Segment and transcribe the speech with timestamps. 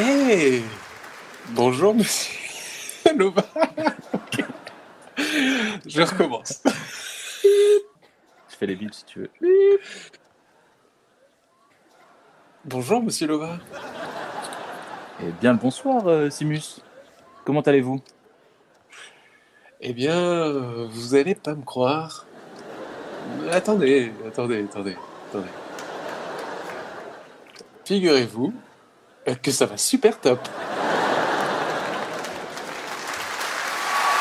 [0.00, 0.62] Eh
[1.50, 2.34] Bonjour, monsieur
[3.16, 3.44] Lova.
[4.12, 4.44] Ok.
[5.86, 6.62] Je recommence.
[7.44, 9.30] Je fais les bips si tu veux.
[12.64, 13.58] Bonjour, monsieur Lova.
[15.22, 16.80] Eh bien bonsoir euh, Simus.
[17.44, 18.00] Comment allez-vous?
[19.80, 22.26] Eh bien, euh, vous allez pas me croire.
[23.50, 24.96] Attendez, attendez, attendez,
[25.28, 25.48] attendez.
[27.84, 28.52] Figurez-vous
[29.42, 30.38] que ça va super top.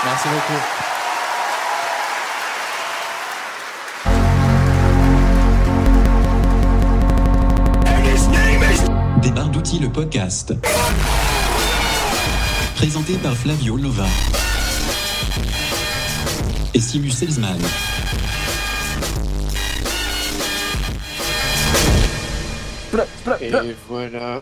[0.06, 0.62] Merci beaucoup.
[9.22, 10.54] Des barres d'outils, le podcast.
[12.76, 14.06] Présenté par Flavio Lova.
[16.74, 17.60] Et Simus Selzman.
[23.42, 23.52] Et
[23.88, 24.42] voilà.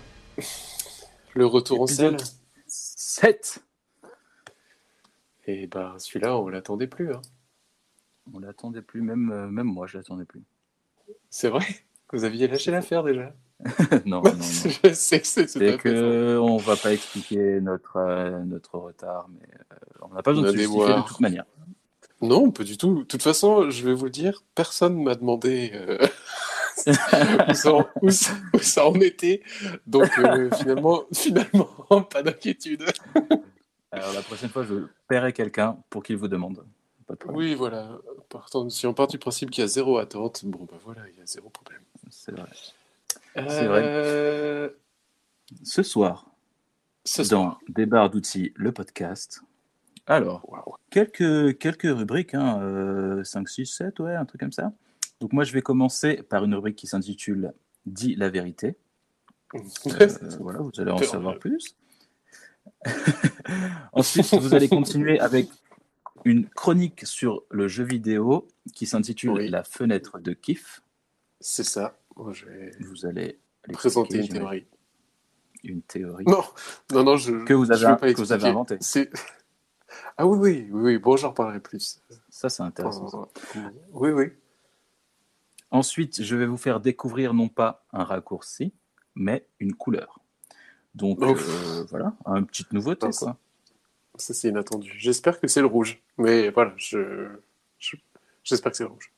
[1.34, 2.18] Le retour en scène.
[2.68, 3.64] 7
[5.48, 7.14] Et ben celui-là, on l'attendait plus.
[7.14, 7.22] hein.
[8.34, 10.44] On l'attendait plus, même, euh, même moi je l'attendais plus.
[11.30, 11.66] C'est vrai?
[12.14, 13.34] Vous aviez lâché l'affaire déjà?
[14.06, 14.42] Non, non, non.
[14.84, 19.28] Je sais que c'est tout fait que on va pas expliquer notre, euh, notre retard,
[19.30, 21.46] mais euh, on n'a pas besoin de se justifier de toute manière.
[22.22, 23.00] Non, pas du tout.
[23.00, 26.00] De toute façon, je vais vous le dire, personne m'a demandé euh,
[26.88, 29.42] où, ça, en- où ça- où ça en était.
[29.88, 31.66] Donc euh, finalement, finalement,
[32.10, 32.84] pas d'inquiétude.
[33.92, 36.66] Alors la prochaine fois, je paierai quelqu'un pour qu'il vous demande.
[37.08, 37.38] Pas de problème.
[37.50, 37.90] Oui, voilà.
[38.30, 41.18] Partant, si on part du principe qu'il y a zéro attente, bon bah voilà, il
[41.20, 41.82] y a zéro problème.
[42.10, 42.50] C'est vrai.
[43.36, 43.82] C'est vrai.
[43.84, 44.70] Euh,
[45.64, 46.26] Ce soir,
[47.04, 47.60] Ce dans soir.
[47.70, 49.42] Des barres d'outils, le podcast.
[50.08, 50.42] Alors,
[50.90, 54.72] quelques, quelques rubriques, hein, euh, 5, 6, 7, ouais, un truc comme ça.
[55.22, 57.54] Donc moi, je vais commencer par une rubrique qui s'intitule
[57.86, 58.76] «Dis la vérité
[59.56, 60.08] Euh,
[60.40, 61.76] Voilà, vous allez en savoir plus.
[63.94, 65.48] Ensuite, vous allez continuer avec
[66.26, 69.48] une chronique sur le jeu vidéo qui s'intitule Oui.
[69.50, 70.82] La fenêtre de kiff.
[71.40, 72.00] C'est ça.
[72.16, 73.40] Moi, je vais Vous allez
[73.74, 74.66] présenter une théorie.
[75.64, 76.26] Une théorie.
[76.26, 76.44] Non,
[76.92, 77.44] non, non, je.
[77.46, 79.10] Que vous je avez- vais pas que vous avez expliquer.
[79.10, 79.10] inventé.
[80.18, 80.98] Ah oui, oui, oui, oui.
[81.00, 82.00] Bon, j'en parlerai plus.
[82.30, 83.28] Ça, c'est intéressant.
[83.92, 84.32] Oui, oui.
[85.72, 88.74] Ensuite, je vais vous faire découvrir non pas un raccourci,
[89.16, 90.20] mais une couleur.
[90.96, 93.38] Donc euh, voilà, une petite nouveauté quoi.
[94.16, 94.94] Ça, c'est inattendu.
[94.98, 96.02] J'espère que c'est le rouge.
[96.18, 97.30] Mais voilà, je.
[97.80, 97.96] je-
[98.44, 99.12] J'espère que c'est le rouge.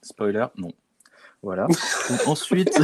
[0.00, 0.72] Spoiler, non.
[1.42, 1.66] Voilà.
[2.08, 2.72] Donc, ensuite,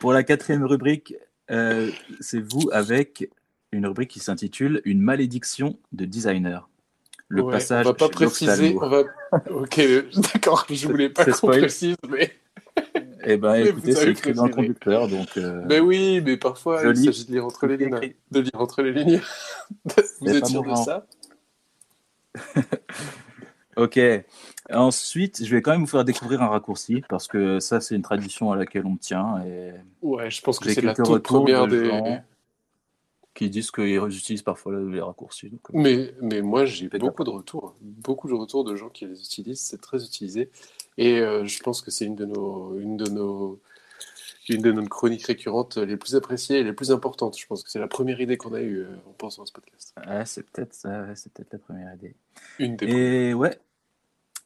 [0.00, 1.14] pour la quatrième rubrique,
[1.50, 3.30] euh, c'est vous avec
[3.72, 6.68] une rubrique qui s'intitule Une malédiction de designer.
[7.34, 7.84] Le Ouais, passage.
[7.86, 8.76] On va pas préciser.
[8.80, 9.02] On va...
[9.50, 9.80] Ok,
[10.32, 10.66] d'accord.
[10.70, 12.32] Je voulais pas qu'on précise, mais.
[13.26, 15.28] Eh ben, Mais écoutez, c'est écrit dans le conducteur, donc.
[15.38, 18.14] euh, Mais oui, mais parfois, Je il s'agit de lire entre les lignes.
[18.30, 19.20] De lire entre les lignes.
[20.20, 21.06] Vous êtes sûr de ça?
[23.76, 23.98] Ok.
[24.72, 28.02] Ensuite, je vais quand même vous faire découvrir un raccourci parce que ça, c'est une
[28.02, 31.80] tradition à laquelle on tient et Ouais, je pense que c'est la toute première de
[31.80, 31.88] des.
[31.88, 32.22] gens
[33.34, 35.50] qui disent qu'ils utilisent parfois les raccourcis.
[35.50, 37.74] donc, euh, Mais, mais moi, j'ai beaucoup de retours.
[37.80, 39.60] Beaucoup de retours de gens qui les utilisent.
[39.60, 40.50] C'est très utilisé.
[40.96, 43.60] Et euh, je pense que c'est une de nos, une de nos,
[44.48, 47.36] une de nos chroniques récurrentes les plus appréciées et les plus importantes.
[47.36, 49.52] Je pense que c'est la première idée qu'on a eue euh, en pensant à ce
[49.52, 49.94] podcast.
[50.06, 52.14] ouais, c'est peut-être peut-être la première idée.
[52.60, 53.12] Une des premières.
[53.12, 53.58] Et ouais.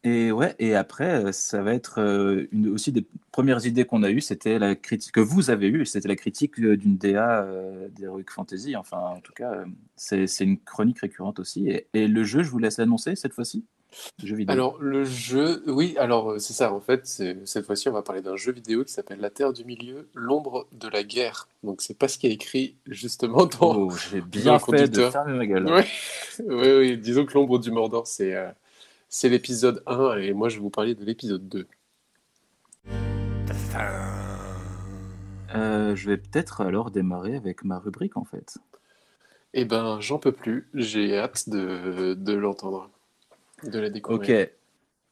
[0.04, 4.04] Et ouais, et après, euh, ça va être euh, une, aussi des premières idées qu'on
[4.04, 7.42] a eues, c'était la critique que vous avez eue, c'était la critique euh, d'une DA
[7.42, 8.76] euh, d'Heroic Fantasy.
[8.76, 9.64] Enfin, en tout cas,
[9.96, 11.68] c'est une chronique récurrente aussi.
[11.68, 13.64] Et, et le jeu, je vous laisse l'annoncer cette fois-ci?
[14.22, 14.52] Jeu vidéo.
[14.52, 18.36] Alors, le jeu, oui, alors c'est ça, en fait, cette fois-ci, on va parler d'un
[18.36, 21.48] jeu vidéo qui s'appelle La Terre du Milieu, l'ombre de la guerre.
[21.64, 25.32] Donc, c'est pas ce qui est écrit justement dans, Oh, j'ai bien fait de fermer
[25.32, 25.66] ma gueule.
[26.46, 26.98] Oui, oui.
[26.98, 28.48] Disons que l'ombre du Mordor, c'est euh,
[29.08, 31.66] c'est l'épisode 1, et moi je vais vous parler de l'épisode 2.
[35.54, 38.58] Euh, je vais peut-être alors démarrer avec ma rubrique en fait.
[39.54, 42.90] Eh ben, j'en peux plus, j'ai hâte de, de l'entendre,
[43.64, 43.92] de la Ok.
[43.92, 44.48] découvrir.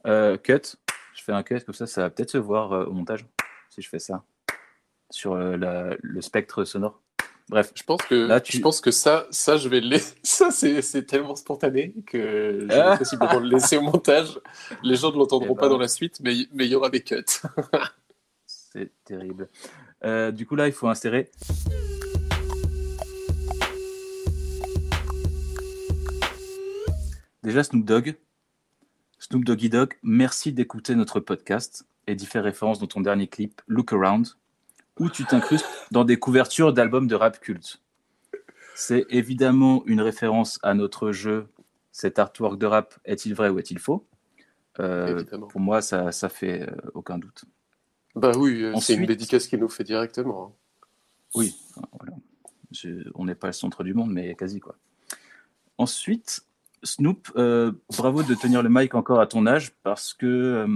[0.07, 0.77] Euh, cut.
[1.15, 3.25] Je fais un cut comme ça, ça va peut-être se voir euh, au montage
[3.71, 4.23] si je fais ça
[5.11, 7.01] sur la- le spectre sonore.
[7.49, 7.71] Bref.
[7.77, 10.15] Je pense que, Là, tu- je pense que ça, ça, je vais le laisser.
[10.25, 12.97] Ça, c'est tellement spontané que je vais Ah.
[12.99, 14.41] possiblement le laisser au montage.
[14.83, 15.69] Les gens ne l'entendront Eh pas ben.
[15.75, 17.25] dans la suite, mais mais il y aura des cuts.
[18.47, 19.49] C'est terrible.
[20.05, 21.31] Euh, du coup, là, il faut insérer.
[27.43, 28.17] Déjà, Snoop Dogg.
[29.19, 33.61] Snoop Doggy Dogg, merci d'écouter notre podcast et d'y faire référence dans ton dernier clip,
[33.67, 34.29] Look Around,
[34.99, 37.81] ou tu t'incrustes dans des couvertures d'albums de rap culte.
[38.75, 41.49] C'est évidemment une référence à notre jeu.
[41.93, 44.07] Cet artwork de rap est-il vrai ou est-il faux?
[44.81, 45.25] Euh.
[45.49, 47.45] Pour moi, ça, ça fait euh, aucun doute.
[48.15, 50.55] Bah oui, euh, c'est une dédicace qu'il nous fait directement.
[51.35, 51.55] Oui,
[51.99, 52.15] voilà.
[52.73, 54.77] Je- on n'est pas le centre du monde, mais quasi quoi.
[55.79, 56.43] Ensuite,
[56.83, 60.67] Snoop, euh, bravo de tenir le mic encore à ton âge, parce que euh,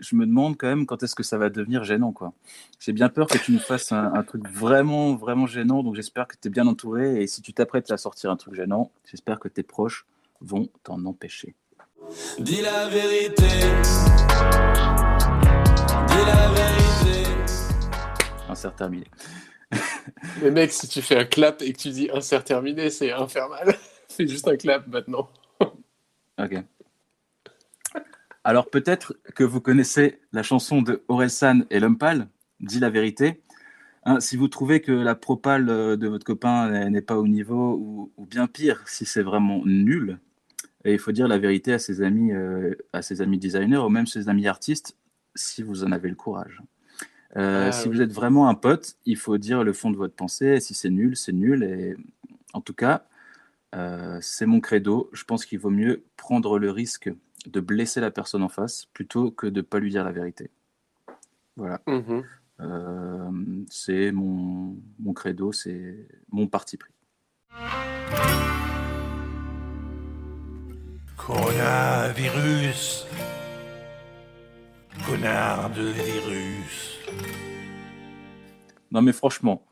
[0.00, 2.32] je me demande quand même quand est-ce que ça va devenir gênant quoi.
[2.80, 6.26] J'ai bien peur que tu nous fasses un, un truc vraiment vraiment gênant, donc j'espère
[6.26, 9.38] que tu es bien entouré et si tu t'apprêtes à sortir un truc gênant, j'espère
[9.38, 10.06] que tes proches
[10.40, 11.54] vont t'en empêcher.
[12.38, 13.48] Dis la vérité.
[16.08, 17.30] Dis la vérité.
[18.48, 19.06] Insert terminé.
[20.42, 23.74] Mais mec, si tu fais un clap et que tu dis insert terminé, c'est infernal.
[24.16, 25.28] Fais juste un clap maintenant.
[26.38, 26.54] Ok.
[28.44, 32.28] Alors peut-être que vous connaissez la chanson de Orelsan et Lumpal,
[32.60, 33.42] Dis la vérité.
[34.04, 37.26] Hein, si vous trouvez que la propale euh, de votre copain n'est- n'est pas au
[37.28, 40.18] niveau, ou, ou bien pire, si c'est vraiment nul,
[40.84, 43.88] et il faut dire la vérité à ses amis, euh, à ses amis designers ou
[43.88, 44.96] même ses amis artistes,
[45.34, 46.60] si vous en avez le courage.
[47.36, 47.96] Euh, Ah, si oui.
[47.96, 50.54] vous êtes vraiment un pote, il faut dire le fond de votre pensée.
[50.56, 51.62] Et si c'est nul, c'est nul.
[51.62, 51.96] Et
[52.52, 53.06] en tout cas,
[53.74, 55.08] euh, c'est mon credo.
[55.12, 57.10] Je pense qu'il vaut mieux prendre le risque
[57.46, 60.50] de blesser la personne en face plutôt que de ne pas lui dire la vérité.
[61.56, 61.80] Voilà.
[61.86, 62.24] Mhm.
[62.60, 63.30] Euh,
[63.68, 66.92] c'est mon, mon credo, c'est mon parti pris.
[71.16, 73.06] Coronavirus.
[75.06, 76.98] Connard de virus.
[78.90, 79.64] Non mais franchement,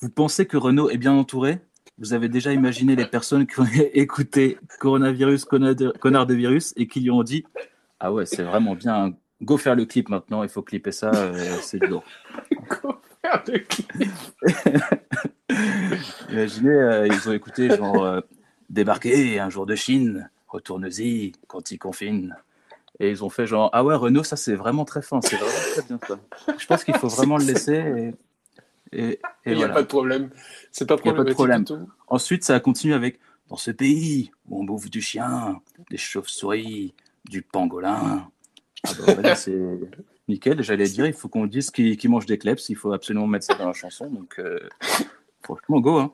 [0.00, 1.60] vous pensez que Renault est bien entouré?
[1.98, 7.00] Vous avez déjà imaginé les personnes qui ont écouté Coronavirus, connard de, virus et qui
[7.00, 7.44] lui ont dit
[8.00, 11.56] Ah ouais, c'est vraiment bien, go faire le clip maintenant, il faut clipper ça, euh,
[11.62, 12.04] c'est lourd.
[16.30, 18.20] Imaginez, euh, ils ont écouté genre euh,
[18.70, 22.34] débarquer un jour de Chine, retourne-y quand il confine.
[23.00, 25.52] Et ils ont fait genre ah ouais Renault ça c'est vraiment très fin, c'est vraiment
[25.72, 26.18] très bien ça.
[26.58, 28.14] Je pense qu'il faut vraiment le laisser et,
[28.94, 30.30] et, Il n'y a pas de problème.
[30.70, 31.64] C'est pas de problème.
[32.06, 33.18] Ensuite ça a continué avec
[33.48, 35.60] dans ce pays où on bouffe du chien,
[35.90, 36.94] des chauves-souris,
[37.28, 38.28] du pangolin.
[38.84, 39.58] Ah bah voilà, c'est
[40.28, 40.62] nickel.
[40.62, 43.46] J'allais dire il faut qu'on dise qui, qui mange des kleps, il faut absolument mettre
[43.46, 44.06] ça dans la chanson.
[44.10, 44.58] Donc euh,
[45.42, 46.12] franchement go hein.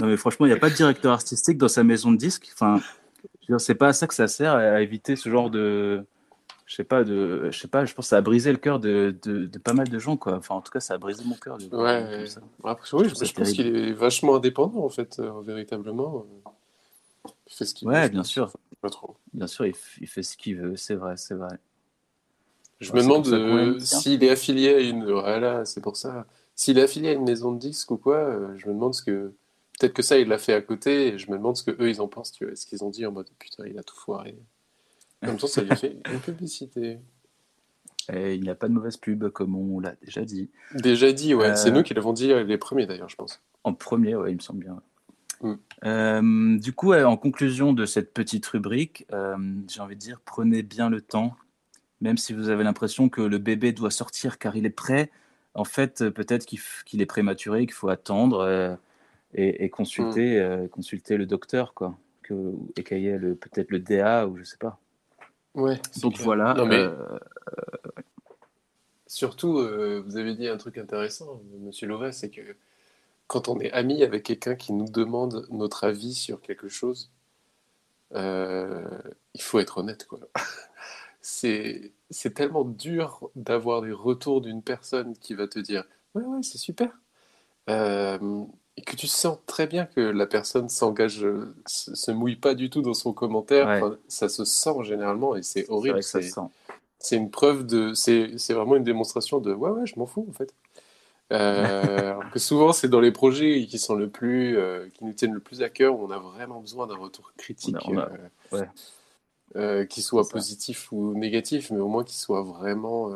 [0.00, 2.50] Non mais franchement il n'y a pas de directeur artistique dans sa maison de disques.
[2.52, 2.80] Enfin
[3.58, 6.04] c'est pas à ça que ça sert à éviter ce genre de
[6.66, 8.80] je sais pas de je sais pas je pense que ça a brisé le cœur
[8.80, 11.22] de, de, de pas mal de gens quoi enfin en tout cas ça a brisé
[11.24, 12.26] mon cœur Ouais.
[12.26, 12.40] ça.
[12.64, 16.24] Après, oui, je, je pense qu'il est vachement indépendant en fait, euh, véritablement.
[17.46, 18.08] Il fait ce qu'il ouais veut.
[18.08, 18.50] bien sûr
[18.80, 19.14] Pas trop.
[19.32, 21.58] bien sûr il, fait ce qu'il veut c'est vrai c'est vrai
[22.80, 25.10] Je Ouais, me demande euh, s'il est affilié à une.
[25.10, 26.26] Voilà, c'est pour ça.
[26.54, 29.02] S'il est affilié à une maison de disques ou quoi, euh, je me demande ce
[29.02, 29.32] que.
[29.78, 31.88] Peut-être que ça, il l'a fait à côté, et je me demande ce que eux
[31.90, 32.54] ils en pensent, tu vois.
[32.56, 34.36] Ce qu'ils ont dit en mode putain, il a tout foiré.
[35.24, 36.98] Comme ça, ça lui fait une publicité.
[38.12, 41.34] Et il n'y a pas de mauvaise pub comme on l'a déjà dit Déjà dit,
[41.34, 41.50] ouais.
[41.50, 43.40] Euh, C'est nous qui l'avons dit euh, les premiers d'ailleurs, je pense.
[43.62, 44.82] En premier, ouais, il me semble bien.
[45.40, 45.54] Mm.
[45.84, 49.36] Euh, du coup, en conclusion de cette petite rubrique, euh,
[49.68, 51.34] j'ai envie de dire, prenez bien le temps,
[52.00, 55.10] même si vous avez l'impression que le bébé doit sortir car il est prêt.
[55.54, 58.74] En fait, euh, peut-être qu'il est prématuré, qu'il faut attendre euh,
[59.34, 63.78] et, et consulter, euh, consulter le docteur, quoi, que, et qu'il y ait peut-être le
[63.78, 64.78] DA ou je sais pas.
[65.54, 65.80] Ouais.
[66.02, 66.24] Donc clair.
[66.24, 66.54] voilà.
[66.54, 67.18] Non, mais euh,
[69.06, 72.56] Surtout, euh, vous avez dit un truc intéressant, Monsieur Loret, c'est que
[73.28, 77.12] quand on est ami avec quelqu'un qui nous demande notre avis sur quelque chose,
[78.14, 78.88] euh,
[79.34, 80.20] il faut être honnête, quoi.
[81.26, 85.84] C'est, c'est tellement dur d'avoir des retours d'une personne qui va te dire
[86.14, 86.90] Ouais, ouais, c'est super.
[87.70, 88.44] Euh,
[88.76, 92.54] et que tu sens très bien que la personne s'engage, euh, se, se mouille pas
[92.54, 93.66] du tout dans son commentaire.
[93.68, 93.76] Ouais.
[93.82, 95.98] Enfin, ça se sent généralement et c'est horrible.
[96.98, 97.92] c'est- une preuve de.
[97.94, 99.52] C'est c'est vraiment une démonstration de.
[99.52, 100.52] Ouais, ouais, je m'en fous, en fait.
[101.32, 104.56] Euh, alors que souvent, c'est dans les projets qui sont le plus.
[104.58, 107.32] euh, qui nous tiennent le plus à cœur, où on a vraiment besoin d'un retour
[107.36, 107.76] critique.
[107.86, 108.68] On a- on a- euh, ouais.
[109.56, 113.12] euh, qui soit positif ou négatif, mais au moins qu'il soit vraiment.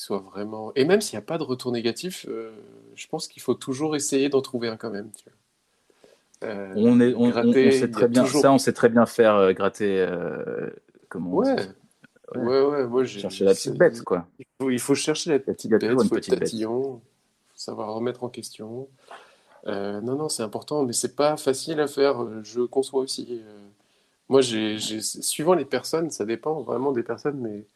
[0.00, 0.72] Soit vraiment...
[0.76, 2.52] Et même s'il n'y a pas de retour négatif, euh,
[2.94, 5.10] je pense qu'il faut toujours essayer d'en trouver un quand même.
[5.14, 6.48] tu vois.
[6.48, 7.30] Euh, On, est, on,
[7.70, 10.08] sait très bien, toujours- ça, on sait très bien faire euh, gratter.
[11.10, 11.56] comment on Ouais.
[12.34, 13.20] Ouais, ouais, moi j'ai.
[13.20, 14.26] Chercher la petite bête, quoi.
[14.38, 16.50] Il faut, il faut chercher la La petite bête, faut petite bête.
[16.62, 17.00] faut
[17.54, 18.88] savoir remettre en question.
[19.66, 22.24] Non, non, c'est important, mais c'est pas facile à faire.
[22.44, 23.42] Je conçois aussi.
[24.30, 27.66] moi, j'ai- suivant les personnes, ça dépend vraiment des personnes, mais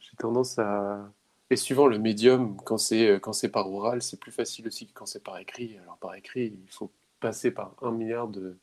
[0.00, 1.08] j'ai tendance à.
[1.52, 4.86] Et suivant le médium, quand c'est euh, quand c'est par oral, c'est plus facile aussi
[4.86, 5.76] que quand c'est par écrit.
[5.82, 6.90] Alors par écrit, il faut
[7.20, 8.56] passer par un milliard de,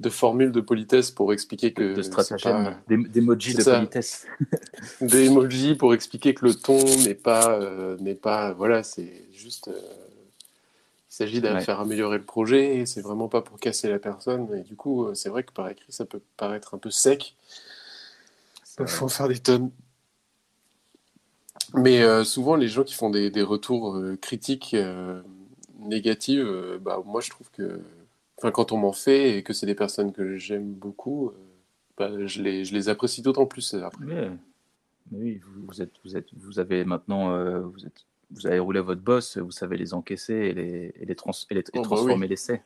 [0.00, 3.62] de formules de politesse pour expliquer que de stratagèmes, pas- des, des emojis C'est de
[3.64, 3.76] ça.
[3.76, 4.26] politesse.
[5.02, 9.68] des emojis pour expliquer que le ton n'est pas euh, n'est pas voilà, c'est juste
[9.68, 9.78] euh,
[11.10, 11.60] il s'agit de Ouais.
[11.60, 15.14] faire améliorer le projet et c'est vraiment pas pour casser la personne et du coup,
[15.14, 17.36] c'est vrai que par écrit ça peut paraître un peu sec.
[18.80, 19.70] Il faut en faire des tonnes.
[21.74, 25.22] Mais euh, souvent, les gens qui font des, des retours euh, critiques euh,
[25.80, 27.80] négatifs, euh, bah, moi je trouve que
[28.36, 31.32] quand on m'en fait et que c'est des personnes que j'aime beaucoup,
[31.96, 34.30] bah, je, les, je les apprécie d'autant plus après.
[35.12, 39.00] Oui, vous, vous êtes, vous êtes, vous avez maintenant, vous êtes, vous avez roulé votre
[39.00, 41.82] boss, vous savez les encaisser et les, et les, trans, et les, et Oh, bah
[41.82, 42.62] transformer l'essai.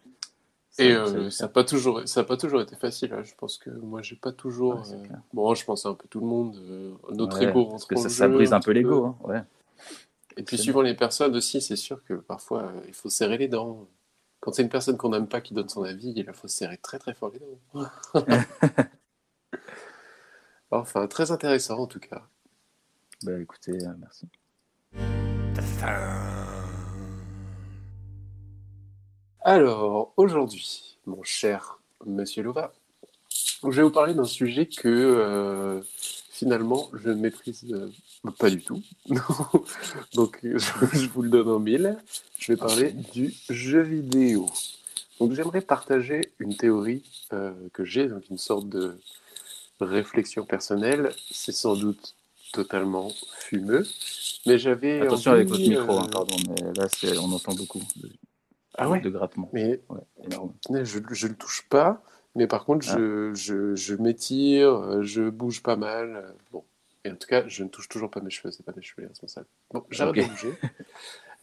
[0.79, 3.13] Et Ça- euh, ça- n'a pas toujours, ça a pas toujours été facile.
[3.15, 3.23] hein.
[3.25, 4.89] Je pense que moi, j'ai pas toujours.
[4.91, 6.57] Ouais, euh, bon, je pense à un peu tout le monde.
[6.57, 9.05] euh, notre Ouais, ego parce que ça, ça brise un peu l'ego.
[9.07, 9.43] Hein, ouais.
[10.37, 13.49] Et puis, suivant les personnes aussi, c'est sûr que parfois, euh, il faut serrer les
[13.49, 13.89] dents.
[14.41, 16.99] Quand c'est une personne qu'on n'aime pas qui donne son avis, il faut serrer très
[16.99, 17.59] très fort les dents.
[20.71, 22.23] enfin, très intéressant en tout cas.
[23.23, 24.29] Bah, écoutez, euh, merci.
[29.49, 32.73] Alors, aujourd'hui, mon cher Monsieur Lova,
[33.63, 35.81] je vais vous parler d'un sujet que euh,
[36.31, 37.89] finalement je ne maîtrise euh,
[38.41, 38.83] pas du tout.
[40.15, 41.97] Donc, je, vous le donne en mille.
[42.41, 44.51] Je vais parler du jeu vidéo.
[45.21, 48.99] Donc, j'aimerais partager une théorie euh, que j'ai, donc une sorte de
[49.79, 51.13] réflexion personnelle.
[51.31, 52.17] C'est sans doute
[52.53, 53.87] totalement fumeux,
[54.45, 56.89] mais j'avais Attention envie, avec votre micro, euh, hein, pardon, mais là,
[57.23, 57.83] on entend beaucoup
[58.79, 59.51] Ah ouais de grattements.
[59.53, 60.53] Mais Ouais, énorme.
[60.71, 62.03] Je ne le touche pas,
[62.35, 62.97] mais par contre, Ah.
[62.99, 66.17] je, je, je m'étire, je bouge pas mal.
[66.17, 66.65] euh, Bon.
[67.05, 69.03] Et en tout cas, je ne touche toujours pas mes cheveux, c'est pas mes cheveux
[69.03, 69.47] les responsables.
[69.73, 70.53] Bon, j'arrête de bouger.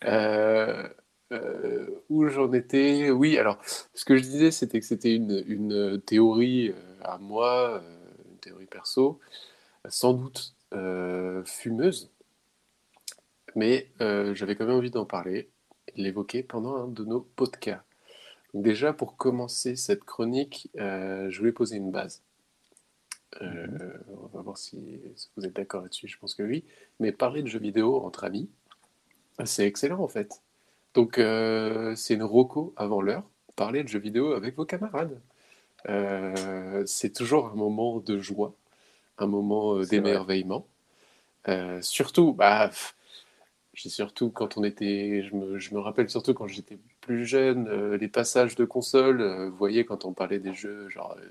[0.06, 0.86] Euh,
[1.32, 3.10] euh, où j'en étais?
[3.10, 3.58] Oui, alors,
[3.94, 6.74] ce que je disais, c'était que c'était une, une théorie
[7.06, 7.82] à moi,
[8.30, 9.22] une théorie perso,
[9.88, 12.12] sans doute euh, fumeuse,
[13.56, 13.88] mais
[14.34, 15.50] j'avais quand même envie d'en parler
[15.96, 17.84] l'évoquer pendant un de nos podcasts.
[18.54, 22.22] Donc déjà, pour commencer cette chronique, euh, je voulais poser une base.
[23.42, 23.68] Euh,
[24.10, 26.64] on va voir si, si vous êtes d'accord là-dessus, je pense que oui.
[27.00, 28.50] Mais parler de jeux vidéo entre amis,
[29.44, 30.42] c'est excellent en fait.
[30.94, 33.24] Donc euh, c'est une roco avant l'heure,
[33.56, 35.20] parler de jeux vidéo avec vos camarades.
[36.86, 38.54] C'est toujours un moment de joie,
[39.18, 40.68] un moment d'émerveillement.
[41.82, 42.96] Surtout, bah, pff,
[43.74, 47.68] j'ai surtout quand on était, je me, je me rappelle surtout quand j'étais plus jeune,
[47.68, 51.26] euh, les passages de console, euh, vous voyez quand on parlait des jeux genre euh,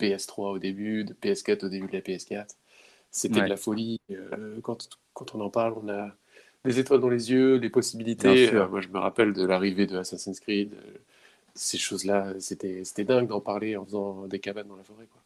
[0.00, 2.56] de PS3 au début, de PS4 au début de la PS4,
[3.10, 3.44] c'était Ouais.
[3.44, 4.00] de la folie.
[4.62, 6.14] Quand, quand on en parle, on a
[6.64, 8.50] des étoiles dans les yeux, Bien possibilités.
[8.68, 10.74] moi, je me rappelle de l'arrivée de Assassin's Creed.
[11.54, 15.06] ces choses-là, c'était dingue d'en parler en faisant des cabanes dans la forêt.
[15.06, 15.22] Quoi.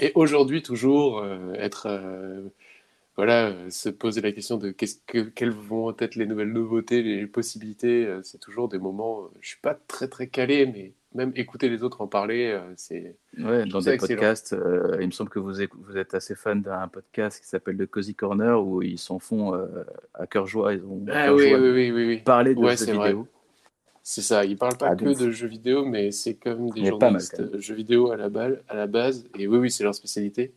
[0.00, 1.88] Et aujourd'hui, toujours, être.
[3.16, 7.26] Voilà, euh, se poser la question de que, quelles vont être les nouvelles nouveautés, les
[7.26, 8.06] possibilités.
[8.06, 9.24] euh, c'est toujours des moments.
[9.24, 13.16] euh, je suis pas très très calé, mais même écouter les autres en parler, c'est.
[13.38, 14.18] Ouais, dans des excellent.
[14.20, 17.86] podcasts, euh, il me semble que vous, êtes assez fan d'un podcast qui s'appelle le
[17.86, 19.66] Cozy Corner où ils s'en font euh,
[20.14, 20.72] à cœur joie.
[20.72, 22.16] Ils ont Ah oui, joie oui, oui, oui, oui.
[22.22, 23.28] parler de Ouais, jeux vidéo.
[24.02, 24.44] C'est ça.
[24.46, 27.38] Ils parlent pas Ah, que donc- de jeux vidéo, mais c'est comme des mal, journalistes
[27.40, 29.28] euh, jeux vidéo à la, balle, à la base.
[29.38, 30.54] Et oui, oui, c'est leur spécialité.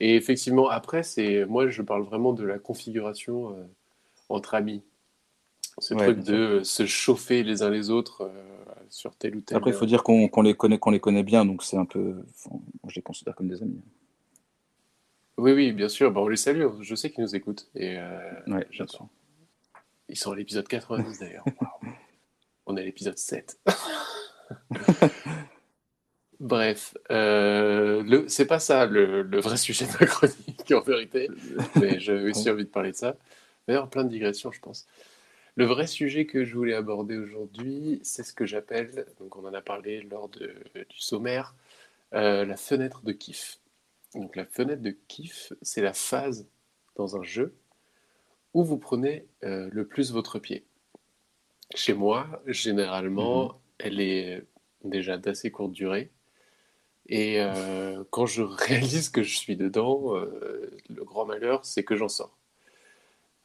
[0.00, 3.64] Et effectivement, après, c'est moi, je parle vraiment de la configuration euh,
[4.28, 4.82] entre amis.
[5.78, 9.40] Ce Ouais, truc de euh, se chauffer les uns les autres euh, sur tel ou
[9.40, 9.56] tel.
[9.56, 12.16] Après, il faut dire qu'on les connaît, qu'on les connaît bien, donc c'est un peu.
[12.30, 12.56] enfin,
[12.88, 13.80] je les considère comme des amis.
[15.38, 16.10] Oui, oui, bien sûr.
[16.12, 16.64] Bah, on les salue.
[16.80, 17.68] Je sais qu'ils nous écoutent.
[17.74, 19.06] Et euh, Ouais, sûr.
[20.08, 21.44] Ils sont à l'épisode 90 d'ailleurs.
[22.66, 23.60] On est à l'épisode 7.
[26.38, 31.30] Bref, euh, c'est pas ça le, le vrai sujet de la chronique en vérité,
[31.74, 33.16] mais j'avais aussi envie de parler de ça.
[33.66, 34.86] D'ailleurs, plein de digressions, je pense.
[35.56, 39.54] Le vrai sujet que je voulais aborder aujourd'hui, c'est ce que j'appelle, donc on en
[39.54, 41.54] a parlé lors de- du sommaire,
[42.14, 43.60] euh, la fenêtre de kiff.
[44.14, 46.46] Donc la fenêtre de kiff, c'est la phase
[46.96, 47.54] dans un jeu
[48.54, 50.66] où vous prenez euh, le plus votre pied.
[51.74, 54.44] Chez moi, généralement, elle est
[54.84, 56.10] déjà d'assez courte durée.
[57.08, 61.96] Et euh, quand je réalise que je suis dedans, euh, le grand malheur, c'est que
[61.96, 62.36] j'en sors.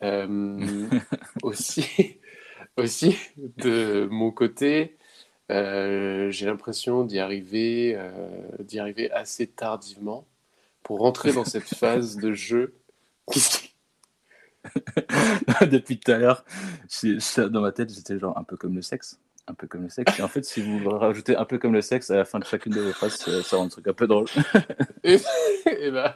[0.04, 0.88] Euh,
[1.44, 2.20] aussi,
[2.78, 4.98] aussi, de mon côté,
[5.50, 8.00] j'ai l'impression d'y arriver,
[8.60, 10.26] d'y arriver assez tardivement
[10.82, 12.74] pour rentrer dans cette phase de jeu
[15.62, 16.46] Depuis tout à l'heure,
[17.38, 19.20] dans ma tête, j'étais genre un peu comme le sexe.
[19.48, 20.20] Un peu comme le sexe.
[20.20, 22.46] Et en fait, si vous rajoutez un peu comme le sexe à la fin de
[22.46, 24.26] chacune de vos phrases, ça rend le truc un peu drôle.
[25.04, 25.18] Et,
[25.66, 26.14] et ben,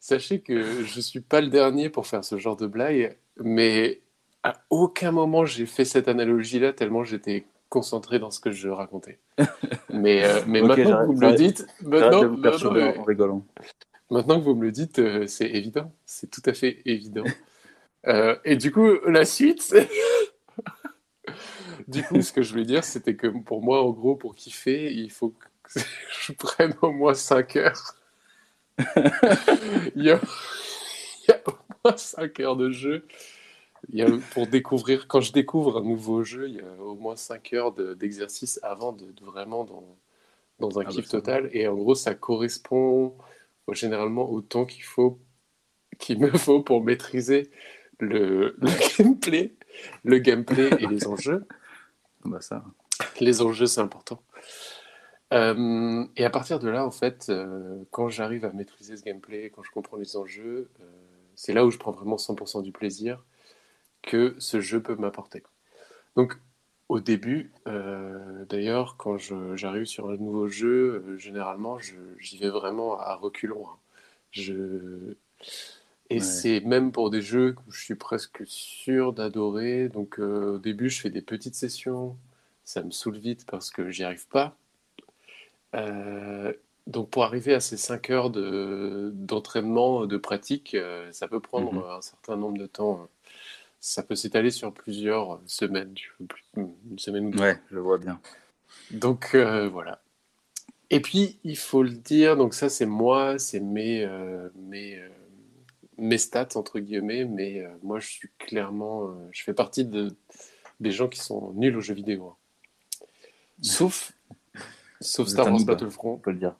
[0.00, 4.00] sachez que je suis pas le dernier pour faire ce genre de blague, mais
[4.42, 9.18] à aucun moment j'ai fait cette analogie-là tellement j'étais concentré dans ce que je racontais.
[9.92, 12.42] Mais, euh, mais Ok, maintenant que vous me le dites, maintenant, de vous non, non,
[12.42, 13.46] perturber mais- en rigolant.
[14.10, 17.24] maintenant que vous me le dites, euh, c'est évident, c'est tout à fait évident.
[18.06, 19.74] Euh, et du coup, la suite,
[21.88, 24.92] du coup, ce que je voulais dire, c'était que pour moi, en gros, pour kiffer,
[24.92, 25.80] il faut que
[26.22, 27.94] je prenne au moins 5 heures.
[29.96, 30.20] il, y a...
[31.22, 31.52] il y a au
[31.84, 33.06] moins 5 heures de jeu.
[33.90, 36.96] Il y a, pour découvrir, quand je découvre un nouveau jeu, il y a au
[36.96, 39.96] moins 5 heures de- d'exercice avant de, de vraiment dans,
[40.58, 41.48] dans un Ah bah, kiff total.
[41.52, 43.16] Et en gros, ça correspond
[43.72, 45.18] généralement au temps qu'il faut,
[45.98, 47.50] qu'il me faut pour maîtriser
[48.00, 48.68] le, le
[48.98, 49.54] gameplay,
[50.04, 51.46] le gameplay et les enjeux.
[52.28, 52.40] Bah.
[53.20, 54.22] Les enjeux, c'est important.
[55.32, 59.50] Euh, et à partir de là, en fait, euh, quand j'arrive à maîtriser ce gameplay,
[59.50, 60.84] quand je comprends les enjeux, euh,
[61.34, 63.24] c'est là où je prends vraiment 100% du plaisir
[64.02, 65.42] que ce jeu peut m'apporter.
[66.16, 66.38] Donc,
[66.88, 67.52] au début,
[68.48, 71.78] d'ailleurs, quand j'arrive sur un nouveau jeu, généralement,
[72.18, 73.66] j'y vais vraiment à reculons.
[73.68, 73.76] hein.
[74.30, 75.14] Je...
[76.10, 76.20] Et Ouais.
[76.20, 79.88] c'est même pour des jeux que je suis presque sûr d'adorer.
[79.88, 82.16] Donc, euh, au début, je fais des petites sessions.
[82.64, 84.56] Ça me saoule vite parce que j'y arrive pas.
[85.74, 86.52] Euh,
[86.86, 91.72] donc, pour arriver à ces 5 heures de- d'entraînement, de, pratique, euh, ça peut prendre
[91.74, 91.90] Mhm.
[91.98, 93.08] un certain nombre de temps.
[93.80, 95.94] Ça peut s'étaler sur plusieurs semaines,
[96.56, 97.38] une semaine ou deux.
[97.40, 98.18] Ouais, je vois bien.
[98.90, 100.00] Donc voilà.
[100.90, 104.08] Et puis il faut le dire, donc ça c'est moi, c'est mes,
[104.56, 105.00] mes,
[105.98, 110.16] mes stats entre guillemets, mais euh, moi je suis clairement, euh, je fais partie de,
[110.80, 112.28] des gens qui sont nuls aux jeux vidéo.
[112.28, 112.36] hein.
[113.62, 114.12] Sauf,
[115.00, 116.18] sauf Star Wars on Battlefront.
[116.18, 116.54] peut le dire.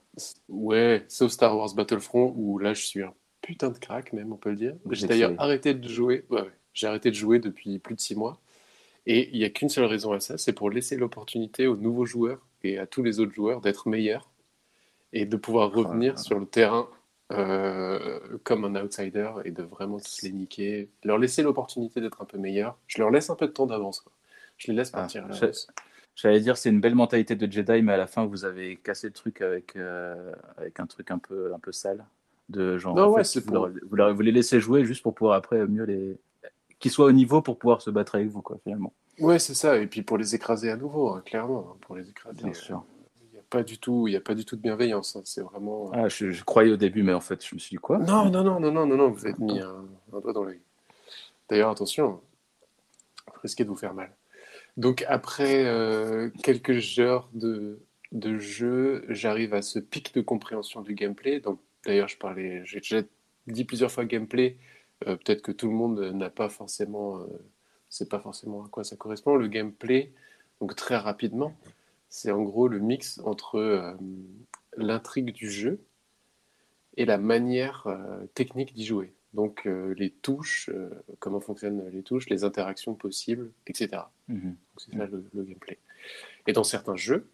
[0.49, 4.37] Ouais, sauf Star Wars Battlefront où là je suis un putain de crack même, on
[4.37, 4.75] peut le dire.
[4.91, 6.25] J'ai d'ailleurs arrêté de jouer.
[6.31, 6.51] Ouais, ouais.
[6.75, 8.41] J'ai arrêté de jouer depuis plus de six mois.
[9.07, 12.05] Et il n'y a qu'une seule raison à ça, c'est pour laisser l'opportunité aux nouveaux
[12.05, 14.31] joueurs et à tous les autres joueurs d'être meilleurs
[15.15, 16.89] et de pouvoir revenir sur le terrain
[17.33, 20.89] euh, comme un outsider et de vraiment tous les niquer.
[21.05, 22.77] Leur laisser l'opportunité d'être un peu meilleurs.
[22.87, 24.05] Je leur laisse un peu de temps d'avance.
[24.57, 25.27] Je les laisse Ah, partir.
[26.17, 29.07] J'allais dire, c'est une belle mentalité de Jedi, mais à la fin, vous avez cassé
[29.07, 32.05] le truc avec, euh, avec un truc un peu, un peu sale.
[32.49, 35.03] De genre, Non, ouais, fait, vous, pour- leur- vous, leur- vous les laissez jouer juste
[35.03, 36.19] pour pouvoir après mieux les.
[36.81, 38.93] Qu'ils soient au niveau pour pouvoir se battre avec vous, quoi, finalement.
[39.21, 39.77] Ouais, c'est ça.
[39.79, 41.73] Et puis pour les écraser à nouveau, hein, clairement.
[41.73, 42.43] hein, pour les écraser.
[42.43, 42.77] Bien sûr.
[42.77, 42.98] N'y a
[43.51, 45.17] pas du tout, il y a pas du tout de bienveillance.
[45.17, 45.91] hein, C'est vraiment.
[45.93, 47.99] Ah, je, je croyais au début, mais en fait, je me suis dit quoi?
[47.99, 50.61] Non, non, non, non, non, non, non, vous êtes mis un, un doigt dans l'œil.
[51.49, 52.21] D'ailleurs, attention,
[53.27, 54.13] vous risquez de vous faire mal.
[54.77, 57.81] Donc après euh, quelques heures de,
[58.13, 61.41] de jeu, j'arrive à ce pic de compréhension du gameplay.
[61.41, 63.01] Donc d'ailleurs, je parlais, j'ai déjà
[63.47, 64.57] dit plusieurs fois gameplay.
[65.07, 67.27] Euh, Peut-être que tout le monde n'a pas forcément, euh,
[67.89, 69.35] c'est pas forcément à quoi ça correspond.
[69.37, 70.13] Le gameplay,
[70.61, 71.55] donc très rapidement,
[72.09, 73.95] c'est en gros le mix entre euh,
[74.77, 75.81] l'intrigue du jeu
[76.97, 79.13] et la manière euh, technique d'y jouer.
[79.35, 80.71] Donc euh, les touches,
[81.19, 84.03] comment fonctionnent les touches, les interactions possibles, etc.
[84.29, 84.57] Mhm.
[84.79, 85.79] C'est ça le, le gameplay.
[86.47, 87.29] Et dans certains jeux,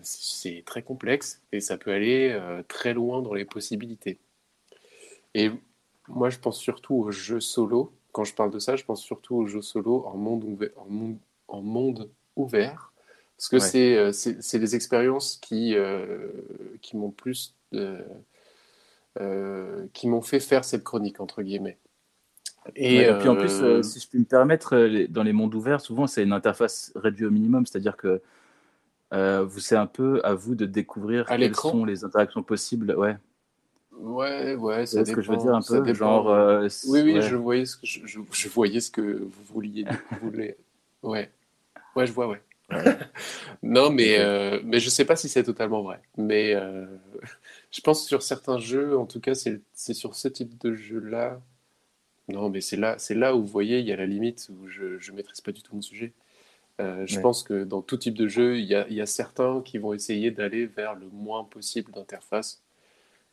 [0.00, 2.34] c'est très complexe et ça peut aller
[2.66, 4.18] très loin dans les possibilités.
[5.34, 5.50] Et
[6.08, 7.92] moi, je pense surtout aux jeux solo.
[8.12, 10.70] Quand je parle de ça, je pense surtout aux jeux solo en monde ouvert.
[10.78, 12.93] En monde, en monde ouvert
[13.36, 13.60] parce que Ouais.
[13.62, 16.28] c'est euh, c'est c'est des expériences qui, euh,
[16.82, 17.54] qui m'ont plus
[19.20, 21.78] euh, qui m'ont fait faire cette chronique entre guillemets.
[22.76, 25.32] Et, Et, puis en plus, euh, euh, si je puis me permettre, les- dans les
[25.34, 28.22] mondes ouverts, souvent c'est une interface réduite au minimum, c'est-à-dire que
[29.12, 32.94] euh, vous c'est un peu à vous de découvrir À quelles sont les interactions possibles.
[32.96, 33.16] Ouais,
[33.92, 35.94] ouais, ouais, c'est ça ce que je veux dire un peu, dépend.
[35.94, 36.62] genre.
[36.88, 37.22] Oui, oui, ouais.
[37.22, 39.84] je voyais ce que je, je- je voyais ce que vous vouliez.
[40.20, 40.56] Vous voulez...
[41.02, 41.30] Ouais,
[41.94, 42.40] ouais, je vois, ouais.
[43.62, 46.00] Non, mais euh, mais je sais pas si c'est totalement vrai.
[46.16, 46.86] Mais euh,
[47.70, 51.40] je pense que sur certains jeux, en tout cas, c'est sur ce type de jeu-là.
[52.28, 54.68] Non, mais c'est là, c'est là où vous voyez, il y a la limite où
[54.68, 56.12] je je maîtrise pas du tout mon sujet.
[56.80, 57.22] Euh, je Ouais.
[57.22, 60.30] pense que dans tout type de jeu, il y y a certains qui vont essayer
[60.32, 62.62] d'aller vers le moins possible d'interface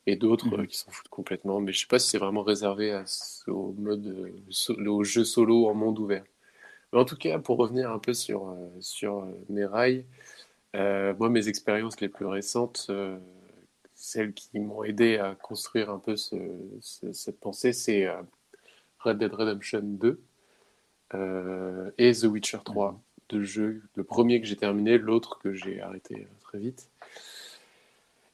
[0.07, 0.61] et d'autres Mhm.
[0.61, 1.61] euh, qui s'en foutent complètement.
[1.61, 3.05] Mais je sais pas si c'est vraiment réservé à
[3.47, 6.23] au mode euh, so- au jeu solo en monde ouvert.
[6.93, 10.05] Mais en tout cas, pour revenir un peu sur, euh, sur euh, mes rails,
[10.75, 13.17] euh, moi, mes expériences les plus récentes, euh,
[13.95, 16.35] celles qui m'ont aidé à construire un peu ce-
[16.81, 18.21] ce- cette pensée, c'est euh,
[18.99, 20.21] Red Dead Redemption 2
[21.15, 23.83] euh, et The Witcher 3, deux jeux.
[23.95, 26.89] Le premier que j'ai terminé, l'autre que j'ai arrêté très vite.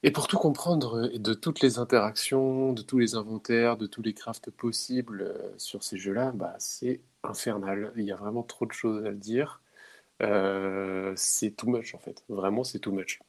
[0.02, 4.14] Et pour tout comprendre de toutes les interactions, de tous les inventaires, de tous les
[4.14, 7.92] crafts possibles sur ces jeux-là, bah, c'est infernal.
[7.96, 9.60] Il y a vraiment trop de choses à le dire.
[10.22, 12.24] Euh, c'est too much en fait.
[12.28, 13.20] Vraiment, c'est too much.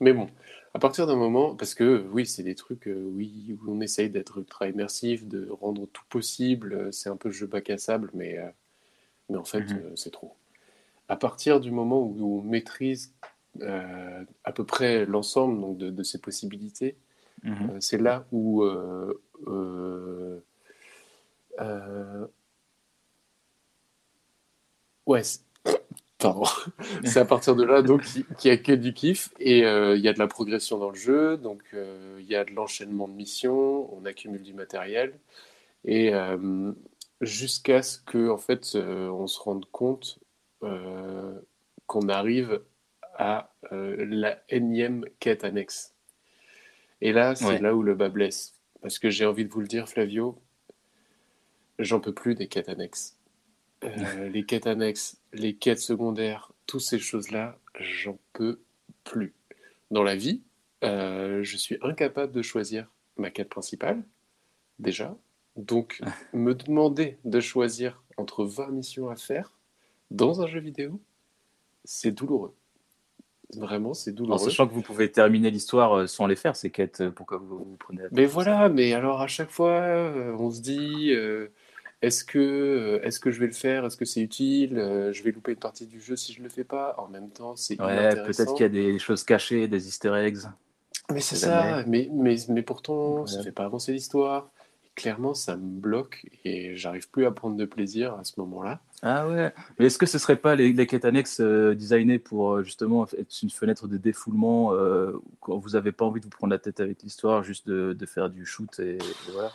[0.00, 0.28] Mais bon,
[0.74, 4.10] à partir d'un moment, parce que oui, c'est des trucs, euh, oui, où on essaye
[4.10, 6.72] d'être ultra immersif, de rendre tout possible.
[6.74, 8.48] euh, C'est un peu jeu bac à sable, mais, euh,
[9.30, 9.96] mais en fait, Mhm.
[9.96, 10.34] c'est trop.
[11.08, 13.14] À partir du moment où on maîtrise
[13.62, 16.96] à peu près l'ensemble donc, de, de ces possibilités,
[17.44, 17.80] Mhm.
[17.80, 18.64] c'est là où
[25.06, 25.40] ouais c'est-
[26.18, 26.44] pardon
[27.04, 29.96] c'est à partir de là donc qu'il qu'il y a que du kiff et euh,
[29.96, 32.52] il y a de la progression dans le jeu donc euh, il y a de
[32.52, 35.18] l'enchaînement de missions on accumule du matériel
[35.84, 36.72] et euh,
[37.20, 40.18] jusqu'à ce que en fait euh, on se rende compte
[40.62, 41.38] euh,
[41.86, 42.62] qu'on arrive
[43.16, 45.94] à euh, la énième quête annexe
[47.00, 47.58] et là, c'est Ouais.
[47.60, 48.54] là où le bas blesse.
[48.80, 50.38] Parce que j'ai envie de vous le dire, Flavio,
[51.78, 53.16] j'en peux plus des quêtes annexes.
[53.84, 58.60] Euh, les quêtes annexes, les quêtes secondaires, toutes ces choses-là, j'en peux
[59.04, 59.34] plus.
[59.90, 60.42] Dans la vie,
[60.82, 64.02] euh, je suis incapable de choisir ma quête principale,
[64.78, 65.16] déjà.
[65.56, 66.00] Donc,
[66.32, 69.52] me demander de choisir entre 20 missions à faire
[70.10, 71.00] dans un jeu vidéo,
[71.84, 72.54] c'est douloureux.
[73.56, 74.38] Vraiment, c'est En douloureux.
[74.38, 77.76] sachant que vous pouvez terminer l'histoire euh, sans les faire, ces quêtes, pourquoi vous vous
[77.78, 79.82] prenez Mais voilà, mais alors à chaque fois,
[80.38, 81.48] on se dit, euh,
[82.06, 83.84] est-ce que, euh, est-ce que je vais le faire?
[83.84, 84.78] Est-ce que c'est utile?
[84.78, 86.94] Euh, je vais louper une partie du jeu si je le fais pas?
[86.98, 90.38] En même temps, c'est Ouais, peut-être qu'il y a des choses cachées, des easter eggs.
[91.12, 93.44] Mais c'est ça, mais, mais, mais pourtant, ça Ouais.
[93.44, 94.50] fait pas avancer l'histoire.
[94.94, 98.80] Clairement, ça me bloque et j'arrive plus à prendre de plaisir à ce moment-là.
[99.02, 102.62] Ah ouais, mais est-ce que ce serait pas les, les quêtes annexes euh, designées pour
[102.62, 106.52] justement être une fenêtre de défoulement euh, quand vous avez pas envie de vous prendre
[106.52, 109.50] la tête avec l'histoire, juste de, de faire du shoot et, et voilà?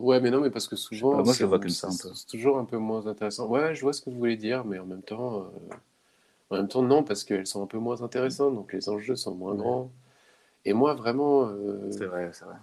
[0.00, 1.88] Ouais, mais non, mais parce que souvent, pas, moi, je c'est le vois comme ça
[1.88, 2.14] un c'est- peu.
[2.14, 3.46] c'est toujours un peu moins intéressant.
[3.48, 5.74] Ouais, je vois ce que vous voulez dire, mais en même temps, euh,
[6.50, 9.34] en même temps, non, parce qu'elles sont un peu moins intéressantes, donc les enjeux sont
[9.34, 9.56] moins Ouais.
[9.56, 9.92] grands.
[10.66, 12.56] Et moi, vraiment, euh, C'est vrai, c'est vrai.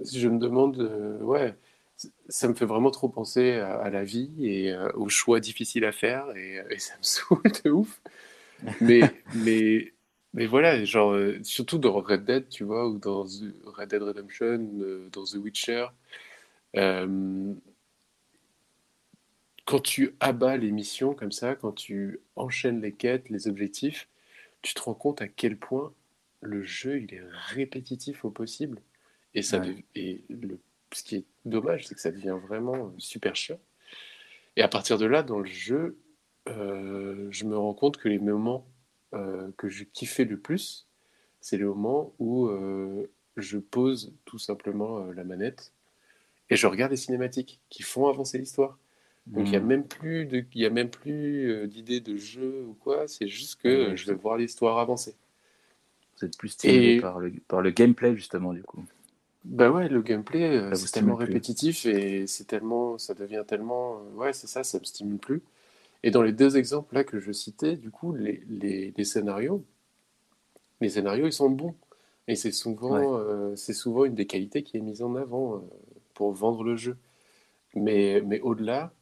[0.00, 1.54] je me demande, euh, ouais,
[2.28, 5.92] ça me fait vraiment trop penser à, à la vie et aux choix difficiles à
[5.92, 8.00] faire, et, et ça me saoule de ouf.
[8.80, 9.93] Mais, mais,
[10.34, 14.02] mais voilà, genre, euh, surtout dans Red Dead, tu vois, ou dans The- Red Dead
[14.02, 15.86] Redemption, euh, dans The Witcher,
[16.76, 17.54] euh,
[19.64, 24.08] quand tu abats les missions comme ça, quand tu enchaînes les quêtes, les objectifs,
[24.62, 25.92] tu te rends compte à quel point
[26.42, 28.82] le jeu il est répétitif au possible.
[29.34, 29.66] Et, ça Ouais.
[29.66, 30.60] dev- et le,
[30.92, 33.60] ce qui est dommage, c'est que ça devient vraiment euh, super chiant.
[34.56, 35.98] Et à partir de là, dans le jeu,
[36.48, 38.66] euh, je me rends compte que les moments
[39.14, 40.86] euh, que je kiffais le plus,
[41.40, 45.72] c'est les moments où euh, je pose tout simplement euh, la manette
[46.50, 48.78] et je regarde les cinématiques qui font avancer l'histoire.
[49.26, 52.74] Donc il n'y a même plus de, y a même plus d'idée de jeu ou
[52.74, 53.08] quoi.
[53.08, 55.14] C'est juste que je vais voir l'histoire avancer.
[56.18, 58.84] Vous êtes plus stimulé Et- par, le, par le gameplay justement du coup.
[59.44, 61.26] Bah ouais, le gameplay, c'est tellement plus.
[61.26, 65.42] répétitif et c'est tellement, ça devient tellement, ouais, c'est ça, ça me stimule plus.
[66.06, 69.64] Et dans les deux exemples là que je citais, du coup, les, les, les scénarios,
[70.82, 71.74] les scénarios, ils sont bons.
[72.28, 75.60] Et c'est souvent, euh, c'est souvent une des qualités qui est mise en avant euh,
[76.12, 76.98] pour vendre le jeu.
[77.74, 78.92] Mais, mais au-delà,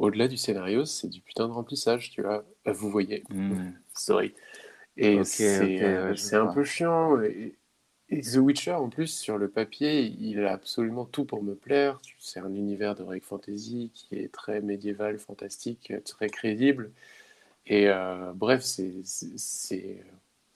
[0.00, 2.44] au-delà du scénario, c'est du putain de remplissage, tu vois.
[2.66, 3.70] Vous voyez, Hmm.
[3.94, 4.34] sorry.
[4.96, 7.20] Et c'est euh, c'est un peu chiant.
[7.22, 7.54] Et,
[8.22, 12.00] The Witcher, en plus, sur le papier, il a absolument tout pour me plaire.
[12.18, 16.90] C'est un univers de Rake Fantasy qui est très médiéval, fantastique, très crédible.
[17.66, 19.02] Et euh, bref, c'est-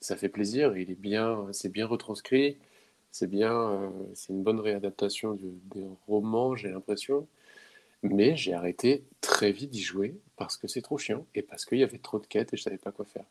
[0.01, 0.77] ça fait plaisir.
[0.77, 2.57] Il est bien, c'est bien retranscrit.
[3.11, 7.27] C'est bien, euh, c'est une bonne réadaptation du, des romans, j'ai l'impression.
[8.03, 11.79] Mais j'ai arrêté très vite d'y jouer parce que c'est trop chiant et parce qu'il
[11.79, 13.25] y avait trop de quêtes et je savais pas quoi faire.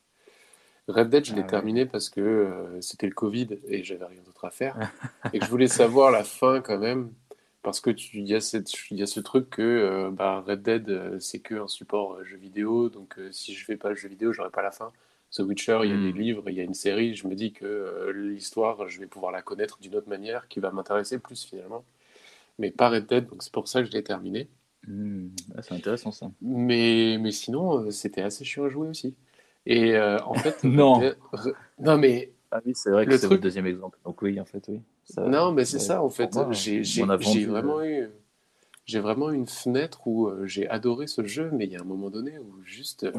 [0.89, 1.47] Red Dead, je l'ai Ah ouais.
[1.47, 4.77] terminé parce que euh, c'était le Covid et j'avais rien d'autre à faire
[5.33, 7.13] et que je voulais savoir la fin quand même
[7.63, 11.41] parce que il y a y ce truc que euh, bah, Red Dead euh, c'est
[11.41, 14.63] que un support jeu vidéo donc si je fais pas le jeu vidéo j'aurai pas
[14.63, 14.93] la fin.
[15.31, 17.53] The Witcher, il y a des livres, il y a une série, je me dis
[17.53, 21.45] que euh, l'histoire, je vais pouvoir la connaître d'une autre manière qui va m'intéresser plus
[21.45, 21.85] finalement.
[22.59, 24.49] Mais pas Red Dead, donc c'est pour ça que je l'ai terminé.
[24.87, 25.29] Hmm.
[25.57, 26.31] Ah, c'est intéressant ça.
[26.41, 29.15] Mais, mais sinon, euh, c'était assez chiant à jouer aussi.
[29.67, 31.01] Et euh, en fait, Non.
[31.33, 33.99] Re- non mais Ah oui, c'est vrai que c'est truc- votre deuxième exemple.
[34.05, 34.81] Donc oui, en fait, oui.
[35.05, 36.35] Ça- Non, mais c'est ça en fait.
[36.35, 36.53] moi,
[37.33, 38.09] J'ai vraiment eu,
[38.87, 41.81] j'ai vraiment eu une fenêtre où euh, j'ai adoré ce jeu, mais il y a
[41.81, 43.13] un moment donné où juste euh,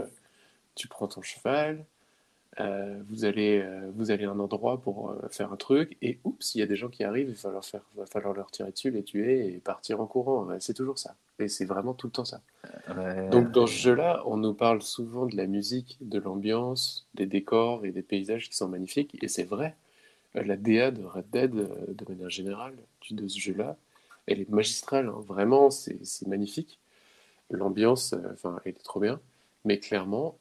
[0.76, 1.86] tu prends ton cheval,
[2.60, 6.20] euh, vous allez, euh, vous allez à un endroit pour euh, faire un truc, et
[6.24, 8.52] oups, il y a des gens qui arrivent, il va falloir faire, va falloir leur
[8.52, 10.48] tirer dessus, les tuer et partir en courant.
[10.60, 11.16] C'est toujours ça.
[11.40, 12.42] Et c'est vraiment tout le temps ça.
[12.96, 17.28] Ouais, Donc dans ce jeu-là, on nous parle souvent de la musique, de l'ambiance, des
[17.28, 19.76] décors et des paysages qui sont magnifiques, et c'est vrai.
[20.34, 23.78] La DA de Red Dead, de manière générale, du- de ce jeu-là,
[24.28, 25.24] elle est magistrale, hein.
[25.28, 26.80] Vraiment, c'est c'est magnifique.
[27.52, 29.20] L'ambiance, enfin, elle est trop bien.
[29.66, 30.38] Mais clairement,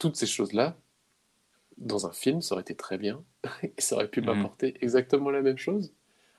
[0.00, 0.78] toutes ces choses-là,
[1.78, 3.24] dans un film, ça aurait été très bien,
[3.62, 4.26] et ça aurait pu Mhm.
[4.28, 5.94] m'apporter exactement la même chose,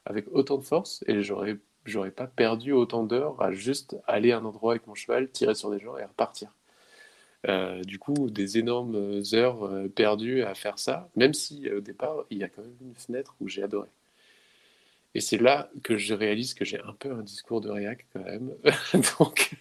[0.06, 4.38] avec autant de force, et j'aurais j'aurais pas perdu autant d'heures à juste aller à
[4.38, 6.54] un endroit avec mon cheval, tirer sur des gens et repartir.
[7.48, 12.26] Euh, du coup, des énormes heures euh, perdues à faire ça, même si au départ,
[12.32, 13.90] il y a quand même une fenêtre où j'ai adoré.
[15.14, 18.24] Et c'est là que je réalise que j'ai un peu un discours de réac quand
[18.24, 18.52] même.
[19.20, 19.56] donc,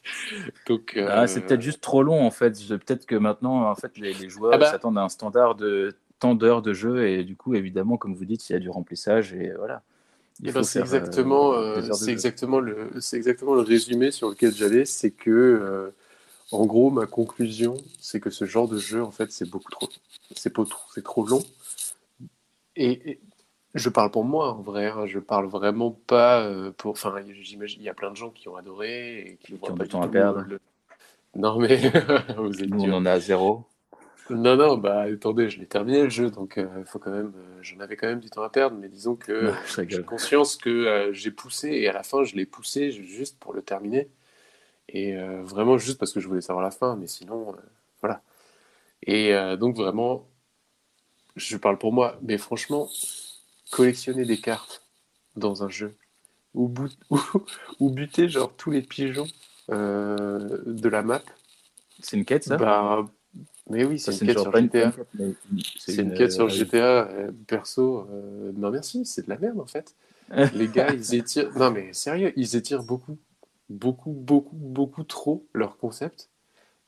[0.67, 2.53] donc Ah, euh, c'est peut-être juste trop long en fait.
[2.69, 4.71] Peut-être que maintenant, en fait, les, les joueurs Ah bah.
[4.71, 8.25] s'attendent à un standard de tant d'heures de jeu et du coup, évidemment, comme vous
[8.25, 9.83] dites, il y a du remplissage et voilà.
[10.43, 14.31] Il Eh ben, c'est euh, exactement, euh, c'est exactement le, c'est exactement le résumé sur
[14.31, 15.91] lequel j'allais, c'est que, euh,
[16.51, 19.89] en gros, ma conclusion, c'est que ce genre de jeu, en fait, c'est beaucoup trop,
[20.35, 21.43] c'est trop, c'est trop long.
[22.77, 23.21] Et, et
[23.74, 27.80] je parle pour moi, en vrai, hein, je parle vraiment pas euh, pour, enfin, j'imagine,
[27.83, 29.88] il y a plein de gens qui ont adoré et qui voient ont pas du
[29.88, 30.44] temps à perdre.
[30.46, 30.61] le-
[31.37, 31.78] Non mais,
[32.38, 33.66] vous êtes Nous, on en a zéro.
[34.28, 37.59] Non, non, bah attendez, je l'ai terminé le jeu, donc euh, faut quand même, euh,
[37.62, 39.56] j'en avais quand même du temps à perdre, mais disons que
[39.88, 43.40] j'ai conscience que euh, j'ai poussé et à la fin je l'ai poussé ju- juste
[43.40, 44.09] pour le terminer
[44.88, 47.56] et vraiment juste parce que je voulais savoir la fin, mais sinon
[48.02, 48.22] voilà.
[49.06, 50.28] Et donc vraiment,
[51.37, 52.88] je parle pour moi, mais franchement,
[53.70, 54.83] collectionner des cartes
[55.37, 55.94] dans un jeu
[56.54, 57.18] ou, bout- ou,
[57.80, 59.28] ou buter genre tous les pigeons
[59.70, 61.22] euh, de la map,
[62.00, 62.56] C'est une quête, ça?
[62.56, 63.06] Bah
[63.70, 64.87] mais oui, c'est une quête sur une- GTA.
[64.87, 65.09] une quête,
[65.76, 68.06] C'est une quête sur euh, GTA, euh, perso.
[68.11, 69.94] euh, non, merci, c'est de la merde en fait.
[70.54, 71.50] Les gars, ils étirent.
[71.56, 73.18] Non, mais sérieux, ils étirent beaucoup,
[73.68, 76.28] beaucoup, beaucoup, beaucoup trop leur concept.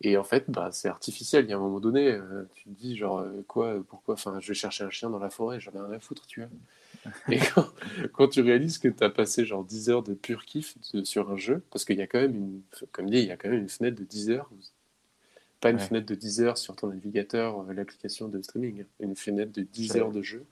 [0.02, 1.44] Et en fait, bah, c'est artificiel.
[1.44, 4.14] Il y a un moment donné, euh, tu te dis, genre, euh, quoi, euh, pourquoi
[4.14, 6.40] Enfin, je vais chercher un chien dans la forêt, j'en ai rien à foutre, tu
[6.40, 6.50] vois.
[7.30, 7.66] Et quand,
[8.12, 11.30] quand tu réalises que tu as passé genre 10 heures de pur kiff de- sur
[11.30, 13.48] un jeu, parce qu'il y a quand même une, comme dit, il y a quand
[13.48, 14.50] même une fenêtre de 10 heures.
[15.60, 15.82] Pas une Ouais.
[15.82, 18.82] fenêtre de 10 heures sur ton navigateur, l'application de streaming.
[18.82, 18.86] hein.
[18.98, 20.00] Une fenêtre de 10 Ouais.
[20.00, 20.44] heures de jeu.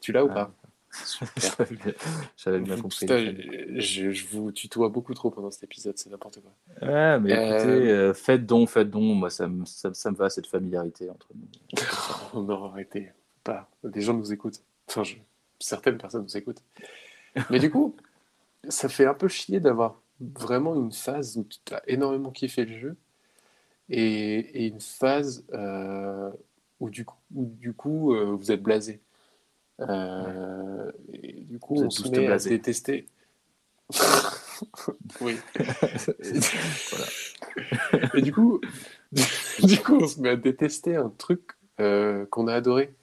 [0.00, 0.52] Tu l'as ou pas?
[1.36, 1.92] J'avais bien-
[2.36, 2.98] J'avais bien Vous- compris.
[3.06, 3.34] putain,
[3.78, 6.52] je, je vous tutoie beaucoup trop pendant cet épisode, c'est n'importe quoi.
[6.82, 9.14] Ouais, mais Euh, écoutez, euh, faites don, faites don.
[9.14, 11.46] Moi, ça me, ça, ça me va, cette familiarité entre nous.
[12.34, 13.12] On aurait arrêté.
[13.44, 13.70] Pas.
[13.84, 14.60] Des gens nous écoutent.
[14.88, 15.16] Enfin, je-
[15.60, 16.62] certaines personnes nous écoutent.
[17.50, 17.94] Mais du coup,
[18.68, 22.78] ça fait un peu chier d'avoir vraiment une phase où tu as énormément kiffé le
[22.78, 22.96] jeu
[23.88, 26.30] et, et une phase euh,
[26.80, 29.00] où du coup, où du coup euh, vous êtes blasé.
[29.80, 33.06] Euh, et du coup, Vous on se met à détester.
[35.20, 35.36] oui.
[38.14, 38.60] Et du coup,
[39.62, 41.40] du coup, on se met à détester un truc
[41.80, 42.94] euh, qu'on a adoré.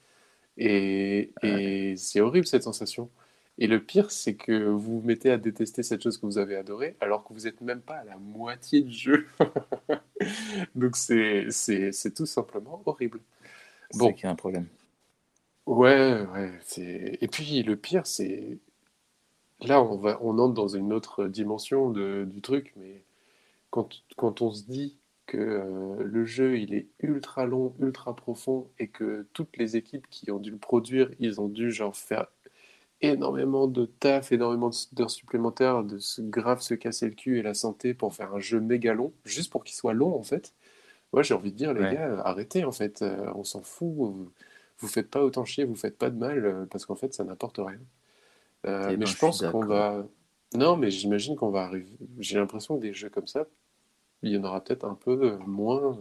[0.56, 3.10] Et, et c'est horrible cette sensation.
[3.60, 6.54] Et le pire, c'est que vous vous mettez à détester cette chose que vous avez
[6.56, 9.26] adorée alors que vous n'êtes même pas à la moitié du jeu.
[10.76, 13.20] Donc c'est c'est- c'est tout simplement horrible.
[13.90, 14.12] C'est Bon.
[14.12, 14.66] qu'il y a un problème.
[15.68, 16.58] Ouais, ouais.
[16.64, 18.58] c'est- Et puis le pire, c'est
[19.60, 23.04] là, on va, on entre dans une autre dimension de- du truc, mais
[23.70, 28.68] quand, quand on se dit que euh, le jeu, il est ultra long, ultra profond,
[28.80, 32.28] et que toutes les équipes qui ont dû le produire, ils ont dû genre faire
[33.02, 37.54] énormément de taf, énormément d'heures supplémentaires, de se grave se casser le cul et la
[37.54, 40.54] santé pour faire un jeu méga long, juste pour qu'il soit long en fait.
[41.12, 41.88] Moi, j'ai envie de dire, les Ouais.
[41.88, 43.88] gars, arrêtez en fait, euh, on s'en fout.
[43.96, 44.32] Vous,
[44.78, 47.24] vous faites pas autant chier, vous faites pas de mal, euh, parce qu'en fait, ça
[47.24, 47.78] n'apporte rien.
[48.66, 50.06] Euh, Eh ben, mais je je pense qu'on va.
[50.54, 51.92] Non, mais j'imagine qu'on va arriver.
[52.18, 53.46] J'ai l'impression que des jeux comme ça,
[54.22, 55.96] il y en aura peut-être un peu euh, moins.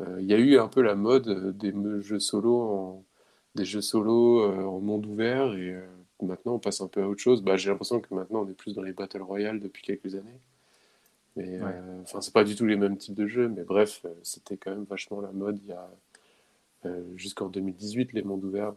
[0.00, 3.04] Euh, Il y a eu un peu la mode euh, des jeux solo en...
[3.54, 5.86] des jeux solo euh, en monde ouvert et euh,
[6.22, 7.42] maintenant on passe un peu à autre chose.
[7.42, 10.40] Bah, j'ai l'impression que maintenant on est plus dans les Battle Royale depuis quelques années.
[11.36, 11.72] Mais Ouais.
[11.74, 14.56] euh, enfin, c'est pas du tout les mêmes types de jeux, mais bref, euh, c'était
[14.56, 15.94] quand même vachement la mode il y a euh,
[17.16, 18.74] jusqu'en 2018 les mondes ouverts.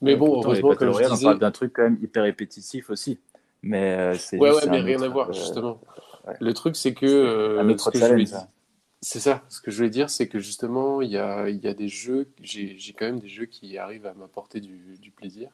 [0.00, 2.22] Mais Ouais, bon, heureusement, comme je Royale, on disais, parle d'un truc quand même hyper
[2.22, 3.18] répétitif aussi.
[3.62, 5.80] Mais euh, c'est ouais, ouais, mais rien à voir euh, justement.
[6.26, 6.34] ouais.
[6.40, 8.30] Le truc, c'est que euh, un autre ce que je voulais challenge.
[8.30, 8.48] dire-
[9.00, 9.44] C'est ça.
[9.48, 11.88] Ce que je voulais dire, c'est que justement, il y a, il y a des
[11.88, 15.50] jeux, j'ai quand même des jeux qui arrivent à m'apporter du, du plaisir.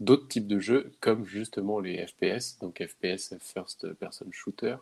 [0.00, 4.76] d'autres types de jeux, comme justement les FPS, donc FPS, First Person Shooter,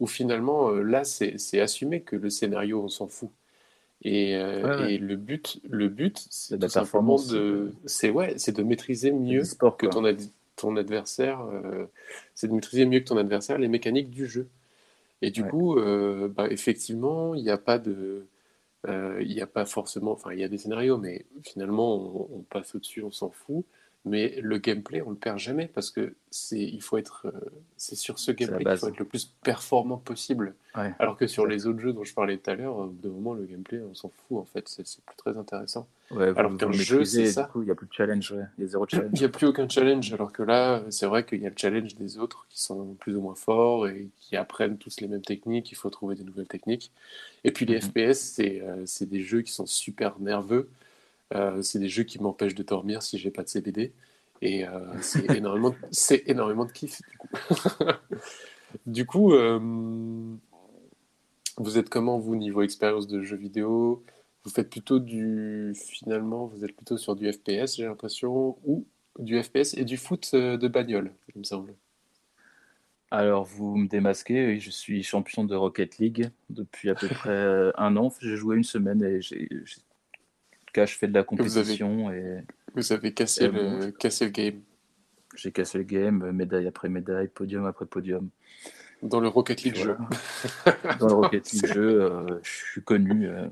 [0.00, 3.30] où finalement, euh, là, c'est assumé que le scénario, on s'en fout.
[4.02, 4.94] Et, euh, Ouais, ouais.
[4.94, 7.28] et le but, le but, c'est de la tout simplement performance.
[7.28, 10.22] de, c'est ouais, c'est de maîtriser mieux sport, que ton, ad-
[10.56, 11.86] ton adversaire, euh,
[12.34, 14.48] c'est de maîtriser mieux que ton adversaire les mécaniques du jeu.
[15.22, 15.50] Et du Ouais.
[15.50, 18.26] coup, euh, bah, effectivement, il n'y a pas de,
[18.88, 22.42] euh, il a pas forcément, enfin, il y a des scénarios, mais finalement, on, on
[22.42, 23.66] passe au-dessus, on s'en fout.
[24.06, 27.32] Mais le gameplay, on le perd jamais parce que c'est, il faut être, euh,
[27.76, 30.54] c'est sur ce la gameplay qu'il faut être le plus performant possible.
[30.74, 30.94] Ouais.
[30.98, 33.44] Alors que sur les autres jeux dont je parlais tout à l'heure, d'un moment, le
[33.44, 35.86] gameplay, on s'en fout en fait, c'est plus très intéressant.
[36.10, 37.50] Ouais, Alors qu'un jeu, c'est ça.
[37.56, 38.44] Il n'y a plus de challenge, ouais.
[38.56, 39.20] il y a zéro Il challenge.
[39.20, 41.94] n'y a plus aucun challenge, alors que là, c'est vrai qu'il y a le challenge
[41.96, 45.70] des autres qui sont plus ou moins forts et qui apprennent tous les mêmes techniques,
[45.72, 46.90] il faut trouver des nouvelles techniques.
[47.44, 47.82] Et puis les Mhm.
[48.14, 50.70] FPS, c'est euh, c'est des jeux qui sont super nerveux,
[51.34, 53.92] Euh, c'est des jeux qui m'empêchent de dormir si j'ai pas de CBD,
[54.42, 57.00] et euh, c'est énormément, c'est énormément de kiff.
[57.08, 57.28] Du coup,
[58.86, 59.58] Du coup, euh,
[61.56, 64.04] vous êtes comment vous niveau expérience de jeux vidéo?
[64.44, 68.86] Vous faites plutôt du, finalement, vous êtes plutôt sur du FPS, j'ai l'impression, ou
[69.18, 71.74] du FPS et du foot de bagnole, il me semble.
[73.10, 77.96] Alors, vous me démasquez, je suis champion de Rocket League depuis à peu près un
[77.96, 78.14] an.
[78.20, 79.48] J'ai joué une semaine et j'ai,
[80.72, 82.42] cas, je fais de la vous avez- compétition et
[82.74, 84.60] Vous avez cassé Et le, cassé le game.
[85.36, 88.28] j'ai cassé le game, euh, médaille après médaille, podium après podium.
[89.02, 89.96] Dans le Rocket League jeu.
[91.00, 93.46] Dans le Rocket League jeu, euh, je suis connu euh,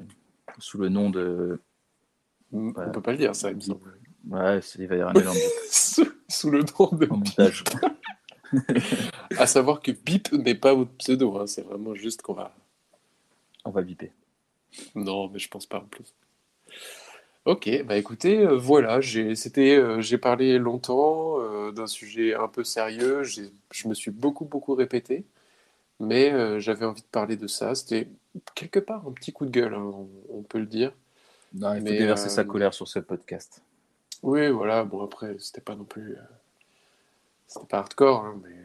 [0.58, 1.60] sous le nom de.
[2.52, 2.90] On Voilà.
[2.90, 3.58] peut pas le dire, ça, il.
[4.28, 7.06] Ouais, il va y avoir un bip sous, sous le nom de.
[7.10, 7.64] en montage.
[9.36, 12.54] À savoir que Bip n'est pas votre pseudo, hein, c'est vraiment juste qu'on va.
[13.64, 14.12] On va biper.
[14.94, 16.14] Non, mais je pense pas en plus.
[17.48, 22.46] Ok, bah écoutez, euh, voilà, j'ai c'était, euh, j'ai parlé longtemps euh, d'un sujet un
[22.46, 25.24] peu sérieux, j'ai- je me suis beaucoup beaucoup répété,
[25.98, 27.74] mais euh, j'avais envie de parler de ça.
[27.74, 28.06] C'était
[28.54, 30.92] quelque part un petit coup de gueule, hein, on, on peut le dire.
[31.54, 33.62] Non, il faut Mais, déverser euh, sa colère sur ce podcast.
[34.22, 36.20] Oui, voilà, bon après, c'était pas non plus, euh,
[37.46, 38.56] c'était pas hardcore, hein, mais,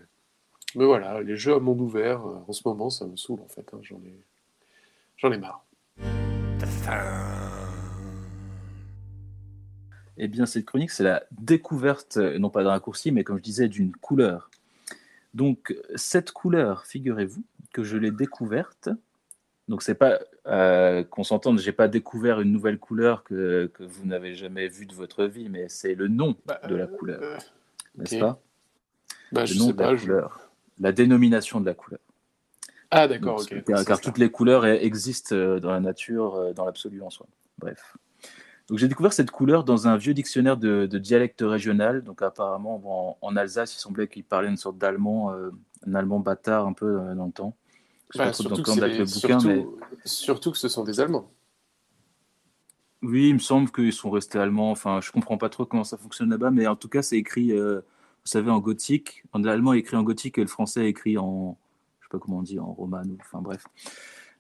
[0.75, 3.47] mais voilà, les jeux à monde ouvert, euh, en ce moment, ça me saoule en
[3.47, 4.19] fait, hein, j'en ai,
[5.15, 5.63] j'en ai marre.
[10.23, 13.67] Eh bien, cette chronique, c'est la découverte, non pas d'un raccourci, mais comme je disais,
[13.67, 14.49] d'une couleur.
[15.33, 18.87] Donc, cette couleur, figurez-vous que je l'ai découverte.
[19.67, 24.05] Donc, c'est pas euh, qu'on s'entende, j'ai pas découvert une nouvelle couleur que, que vous
[24.05, 27.37] n'avez jamais vue de votre vie, mais c'est le nom Bah, de la couleur, euh,
[27.97, 28.39] n'est-ce pas?
[29.33, 31.99] Bah, Le je nom sais de la je- couleur, la dénomination de la couleur.
[32.91, 33.61] Ah d'accord, ok.
[33.85, 37.25] car, toutes les couleurs eh, existent euh, dans la nature, dans l'absolu en soi.
[37.57, 37.97] Bref.
[38.69, 42.03] Donc j'ai découvert cette couleur dans un vieux dictionnaire de, de dialecte régional.
[42.03, 45.51] Donc apparemment bon, en, en Alsace, il semblait qu'il parlait une sorte d'allemand, euh,
[45.85, 47.55] un allemand bâtard un peu euh, dans le temps.
[48.15, 49.65] Bah, surtout, que le bouquin, mais
[50.05, 51.31] surtout- que ce sont des Allemands.
[53.01, 54.71] oui, il me semble qu'ils sont restés allemands.
[54.71, 57.51] Enfin, je comprends pas trop comment ça fonctionne là-bas, mais en tout cas, c'est écrit,
[57.51, 59.23] euh, vous savez, en gothique.
[59.33, 61.57] En allemand est écrit en gothique et le français est écrit en,
[61.99, 63.65] je sais pas comment on dit, en roman ou, enfin bref.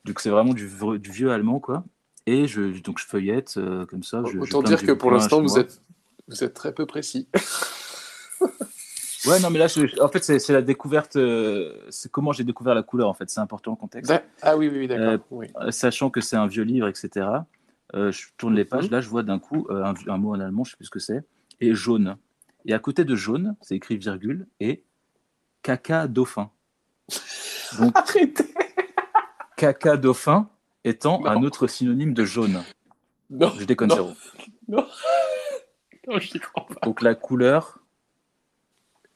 [0.05, 1.83] Donc c'est vraiment du, du vieux allemand, quoi.
[2.25, 4.21] Et je, donc je feuillette euh, comme ça.
[4.31, 5.81] Je, Autant je dire que pour l'instant, vous êtes,
[6.27, 7.27] vous êtes très peu précis.
[9.25, 11.15] Ouais, non, mais là, je- en fait, c'est la découverte.
[11.15, 13.29] euh, c'est comment j'ai découvert la couleur, en fait.
[13.29, 14.09] C'est important le contexte.
[14.11, 15.07] Da- Ah oui, oui, oui, d'accord.
[15.07, 15.47] Euh, oui.
[15.71, 17.25] Sachant que c'est un vieux livre, etc.
[17.93, 18.91] je tourne les pages, Mhm.
[18.91, 20.99] là je vois d'un coup un, un mot en allemand, je sais plus ce que
[20.99, 21.23] c'est,
[21.61, 22.17] et jaune.
[22.65, 24.83] Et à côté de jaune, c'est écrit virgule et
[25.61, 26.49] caca dauphin.
[27.79, 28.45] Donc Arrêtez
[29.57, 30.49] caca dauphin
[30.83, 31.27] étant Non.
[31.31, 32.63] un autre synonyme de jaune.
[33.29, 33.95] Non, Je déconne Non.
[33.95, 34.13] zéro.
[34.67, 34.87] non,
[36.07, 36.85] non, j'y crois pas.
[36.85, 37.79] Donc la couleur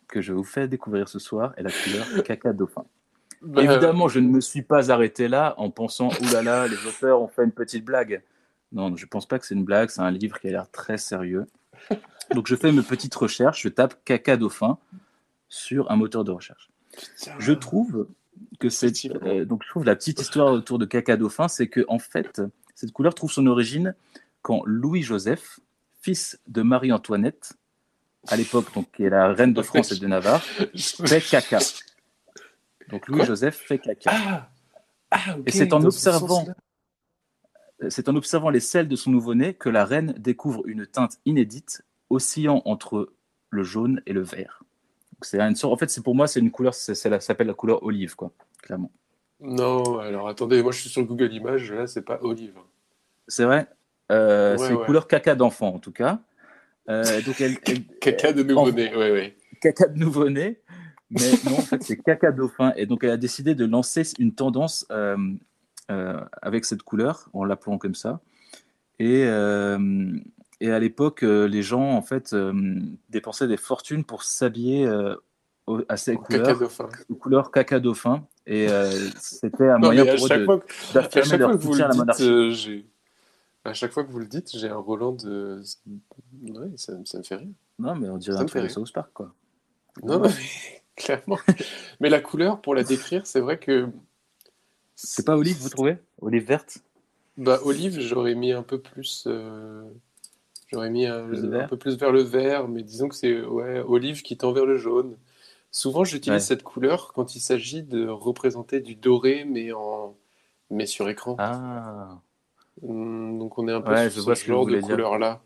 [0.08, 2.86] que je vous fais découvrir ce soir est la couleur caca dauphin.
[3.42, 6.86] Bah, Évidemment, je ne me suis pas arrêté là en pensant «Ouh là là, les
[6.88, 8.24] auteurs ont fait une petite blague».
[8.72, 10.98] Non, je pense pas que c'est une blague, c'est un livre qui a l'air très
[10.98, 11.46] sérieux.
[12.34, 14.78] Donc je fais mes petites recherches, je tape caca dauphin
[15.50, 16.70] sur un moteur de recherche.
[17.40, 18.08] Je trouve
[18.60, 19.20] que Effectivement.
[19.28, 22.42] euh, donc je trouve la petite histoire autour de caca dauphin, c'est que en fait
[22.76, 23.96] cette couleur trouve son origine
[24.42, 25.60] quand Louis Joseph,
[26.02, 27.54] fils de Marie-Antoinette,
[28.28, 30.42] à l'époque donc qui est la reine de France et de Navarre,
[30.76, 31.60] fait caca.
[32.90, 34.12] Donc Louis Quoi Joseph fait caca.
[34.14, 34.50] Ah,
[35.12, 36.54] ah, Et c'est en dans ce observant sens-là.
[37.90, 41.84] C'est en observant les selles de son nouveau-né que la reine découvre une teinte inédite,
[42.10, 43.14] oscillant entre
[43.52, 44.64] le jaune et le vert.
[45.22, 47.54] C'est une sorte, en fait, c'est pour moi, c'est une couleur, la- ça s'appelle la
[47.54, 48.32] couleur olive, quoi,
[48.68, 48.92] clairement.
[49.40, 52.54] Non, alors attendez, moi je suis sur Google Images, là c'est pas olive.
[53.28, 53.68] C'est vrai.
[54.12, 54.86] Euh, Ouais, c'est une ouais.
[54.86, 56.20] couleur caca d'enfant, en tout cas.
[56.90, 59.38] Euh, donc elle, elle- Caca de nouveau-né, ouais, ouais.
[59.62, 60.60] caca de nouveau-né,
[61.12, 62.74] mais non, en fait, c'est caca dauphin.
[62.78, 65.18] Et donc, elle a décidé de lancer une tendance euh,
[66.42, 68.20] avec cette couleur, en l'appelant comme ça.
[69.00, 69.22] Et,
[70.60, 72.36] et à l'époque, les gens, en fait,
[73.10, 74.86] dépensaient des fortunes pour s'habiller
[75.90, 76.90] à ces Caca couleurs, dauphin.
[77.20, 78.26] couleurs caca dauphin.
[78.50, 78.90] Et euh,
[79.20, 81.88] c'était un Non, moyen pour eux chaque de- fois, que- à d'affirmer leur soutien à
[81.88, 82.24] la le dites, monarchie.
[82.24, 82.86] euh, j'ai...
[83.66, 85.62] À chaque fois que vous le dites, j'ai un Roland de...
[86.44, 87.50] Ouais, ça, ça me fait rire.
[87.78, 88.68] Non, mais on dirait Ça un truc de.
[88.70, 89.34] South Park, quoi.
[90.04, 91.38] Non, non, mais clairement.
[92.00, 93.90] Mais la couleur, pour la décrire, c'est vrai que...
[94.96, 95.98] C'est pas olive, vous trouvez?
[96.22, 96.80] Olive verte?
[97.36, 99.26] Bah, olive, j'aurais mis un peu plus...
[99.28, 99.84] euh,
[100.72, 104.22] J'aurais mis un, un peu plus vers le vert, mais disons que c'est ouais, olive
[104.22, 105.16] qui tend vers le jaune.
[105.78, 106.48] Souvent, j'utilise Ouais.
[106.48, 110.16] cette couleur quand il s'agit de représenter du doré, mais en
[110.72, 111.36] mais sur écran.
[111.38, 112.20] Ah,
[112.82, 114.80] Hum, Donc on est un peu Ouais, sur je ce vois ce que genre de
[114.82, 115.42] couleur-là.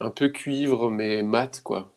[0.00, 1.92] Un peu cuivre, mais mat, quoi.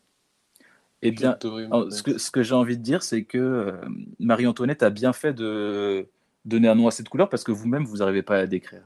[1.02, 1.91] eh bien, Doré, Alors, mat.
[1.91, 3.72] ce que, ce que j'ai envie de dire, c'est que euh,
[4.20, 6.08] Marie-Antoinette a bien fait de
[6.45, 8.84] donner un nom à cette couleur parce que vous-même, vous n'arrivez pas à la décrire.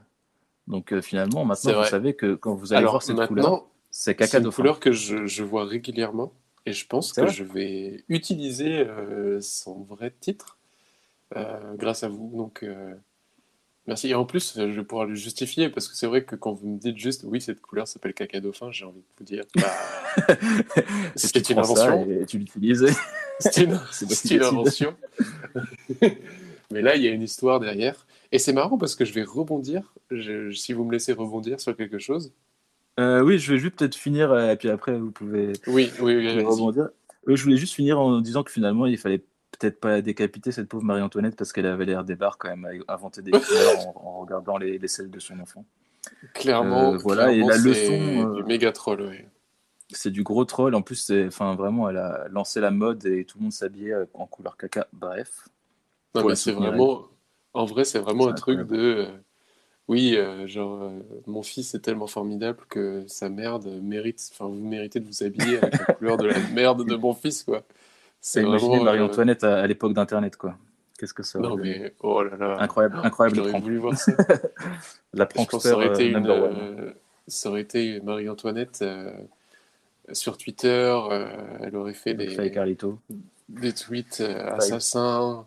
[0.68, 4.12] Donc euh, finalement, maintenant, vous savez que quand vous allez Alors voir cette couleur, c'est
[4.12, 4.56] c'est caca une dauphin.
[4.62, 6.32] couleur que je, je vois régulièrement
[6.66, 10.58] et je pense C'est que je vais utiliser euh, son vrai titre
[11.36, 12.30] euh, grâce à vous.
[12.36, 12.94] Donc euh,
[13.86, 14.08] merci.
[14.10, 16.68] Et en plus, je vais pouvoir le justifier parce que c'est vrai que quand vous
[16.68, 19.72] me dites juste oui, cette couleur s'appelle caca dauphin, j'ai envie de vous dire bah,
[21.16, 22.06] tu une invention.
[22.10, 22.86] et tu l'utilises.
[23.40, 24.94] C'est une, C'est c'est invention.
[26.70, 28.06] Mais là, il y a une histoire derrière.
[28.30, 31.76] Et c'est marrant parce que je vais rebondir, je- si vous me laissez rebondir sur
[31.76, 32.32] quelque chose.
[33.00, 36.16] Euh, oui, je vais juste peut-être finir euh, et puis après, vous pouvez, Oui, oui,
[36.16, 36.90] oui, rebondir.
[37.28, 39.24] Euh, je voulais juste finir en disant que finalement, il fallait
[39.58, 42.94] peut-être pas décapiter cette pauvre Marie-Antoinette parce qu'elle avait l'air des barres quand même à
[42.94, 45.64] inventer des couleurs en, en regardant les, les selles de son enfant.
[46.34, 49.24] Clairement, Euh, voilà, et la leçon, du méga troll, oui.
[49.90, 50.74] C'est du gros troll.
[50.74, 54.26] En plus, enfin, vraiment, elle a lancé la mode et tout le monde s'habillait en
[54.26, 54.86] couleur caca.
[54.92, 55.48] Bref.
[56.14, 57.08] Non, Pour mais la c'est soutenir, vraiment,
[57.54, 59.06] en vrai, c'est vraiment un truc de,
[59.88, 64.54] oui, euh, genre, euh, mon fils est tellement formidable que sa merde mérite, enfin, vous
[64.54, 67.62] méritez de vous habiller avec la couleur de la merde de mon fils, quoi.
[68.20, 70.56] C'est vraiment, euh, Marie-Antoinette à, à l'époque d'Internet, quoi.
[70.98, 73.96] Qu'est-ce que ça aurait non, mais, oh là là, Incroyable, incroyable le j'aurais voulu voir
[73.96, 74.12] ça.
[75.12, 76.94] La prankster ça aurait été une, number one.
[77.26, 78.84] ça aurait été Marie-Antoinette
[80.12, 80.96] sur Twitter,
[81.60, 82.98] elle aurait fait des, Carlito.
[83.48, 85.46] des tweets euh, assassins.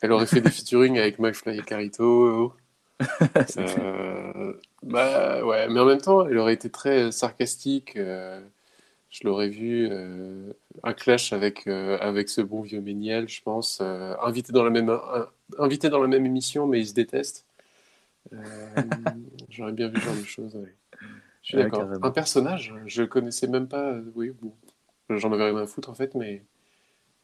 [0.00, 2.52] Elle aurait fait des featuring avec McFly et Carito.
[3.58, 7.96] Euh, bah ouais, mais en même temps, elle aurait été très sarcastique.
[7.96, 8.40] euh,
[9.10, 10.52] je l'aurais vu euh,
[10.84, 13.80] un clash avec euh, avec ce bon vieux Méniel, je pense.
[13.82, 15.28] euh, invité dans la même un-
[15.58, 17.46] invité dans la même émission, mais ils se détestent.
[18.34, 18.36] Euh,
[19.50, 20.56] J'aurais bien vu ce genre de choses.
[20.56, 20.74] ouais.
[21.42, 21.90] Je suis Ouais, d'accord.
[22.02, 23.92] Un personnage, je connaissais même pas.
[23.92, 24.54] euh, Oui, bon,
[25.10, 26.44] j'en avais rien à foutre en fait, mais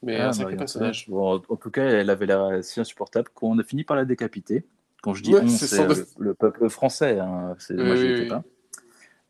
[0.02, 0.58] mais Ah, un sacré Marie-Antoinette.
[0.58, 1.08] personnage.
[1.08, 4.64] Bon, en tout cas, elle avait l'air si insupportable qu'on a fini par la décapiter.
[5.04, 5.86] Quand je dis Ouais, on, c'est
[6.16, 7.18] le, peuple français.
[7.18, 7.54] hein.
[7.58, 8.42] C'est- Oui, moi, j'y étais pas.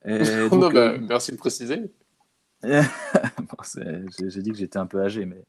[0.05, 0.19] Et
[0.53, 1.93] non, donc, bah, euh, merci de préciser.
[2.63, 5.45] Bon, c'est- J'ai j'ai dit que j'étais un peu âgé, mais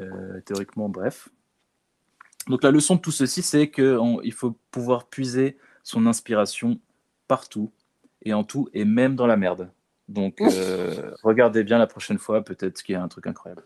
[0.00, 1.28] euh, théoriquement, bref.
[2.48, 6.80] Donc la leçon de tout ceci, c'est qu'il faut pouvoir puiser son inspiration
[7.28, 7.70] partout
[8.22, 9.70] et en tout, et même dans la merde.
[10.08, 13.64] Donc euh, regardez bien la prochaine fois, peut-être qu'il y a un truc incroyable.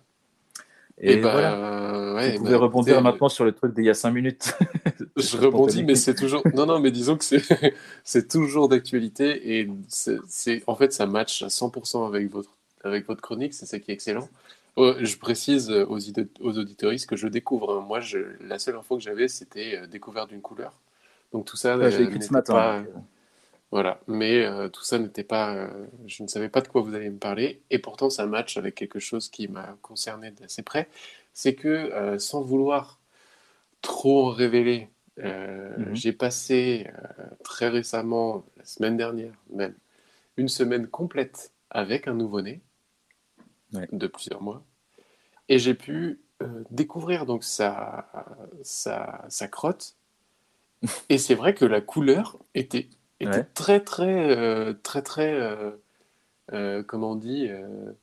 [1.03, 3.85] Et, Et, bah, voilà, ouais, vous bah, pouvez rebondir écoutez, maintenant sur le truc d'il
[3.85, 4.55] y a 5 minutes.
[5.17, 6.47] Je rebondis, mais c'est toujours.
[6.53, 7.43] Non, non, mais disons que c'est
[8.05, 12.51] c'est toujours d'actualité et c'est en fait ça match à 100% avec votre
[12.85, 14.29] avec votre chronique, c'est ça qui est excellent.
[14.79, 15.99] Euh, je précise aux,
[16.41, 17.73] aux auditoristes que je découvre.
[17.79, 17.85] hein.
[17.87, 20.73] Moi, je, la seule info que j'avais, c'était euh, découvert d'une couleur.
[21.33, 22.55] Donc tout ça, Ouais, je l'ai euh, écrit ce matin.
[22.55, 22.85] pas- euh,
[23.71, 25.55] Voilà, mais euh, tout ça n'était pas.
[25.55, 28.57] euh, je ne savais pas de quoi vous alliez me parler, et pourtant ça match
[28.57, 30.89] avec quelque chose qui m'a concerné d'assez près.
[31.35, 33.01] C'est que euh, sans vouloir
[33.83, 35.95] trop en révéler, Mhm.
[35.95, 36.87] j'ai passé
[37.45, 39.75] très récemment, la semaine dernière même,
[40.39, 42.63] une semaine complète avec un nouveau-né
[43.75, 43.87] Ouais.
[43.93, 44.65] de plusieurs mois,
[45.51, 46.21] et j'ai pu
[46.71, 48.09] découvrir donc sa,
[48.63, 49.97] sa, sa crotte.
[51.11, 52.89] Et c'est vrai que la couleur était,
[53.21, 53.45] était Ouais.
[53.55, 55.71] très, très, euh, très, très, euh,
[56.53, 57.49] euh, comment on dit,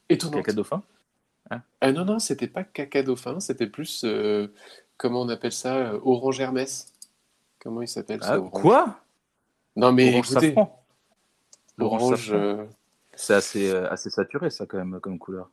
[0.09, 0.36] étonnante.
[0.45, 0.84] Caca dauphin
[1.82, 4.05] Ah non, non, c'était pas caca dauphin, c'était plus,
[4.97, 6.93] comment on appelle ça, orange Hermès.
[7.59, 8.61] Comment il s'appelle Ah, ça, orange?
[8.61, 8.99] Quoi?
[9.76, 10.84] Non, mais Orange écoutez, safran.
[11.80, 12.36] Orange orange, safran.
[12.38, 12.65] euh,
[13.15, 15.49] C'est assez, assez saturé, ça, quand même, comme couleur.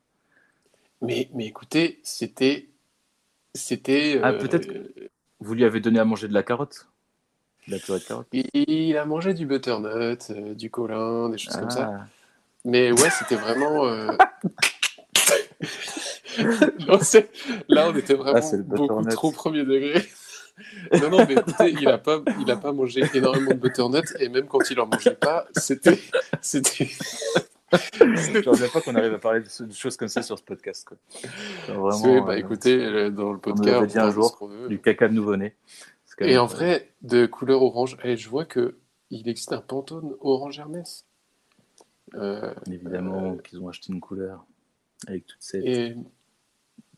[1.01, 2.69] mais, mais écoutez, c'était,
[3.55, 4.69] c'était, Ah, peut-être
[5.41, 6.89] Vous lui avez donné à manger de la carotte
[7.69, 7.77] la
[8.33, 11.91] il, il a mangé du butternut, euh, du colin, des choses comme ça.
[11.93, 12.07] Ah.
[12.65, 13.87] Mais ouais, c'était vraiment.
[13.87, 14.09] euh,
[16.89, 16.99] non,
[17.69, 20.05] Là, on était vraiment Ah, beaucoup trop premier degré.
[20.93, 24.29] Non, non, mais écoutez, il a pas, il a pas mangé énormément de butternut et
[24.29, 25.99] même quand il en mangeait pas, c'était,
[26.41, 26.89] c'était.
[27.73, 30.87] Je reviens pas qu'on arrive à parler de, choses comme ça sur ce podcast.
[30.87, 30.97] Quoi.
[31.67, 35.15] Vraiment, Oui, bah euh, écoutez, dans le podcast, on dit un jour, du caca de
[35.15, 35.57] nouveau-né.
[36.21, 38.79] Et en euh, vrai, de couleur orange, et je vois que
[39.11, 41.07] il existe un Pantone orange Hermès.
[42.15, 44.45] Euh, Évidemment qu'ils ont acheté une couleur
[45.07, 45.97] avec toute cette et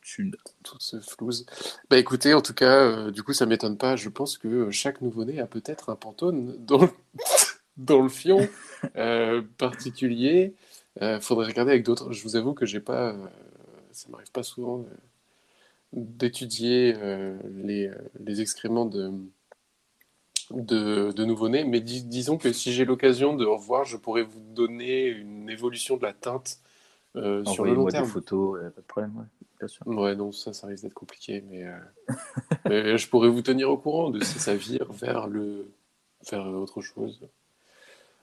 [0.03, 0.35] thune.
[0.63, 1.47] tout ce flouze.
[1.91, 3.97] Bah écoutez, en tout cas, euh, du coup, ça m'étonne pas.
[3.97, 6.91] Je pense que euh, chaque nouveau-né a peut-être un Pantone dans le,
[7.77, 8.49] dans le fion
[8.97, 10.55] euh, particulier.
[11.03, 12.13] Euh, faudrait regarder avec d'autres.
[12.13, 13.27] Je vous avoue que j'ai pas, euh,
[13.93, 14.97] ça m'arrive pas souvent euh,
[15.97, 19.13] d'étudier euh, les, euh, les excréments de,
[20.51, 24.41] de, de nouveau-nés, mais dis- disons que si j'ai l'occasion de revoir, je pourrais vous
[24.41, 26.61] donner une évolution de la teinte
[27.17, 28.09] euh, sur le long Envoyez-moi des terme.
[28.09, 29.25] photos, euh, pas de problème, ouais,
[29.59, 29.87] bien sûr.
[29.87, 31.65] Ouais, non, ça, ça risque d'être compliqué, mais,
[32.69, 35.69] mais je pourrais vous tenir au courant de si ça vire vers le
[36.31, 37.21] vers autre chose.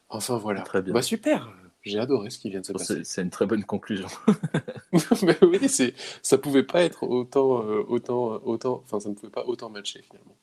[0.10, 0.62] Enfin voilà.
[0.62, 0.94] Très bien.
[0.94, 1.54] Bah super,
[1.84, 3.02] j'ai adoré ce qui vient de se passer.
[3.04, 4.08] C'est une très bonne conclusion.
[5.24, 9.32] mais oui, c'est ça pouvait pas être autant euh, autant autant enfin ça ne pouvait
[9.32, 10.36] pas autant matcher finalement.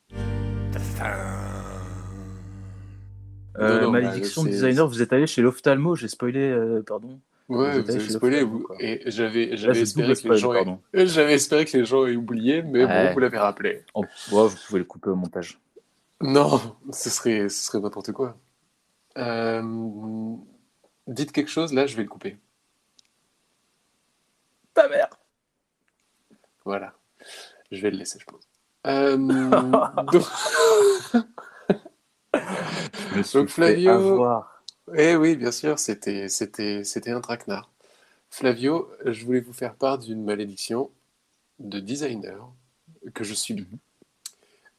[3.59, 6.39] Euh, Non, non, malédiction bah, de c'est- designer, vous êtes allé chez l'ophtalmo, j'ai spoilé,
[6.39, 7.19] euh, pardon.
[7.49, 10.53] Ouais, Vous avez spoilé vous- et j'avais espéré que les gens
[10.93, 13.07] aient- j'avais espéré que les gens aient oublié, mais Ouais.
[13.07, 13.83] bon, vous l'avez rappelé.
[13.93, 15.59] Oh, vous pouvez le couper au montage.
[16.21, 16.61] Non,
[16.93, 18.37] ce serait, ce serait n'importe quoi.
[19.17, 19.61] Euh,
[21.13, 22.37] dites quelque chose, là, je vais le couper.
[24.73, 25.09] Ta mère
[26.65, 26.93] Voilà.
[27.71, 28.47] Je vais le laisser, je pense.
[28.87, 29.17] Euh,
[30.11, 30.23] donc,
[32.33, 34.63] Je me suis Donc, fait Flavio- avoir.
[34.95, 37.69] eh oui, bien sûr, c'était, c'était, c'était un traquenard.
[38.29, 40.89] Flavio, je voulais vous faire part d'une malédiction
[41.59, 42.49] de designer
[43.13, 43.67] que je subis.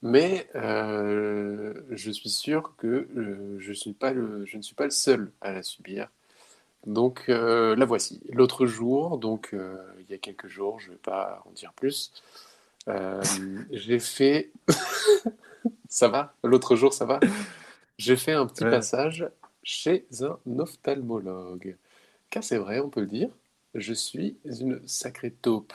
[0.00, 4.84] Mais euh, je suis sûr que euh, je suis pas le, je ne suis pas
[4.84, 6.08] le seul à la subir.
[6.86, 8.20] Donc euh, la voici.
[8.30, 11.72] L'autre jour, donc euh, il y a quelques jours, je ne vais pas en dire
[11.74, 12.12] plus,
[12.88, 13.22] euh,
[13.70, 14.50] j'ai fait...
[15.88, 16.34] ça va?
[16.42, 17.20] L'autre jour, ça va?
[17.98, 18.70] J'ai fait un petit Ouais.
[18.70, 19.28] passage
[19.62, 21.76] chez un ophtalmologue.
[22.30, 23.30] Car c'est vrai, on peut le dire,
[23.74, 25.72] je suis une sacrée taupe.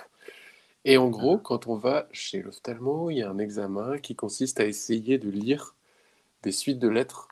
[0.83, 4.59] Et en gros, quand on va chez l'ophtalmo, il y a un examen qui consiste
[4.59, 5.75] à essayer de lire
[6.43, 7.27] des suites de lettres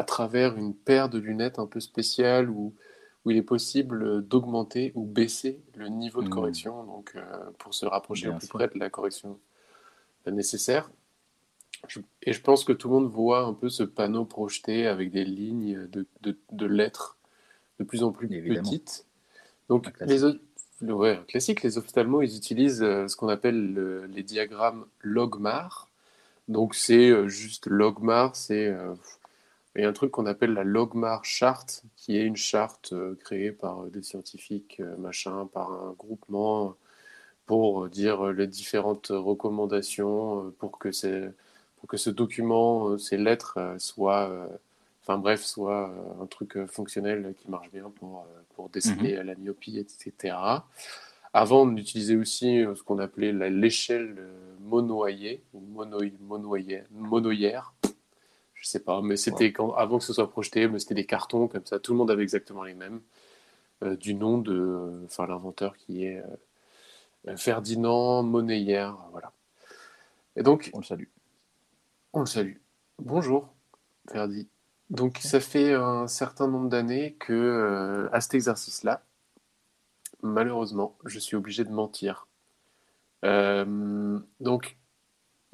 [0.00, 2.72] à travers une paire de lunettes un peu spéciales où,
[3.24, 6.32] où il est possible d'augmenter ou baisser le niveau de Mhm.
[6.32, 7.20] correction donc, euh,
[7.58, 8.54] pour se rapprocher Bien au plus sûr.
[8.58, 9.38] près de la correction
[10.26, 10.90] nécessaire.
[11.88, 15.10] Je- et je pense que tout le monde voit un peu ce panneau projeté avec
[15.10, 17.16] des lignes de, de- de lettres
[17.78, 18.62] de plus en plus Évidemment.
[18.62, 19.06] petites.
[19.68, 20.18] Donc, les,
[20.80, 25.88] le- ouais, classique, les ophtalmos, ils utilisent euh, ce qu'on appelle le- les diagrammes logmar.
[26.48, 28.66] Donc, c'est euh, juste logmar, c'est
[29.76, 33.14] il y a un truc qu'on appelle la logmar chart, qui est une charte euh,
[33.24, 36.74] créée par euh, des scientifiques, euh, machin, par un groupement
[37.46, 41.32] pour dire les différentes recommandations pour que, c'est-
[41.78, 44.30] pour que ce document, ces lettres soient,
[45.02, 45.92] enfin bref, soient
[46.22, 50.36] un truc fonctionnel qui marche bien pour, pour déceler euh, la myopie, etc.
[51.32, 54.16] Avant, on utilisait aussi ce qu'on appelait la- l'échelle
[54.60, 57.72] monoyer, ou mono, monoyer, monoyère.
[58.60, 61.48] Je sais pas, mais c'était quand, avant que ce soit projeté, mais c'était des cartons
[61.48, 63.00] comme ça, tout le monde avait exactement les mêmes,
[63.82, 66.22] euh, du nom de, euh, enfin l'inventeur qui est
[67.26, 69.32] euh, Ferdinand Moneyer, voilà.
[70.36, 71.06] Et donc, On le salue.
[72.12, 72.56] on le salue.
[72.98, 73.48] Bonjour,
[74.12, 74.48] Ferdi.
[74.90, 79.02] Donc, ça fait un certain nombre d'années que, euh, à cet exercice-là,
[80.22, 82.26] malheureusement, je suis obligé de mentir.
[83.24, 84.76] Euh, donc,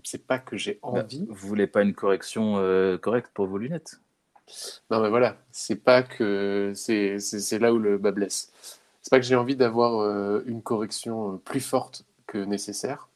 [0.06, 1.26] c'est pas que j'ai Bah, envie.
[1.28, 4.00] vous voulez pas une correction euh, correcte pour vos lunettes?
[4.90, 7.18] Non, mais voilà, c'est pas que c'est
[7.58, 8.52] là où le bas blesse.
[9.02, 13.08] C'est pas que j'ai envie d'avoir euh, une correction euh, plus forte que nécessaire.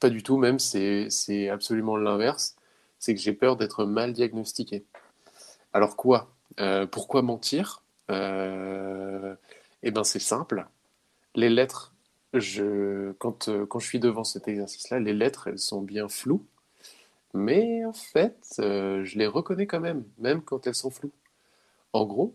[0.00, 2.56] Pas du tout, même, c'est c'est absolument l'inverse.
[2.98, 4.84] C'est que j'ai peur d'être mal diagnostiqué.
[5.72, 6.28] Alors quoi?
[6.60, 7.82] Euh, pourquoi mentir?
[9.84, 10.66] Eh ben, c'est simple.
[11.34, 11.92] Les lettres,
[12.32, 16.44] je, quand, euh, quand je suis devant cet exercice-là, les lettres, elles sont bien floues.
[17.34, 21.12] Mais en fait, euh, je les reconnais quand même, même quand elles sont floues.
[21.92, 22.34] En gros,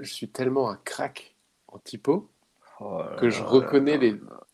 [0.00, 1.34] je suis tellement un crack
[1.68, 2.28] en typo
[3.18, 4.12] que je reconnais les...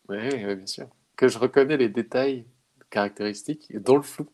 [0.09, 0.87] Ouais, ouais, bien sûr.
[1.17, 2.45] Que je reconnais les détails
[2.91, 4.27] caractéristiques dans le flou.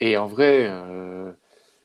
[0.00, 1.32] Et en vrai, euh,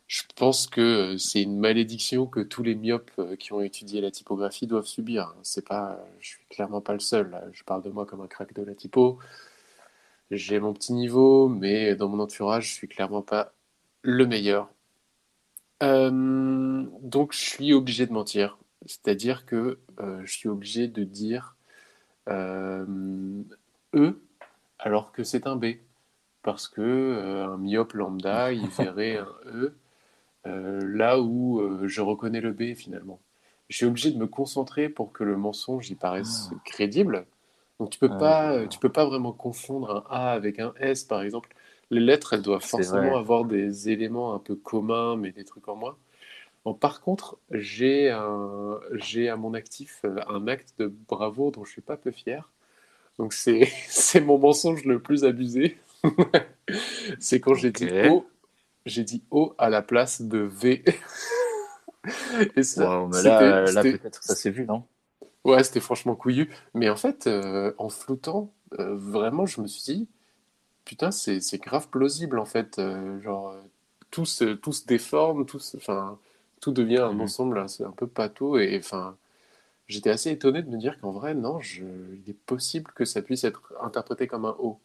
[0.08, 4.12] je pense que c'est une malédiction que tous les myopes euh, qui ont étudié la
[4.12, 5.36] typographie doivent subir.
[5.43, 7.38] C'est pas, je suis clairement pas le seul.
[7.53, 9.20] Je parle de moi comme un crack de la typo.
[10.32, 13.53] J'ai mon petit niveau, mais dans mon entourage, je suis clairement pas
[14.01, 14.70] le meilleur.
[15.84, 18.58] Euh, donc, je suis obligé de mentir.
[18.86, 21.55] C'est-à-dire que euh, je suis obligé de dire
[22.30, 22.86] euh,
[23.93, 24.22] E
[24.80, 25.78] alors que c'est un B.
[26.43, 29.76] Parce que euh, un myope lambda, il verrait un E euh,
[30.49, 33.19] là où euh, je reconnais le B finalement.
[33.69, 37.25] Je suis obligé de me concentrer pour que le mensonge y paraisse crédible.
[37.79, 38.69] Donc tu peux Ah, pas, d'accord.
[38.69, 41.49] tu peux pas vraiment confondre un A avec un S par exemple.
[41.89, 45.75] Les lettres, elles doivent forcément avoir des éléments un peu communs, mais des trucs en
[45.75, 45.95] moins.
[46.65, 51.81] Bon, par contre, j'ai à mon actif euh, un acte de bravoure dont je suis
[51.81, 52.49] pas peu fier.
[53.17, 53.69] Donc c'est,
[54.21, 55.77] mon mensonge le plus abusé.
[57.19, 57.87] c'est quand j'ai dit.
[58.88, 60.83] J'ai dit O à la place de V.
[62.55, 64.83] Et ça, Wow, mais c'était- là, peut-être ça s'est vu, non?
[65.43, 66.49] Ouais, c'était franchement couillu.
[66.73, 70.07] Mais en fait, euh, en floutant, euh, vraiment, je me suis dit,
[70.85, 72.79] putain, c'est grave plausible, en fait.
[72.79, 73.55] Euh, genre,
[74.11, 75.77] tout se, tout se déforme, tout, se-
[76.61, 77.21] tout devient un Mhm.
[77.21, 78.57] ensemble, c'est un peu pâteau.
[78.59, 79.17] Et enfin,
[79.88, 83.21] j'étais assez étonné de me dire qu'en vrai, non, je, il est possible que ça
[83.23, 84.79] puisse être interprété comme un O.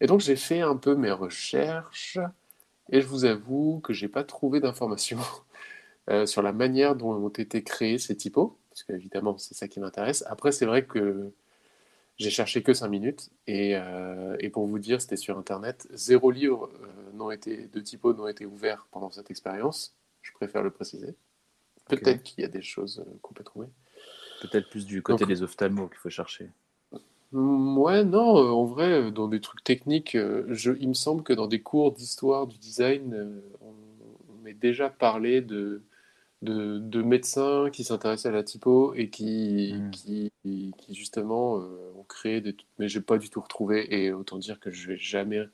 [0.00, 2.18] Et donc, j'ai fait un peu mes recherches,
[2.90, 5.18] et je vous avoue que j'ai pas trouvé d'informations
[6.10, 9.80] euh, sur la manière dont ont été créés ces typos, parce qu'évidemment, c'est ça qui
[9.80, 10.24] m'intéresse.
[10.26, 11.32] Après, c'est vrai que
[12.16, 15.88] j'ai cherché que 5 minutes, et, euh, et pour vous dire, c'était sur Internet.
[15.92, 19.96] Zéro livre euh, été, de typos n'ont été ouverts pendant cette expérience.
[20.22, 21.14] Je préfère le préciser.
[21.88, 23.66] Peut-être qu'il y a des choses qu'on peut trouver.
[24.40, 26.50] Peut-être plus du côté Donc- des ophtalmos qu'il faut chercher.
[27.34, 31.22] Ouais, non, euh, en vrai, euh, dans des trucs techniques, euh, je, il me semble
[31.24, 33.74] que dans des cours d'histoire du design, on,
[34.32, 35.82] on m'est déjà parlé de,
[36.42, 39.90] de, de médecins qui s'intéressaient à la typo et qui, Mm.
[39.92, 42.56] qui, qui, justement ont créé des...
[42.78, 45.48] Mais j'ai pas du tout retrouvé et autant dire que je vais jamais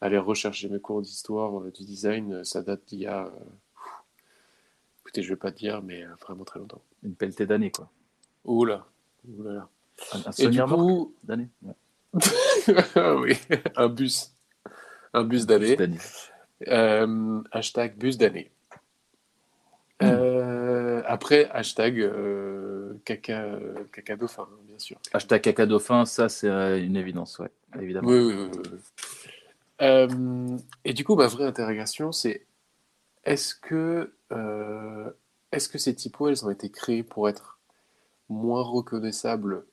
[0.00, 3.32] aller rechercher mes cours d'histoire du design, ça date d'il y a...
[5.02, 6.80] Écoutez, je vais pas te dire, mais vraiment très longtemps.
[7.02, 7.90] Une pelletée d'années, quoi.
[8.44, 8.78] Oula,
[9.24, 9.68] oula.
[10.12, 11.74] Un, un souvenir coup, Ouais.
[13.18, 13.38] oui,
[13.76, 14.32] un bus.
[15.12, 15.76] Un bus d'année.
[16.68, 18.50] Euh, hashtag bus d'année.
[20.02, 23.58] Euh, après, hashtag euh, caca,
[23.92, 24.98] caca dauphin, hein, bien sûr.
[25.12, 28.08] Hashtag caca dauphin, ça c'est une évidence, ouais, évidemment.
[28.08, 28.78] Oui, oui, oui,
[29.80, 30.56] oui.
[30.84, 32.46] Et du coup, ma vraie interrogation, c'est
[33.24, 34.12] est-ce que,
[35.52, 37.58] est-ce que ces typos, elles ont été créées pour être
[38.28, 39.64] moins reconnaissables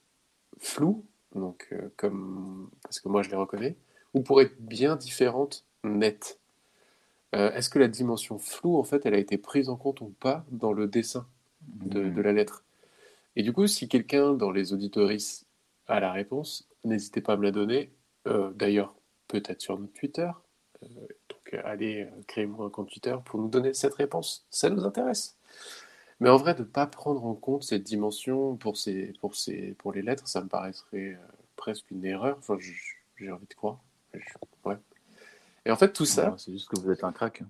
[0.60, 1.05] floues,
[1.36, 3.76] donc euh, comme parce que moi je les reconnais,
[4.14, 6.39] ou pour être bien différentes nettes
[7.36, 10.14] Euh, Est-ce que la dimension floue, en fait, elle a été prise en compte ou
[10.20, 11.28] pas dans le dessin
[11.62, 12.14] de, Mhm.
[12.14, 12.64] de la lettre?
[13.36, 15.45] Et du coup, si quelqu'un dans les auditoristes
[15.88, 17.91] a la réponse, n'hésitez pas à me la donner.
[18.28, 18.95] Euh, D'ailleurs,
[19.28, 20.30] peut-être sur notre Twitter.
[20.82, 24.45] Donc, allez, créez-vous un compte Twitter pour nous donner cette réponse.
[24.49, 25.38] Ça nous intéresse.
[26.20, 29.74] Mais en vrai, de ne pas prendre en compte cette dimension pour, ces, pour, ces,
[29.78, 31.18] pour les lettres, ça me paraîtrait euh,
[31.55, 32.38] presque une erreur.
[32.39, 32.57] Enfin,
[33.18, 33.80] j'ai envie de croire.
[34.65, 34.78] Ouais.
[35.65, 37.43] Et en fait, tout ça, C'est juste que vous êtes un crack.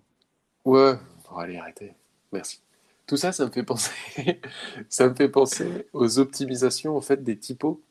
[0.65, 0.95] Ouais,
[1.30, 1.93] bon, allez, arrêtez.
[2.32, 2.61] Merci.
[3.05, 3.91] Tout ça, ça me fait penser,
[4.89, 7.82] ça me fait penser aux optimisations en fait des typos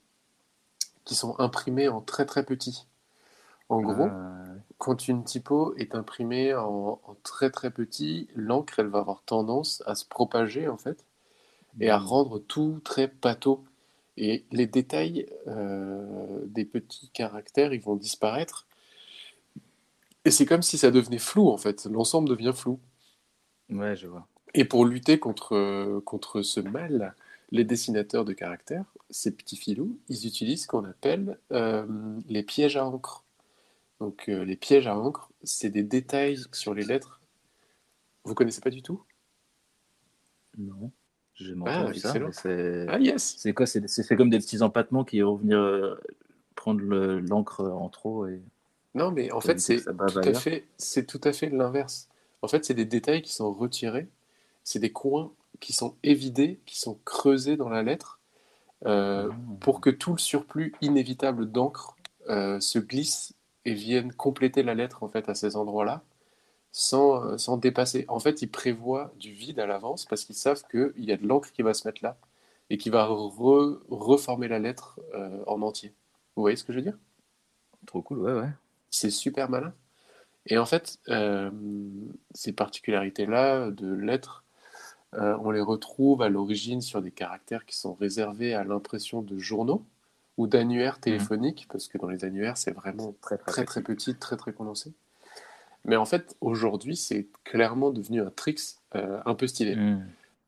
[1.04, 2.86] qui sont imprimés en très très petit.
[3.68, 8.88] En gros, Euh, quand une typo est imprimée en, en très très petit, l'encre elle
[8.88, 11.04] va avoir tendance à se propager en fait
[11.80, 13.64] et à rendre tout très pâteau.
[14.16, 18.66] Et les détails euh, des petits caractères, ils vont disparaître.
[20.24, 21.86] Et c'est comme si ça devenait flou en fait.
[21.86, 22.80] L'ensemble devient flou.
[23.68, 24.26] Ouais, je vois.
[24.54, 27.14] Et pour lutter contre, euh, contre ce mal,
[27.50, 31.86] les dessinateurs de caractères, ces petits filous, ils utilisent ce qu'on appelle euh,
[32.28, 33.22] les pièges à encre.
[34.00, 37.20] Donc euh, les pièges à encre, c'est des détails sur les lettres.
[38.24, 39.02] Vous connaissez pas du tout?
[40.58, 40.90] Non,
[41.34, 42.14] j'ai Ah, ça.
[42.32, 43.66] c'est Ah yes c'est quoi?
[43.66, 46.00] C'est c'est fait comme des petits empattements qui vont venir euh,
[46.54, 48.42] prendre le- l'encre en trop et
[48.94, 49.92] Non, mais en fait, c'est tout
[50.24, 52.08] à fait, c'est tout à fait l'inverse.
[52.42, 54.08] En fait, c'est des détails qui sont retirés,
[54.64, 58.20] c'est des coins qui sont évidés, qui sont creusés dans la lettre,
[58.86, 59.36] euh, Ah.
[59.60, 61.96] pour que tout le surplus inévitable d'encre
[62.28, 63.34] euh, se glisse
[63.66, 66.02] et vienne compléter la lettre en fait à ces endroits-là,
[66.72, 68.06] sans, euh, sans dépasser.
[68.08, 71.26] En fait, ils prévoient du vide à l'avance parce qu'ils savent qu'il y a de
[71.26, 72.16] l'encre qui va se mettre là
[72.70, 75.94] et qui va re- reformer la lettre euh, en entier.
[76.36, 76.98] Vous voyez ce que je veux dire?
[77.86, 78.50] Trop cool, ouais, ouais.
[78.90, 79.74] c'est super malin.
[80.46, 81.50] Et en fait, euh,
[82.32, 84.44] ces particularités-là de lettres,
[85.14, 89.38] euh, on les retrouve à l'origine sur des caractères qui sont réservés à l'impression de
[89.38, 89.84] journaux
[90.36, 94.36] ou d'annuaires téléphoniques, parce que dans les annuaires, c'est vraiment Très, très très petit, très
[94.36, 94.92] très condensé.
[95.84, 99.76] Mais en fait, aujourd'hui, c'est clairement devenu un tricks euh, un peu stylé.
[99.76, 100.04] Hmm.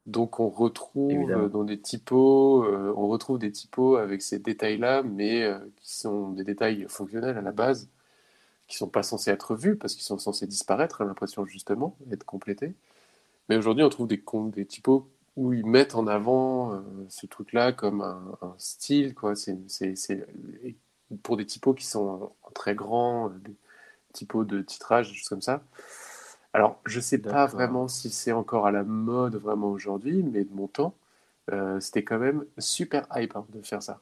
[0.07, 1.49] Donc on retrouve Évidemment.
[1.49, 6.31] dans des typos, euh, on retrouve des typos avec ces détails-là, mais euh, qui sont
[6.31, 7.89] des détails fonctionnels à la base,
[8.67, 12.25] qui sont pas censés être vus parce qu'ils sont censés disparaître à l'impression justement, être
[12.25, 12.75] complétés.
[13.49, 14.23] Mais aujourd'hui, on trouve des,
[14.55, 15.09] des typos
[15.39, 19.37] où ils mettent en avant euh, ce truc-là comme un, un style, quoi.
[19.37, 20.27] C'est, c'est, c'est-
[20.65, 20.77] et
[21.23, 23.55] pour des typos qui sont très grands, euh, des
[24.13, 25.63] typos de titrage, des choses comme ça.
[26.53, 30.53] Alors, je sais pas vraiment si c'est encore à la mode vraiment aujourd'hui, mais de
[30.53, 30.95] mon temps,
[31.53, 34.01] euh, c'était quand même super hype hein, de faire ça.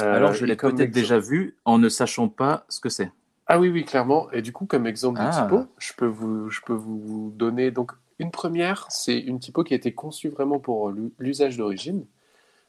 [0.00, 3.12] Euh, Alors, je l'ai peut-être exemple- déjà vu en ne sachant pas ce que c'est.
[3.46, 4.30] Ah oui, oui, clairement.
[4.32, 5.42] Et du coup, comme exemple de Ah.
[5.42, 9.74] typo, je peux vous, je peux vous donner donc une première, c'est une typo qui
[9.74, 12.04] a été conçue vraiment pour l'u- l'usage d'origine.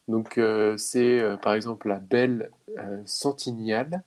[0.08, 4.02] Donc, euh, c'est euh, par exemple la belle euh, Sentinelle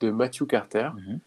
[0.00, 0.90] de Matthew Carter.
[0.96, 1.20] Mhm.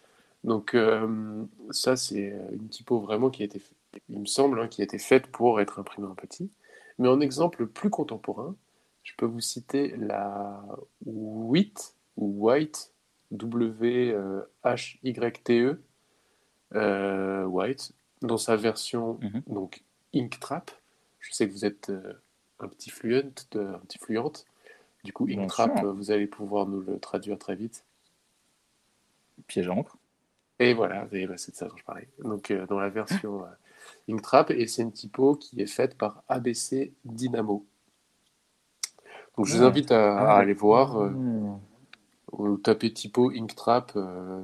[0.43, 3.61] Donc, euh, ça, c'est euh, une typo vraiment qui a été,
[4.09, 6.49] il me semble, hein, qui a été faite pour être imprimée en petit.
[6.99, 8.55] Mais en exemple plus contemporain,
[9.03, 10.61] je peux vous citer la
[11.05, 12.91] WHYT, ou White,
[13.31, 15.81] W-H-Y-T-E,
[16.75, 19.43] euh, White, dans sa version Mhm.
[19.47, 19.83] donc
[20.15, 20.71] Inktrap.
[21.19, 22.13] Je sais que vous êtes euh,
[22.59, 24.45] un petit fluent, de- un petit fluente.
[25.03, 27.85] Du coup, Inktrap, vous allez pouvoir nous le traduire très vite.
[29.47, 29.97] Piège à encre.
[30.59, 32.07] Et voilà, bah, c'est de ça dont je parlais.
[32.23, 33.47] Donc, euh, dans la version euh,
[34.09, 37.65] Inktrap, et c'est une typo qui est faite par ABC Dynamo.
[39.37, 41.59] Donc, je vous invite à, à Ah, aller voir, euh, Hmm.
[42.31, 43.97] ou taper typo Inktrap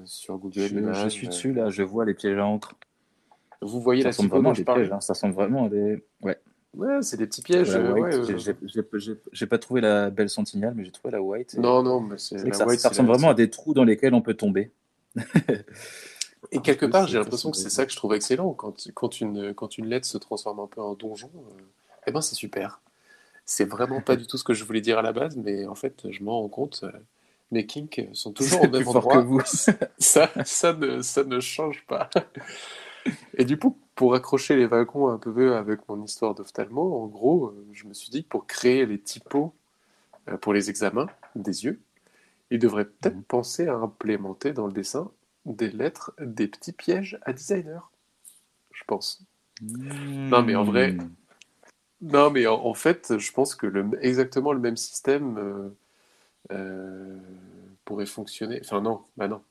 [0.06, 2.76] sur Google Je, je suis dessus là, je vois les pièges à encre.
[3.64, 4.94] Vous voyez Ça la typo dont je des parlais pièges.
[4.94, 5.02] hein.
[5.02, 6.04] Ça ressemble vraiment des.
[6.22, 6.38] Ouais.
[6.76, 7.76] Ouais, c'est des petits pièges.
[7.76, 11.22] Euh, white, ouais, j'ai- euh, j'ai- pas trouvé la belle sentinelle, mais j'ai trouvé la
[11.22, 11.54] white.
[11.54, 13.84] et- Non, non, mais c'est ça, white, ça ressemble la- vraiment à des trous dans
[13.84, 14.72] lesquels on peut tomber.
[16.52, 18.54] Et quelque part, j'ai l'impression que semble- c'est ça que je trouve excellent.
[18.54, 21.62] Quand, quand, une, quand une lettre se transforme un peu en donjon, euh,
[22.08, 22.82] eh ben c'est super.
[23.46, 25.76] C'est vraiment pas du tout ce que je voulais dire à la base, mais en
[25.76, 26.82] fait, je m'en rends compte.
[26.84, 26.92] euh,
[27.52, 29.14] mes kinks sont toujours au même endroit.
[29.22, 29.42] que vous.
[30.00, 32.10] Ça, ça, ne, ça ne change pas.
[33.38, 37.48] Et du coup, pour accrocher les wagons un peu avec mon histoire d'ophtalmo, en gros,
[37.48, 39.54] euh, je me suis dit que pour créer les typos
[40.30, 41.82] euh, pour les examens des yeux,
[42.52, 43.24] il devrait peut-être Mhm.
[43.24, 45.12] penser à implémenter dans le dessin
[45.46, 47.92] des lettres, des petits pièges à designer.
[48.72, 49.24] Je pense.
[50.32, 51.10] Non, mais en vrai, Hmm.
[52.02, 55.70] Non, mais en, en fait, je pense que le, exactement le même système euh,
[56.52, 57.20] euh,
[57.86, 58.62] pourrait fonctionner.
[58.64, 59.44] Enfin, non, bah non.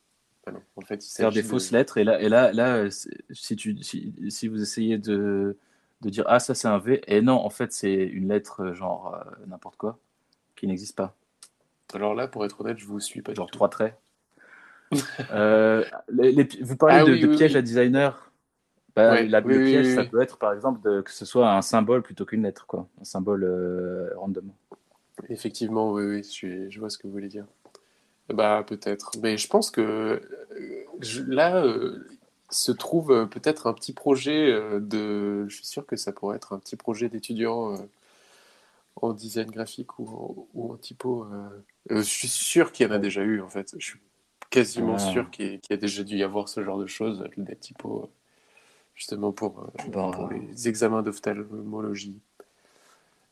[0.50, 0.60] Non.
[0.76, 1.98] En fait, faire des de- fausses lettres.
[1.98, 2.88] Et là, et là, là
[3.30, 5.56] si, tu, si, si vous essayez de,
[6.00, 8.74] de dire Ah, ça c'est un V, et non, en fait, c'est une lettre euh,
[8.74, 9.98] genre euh, n'importe quoi,
[10.56, 11.14] qui n'existe pas.
[11.94, 13.94] Alors là, pour être honnête, je vous suis pas Genre trois traits.
[15.30, 17.58] Euh, les- les pi- vous parlez Ah de, oui, de oui, pièges oui.
[17.58, 18.30] à designer.
[18.94, 21.62] Bah, Ouais, la, le piège, ça peut être par exemple de, que ce soit un
[21.62, 22.86] symbole plutôt qu'une lettre, quoi.
[23.00, 24.50] Un symbole euh, random.
[25.30, 27.46] Effectivement, oui, oui, je vois ce que vous voulez dire.
[28.28, 29.12] Bah, peut-être.
[29.22, 30.20] Mais je pense que euh,
[31.00, 32.06] je- là euh,
[32.50, 35.46] se trouve euh, peut-être un petit projet de.
[35.48, 37.78] Je suis sûr que ça pourrait être un petit projet d'étudiant euh,
[38.96, 41.24] en design graphique ou, en- ou en typo.
[41.32, 41.48] euh.
[41.90, 43.74] Je suis sûr qu'il y en a déjà eu, en fait.
[43.78, 43.98] Je suis
[44.50, 44.98] quasiment Ah.
[44.98, 48.06] sûr qu'il y, a déjà dû y avoir ce genre de choses, des typos, euh,
[48.94, 52.20] justement pour, Bon, pour les examens d'ophtalmologie.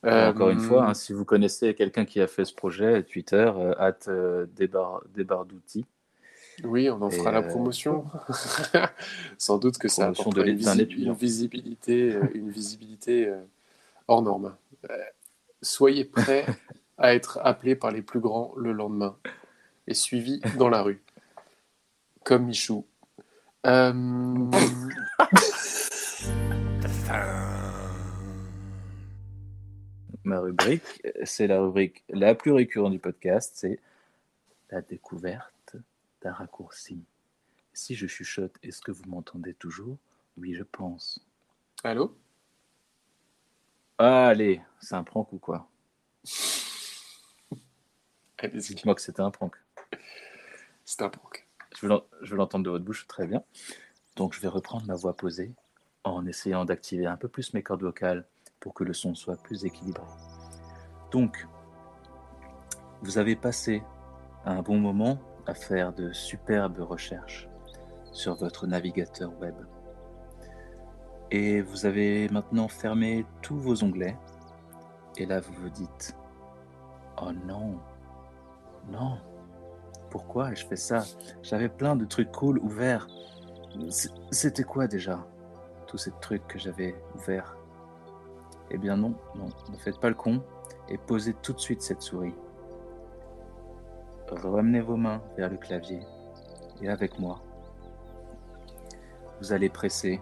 [0.02, 3.50] Encore Euh, une fois, hein, si vous connaissez quelqu'un qui a fait ce projet, Twitter,
[3.54, 5.84] euh, at euh, débar, débardouti.
[6.64, 8.06] Oui, on en Et, fera la euh, promotion.
[9.38, 13.40] Sans doute que ça de une, visi- une visibilité, euh, une visibilité euh,
[14.08, 14.54] hors norme.
[14.90, 14.96] Euh,
[15.62, 16.46] soyez prêts
[16.98, 19.16] à être appelés par les plus grands le lendemain
[19.86, 21.00] et suivis dans la rue,
[22.24, 22.84] comme Michou.
[23.66, 23.92] Euh,
[30.24, 33.80] Ma rubrique, c'est la rubrique la plus récurrente du podcast, c'est
[34.70, 35.76] la découverte
[36.20, 37.02] d'un raccourci.
[37.72, 39.96] Si je chuchote, est-ce que vous m'entendez toujours?
[40.36, 41.24] Oui, je pense.
[41.82, 42.16] Allô?
[43.98, 45.68] Ah, allez, c'est un prank ou quoi?
[48.54, 49.56] Dites-moi que c'était un prank.
[50.84, 51.46] c'est un prank.
[51.72, 53.42] Je veux l'entendre de votre bouche, très bien.
[54.16, 55.52] Donc je vais reprendre ma voix posée
[56.04, 58.26] en essayant d'activer un peu plus mes cordes vocales
[58.60, 60.06] pour que le son soit plus équilibré.
[61.10, 61.48] Donc,
[63.02, 63.82] vous avez passé
[64.44, 67.48] un bon moment à faire de superbes recherches
[68.12, 69.54] sur votre navigateur web.
[71.30, 74.16] Et vous avez maintenant fermé tous vos onglets.
[75.16, 76.16] Et là, vous vous dites,
[77.20, 77.78] oh non,
[78.90, 79.18] non,
[80.10, 81.04] pourquoi je fais ça?
[81.42, 83.06] J'avais plein de trucs cool ouverts.
[84.30, 85.24] C'était quoi déjà
[85.86, 87.56] Tous ces trucs que j'avais ouverts?
[88.70, 90.42] Eh bien non, non, ne faites pas le con
[90.88, 92.34] et posez tout de suite cette souris.
[94.30, 96.00] Ramenez vos mains vers le clavier
[96.80, 97.40] et avec moi,
[99.40, 100.20] vous allez presser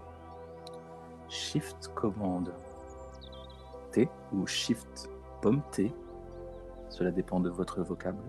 [1.27, 2.53] Shift commande
[3.91, 5.09] T ou Shift
[5.41, 5.93] pomme T,
[6.89, 8.23] cela dépend de votre vocable.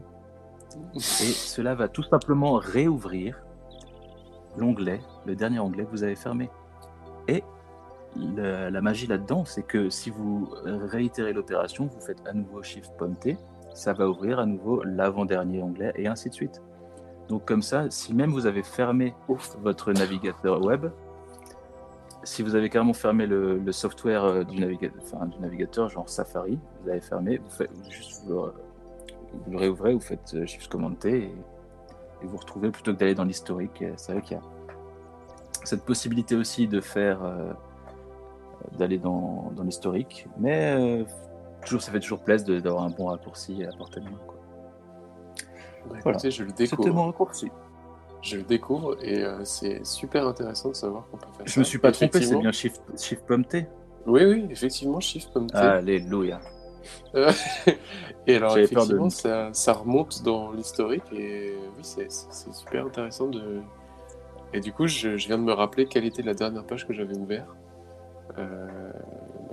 [0.94, 3.42] Et cela va tout simplement réouvrir
[4.56, 6.50] l'onglet, le dernier onglet que vous avez fermé.
[7.26, 7.42] Et
[8.16, 13.36] la magie là-dedans, c'est que si vous réitérez l'opération, vous faites à nouveau Shift T,
[13.74, 16.61] ça va ouvrir à nouveau l'avant-dernier onglet et ainsi de suite.
[17.28, 19.56] Donc comme ça, si même vous avez fermé Ouf.
[19.62, 20.86] votre navigateur web,
[22.24, 26.08] si vous avez carrément fermé le, le software euh, du, naviga- enfin, du navigateur, genre
[26.08, 28.52] Safari, vous avez fermé, vous, faites, vous juste vous le,
[29.46, 31.22] vous le réouvrez, vous faites euh, Shift Command T et,
[32.22, 33.80] et vous retrouvez plutôt que d'aller dans l'historique.
[33.82, 34.42] euh, C'est vrai qu'il y a
[35.64, 37.52] cette possibilité aussi de faire euh,
[38.78, 41.04] d'aller dans, dans l'historique, mais euh,
[41.64, 44.18] toujours, ça fait toujours plaisir d'avoir un bon raccourci à portée de main.
[44.26, 44.36] quoi.
[45.88, 46.11] Bah, Voilà.
[46.18, 46.94] écoutez, je le C'était découvre.
[46.94, 47.50] mon raccourci.
[48.22, 51.52] Je le découvre et euh, c'est super intéressant de savoir qu'on peut faire ça.
[51.54, 53.66] Je me suis pas trompé, c'est bien Shift, Shift T.
[54.06, 55.56] Oui, oui, effectivement, Shift T.
[55.56, 56.38] Alléluia.
[57.14, 57.30] Euh,
[58.26, 62.11] et alors, de- effectivement, ça, ça remonte dans l'historique et oui, c'est
[62.52, 63.61] super intéressant de.
[64.52, 66.92] Et du coup, je, je viens de me rappeler quelle était la dernière page que
[66.92, 67.48] j'avais ouverte.
[68.39, 68.93] Euh,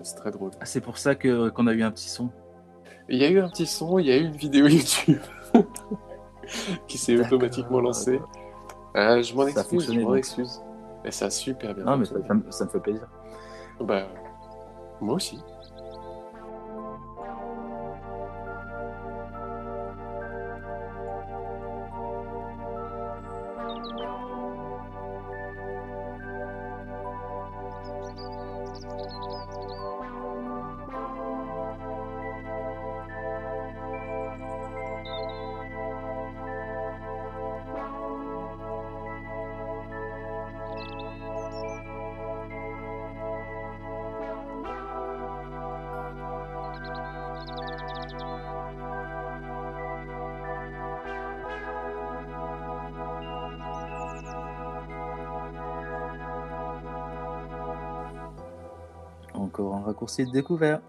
[0.03, 0.51] c'est très drôle.
[0.61, 2.29] Ah, c'est pour ça que qu'on a eu un petit son.
[3.09, 5.19] Il y a eu un petit son, il y a eu une vidéo YouTube
[6.87, 7.33] qui s'est D'accord.
[7.33, 8.19] automatiquement lancée.
[8.95, 10.17] Euh, je m'en Ça excuse, je m'en donc.
[10.17, 10.61] excuse.
[11.05, 13.07] Et ça a super bien Non, mais ça me- ça me fait plaisir.
[13.79, 14.07] Bah,
[15.01, 15.39] moi aussi.
[59.97, 60.79] Raccourci de découvert.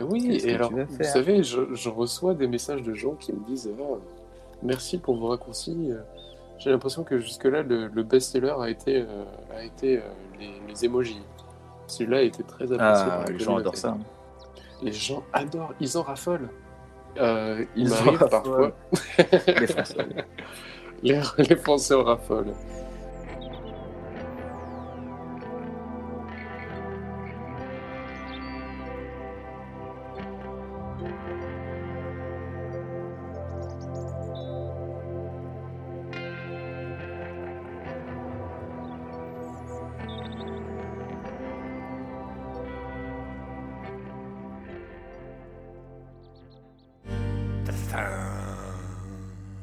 [0.00, 3.70] Oui, et alors, vous savez, je, je reçois des messages de gens qui me disent
[3.80, 3.84] Ah,
[4.62, 5.92] Merci pour vos raccourcis.
[5.92, 6.00] Euh,
[6.58, 9.24] J'ai l'impression que jusque-là, le, le best-seller a été, euh,
[9.56, 10.00] a été euh,
[10.40, 11.22] les, les emojis.
[11.86, 13.96] Celui-là a été très apprécié Ah, les gens adorent ça.
[14.82, 16.48] Les gens adorent, ils en raffolent.
[17.18, 18.28] Euh, il Ils en raffolent.
[18.28, 18.72] parfois.
[19.46, 19.96] Les Français.
[21.04, 22.52] les, les Français en raffolent.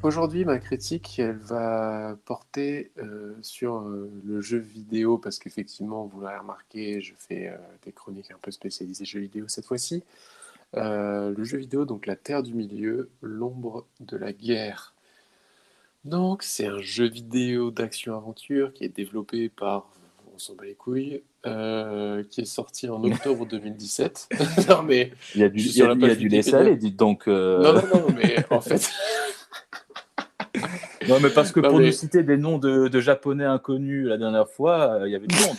[0.02, 6.20] Aujourd'hui, ma critique, elle va porter euh, sur euh, le jeu vidéo, parce qu'effectivement, vous
[6.20, 10.02] l'avez remarqué, je fais euh, des chroniques un peu spécialisées jeux vidéo cette fois-ci.
[10.76, 14.92] Euh, le jeu vidéo, donc La Terre du Milieu, l'ombre de la guerre.
[16.04, 19.88] Donc, c'est un jeu vidéo d'action-aventure qui est développé par,
[20.42, 24.28] s'en bat les couilles, euh, qui est sorti en octobre 2017.
[24.68, 26.04] non, mais Il y a du, Je suis il y a, sur la il y
[26.04, 26.58] a page du lait Wikipédia.
[26.58, 27.28] salé, dites donc.
[27.28, 28.90] euh, non, non, non, mais en fait.
[31.08, 34.06] Non, mais parce que Non, pour mais- nous citer des noms de, de japonais inconnus
[34.06, 35.56] la dernière fois, euh, il y avait du monde.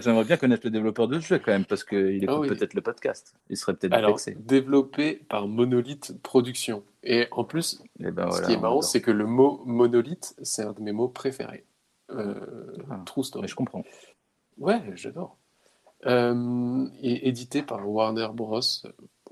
[0.00, 2.48] J'aimerais bien connaître le développeur de ce jeu quand même, parce qu'il écoute Ah oui.
[2.48, 3.34] peut-être le podcast.
[3.50, 4.34] Il serait peut-être Alors, vexé.
[4.40, 6.82] développé par Monolith Productions.
[7.04, 10.62] Et en plus, Et ben, ce qui est marrant, c'est que le mot monolithe, c'est
[10.62, 11.64] un de mes mots préférés.
[12.10, 12.34] Euh,
[12.90, 13.00] Ah.
[13.04, 13.42] True story.
[13.42, 13.84] Mais je comprends.
[14.58, 15.36] Ouais, j'adore.
[16.06, 18.60] Euh, et édité par Warner Bros.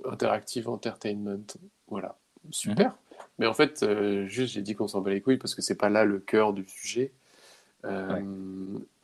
[0.04, 1.46] Interactive Entertainment.
[1.88, 2.16] Voilà.
[2.50, 2.90] Super.
[2.90, 2.94] Mhm.
[3.38, 5.74] Mais en fait, euh, juste, j'ai dit qu'on s'en bat les couilles parce que c'est
[5.76, 7.12] pas là le cœur du sujet.
[7.84, 8.24] Euh, Ouais.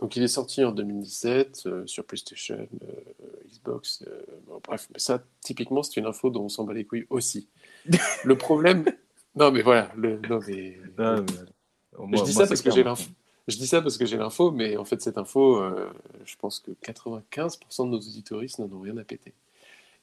[0.00, 2.66] Donc, il est sorti en 2017 euh, sur PlayStation,
[3.46, 4.04] Xbox.
[4.48, 7.48] bon, bref, mais ça, typiquement, c'est une info dont on s'en bat les couilles aussi.
[8.24, 8.84] le problème.
[9.36, 9.90] Non, mais voilà.
[9.96, 10.18] Le...
[10.28, 10.78] Non, mais...
[10.98, 13.08] Mais- je dis moi, ça parce que j'ai l'info.
[13.48, 15.90] Je dis ça parce que j'ai l'info, mais en fait, cette info, euh,
[16.24, 19.34] je pense que 95% de nos auditoristes n'en ont rien à péter.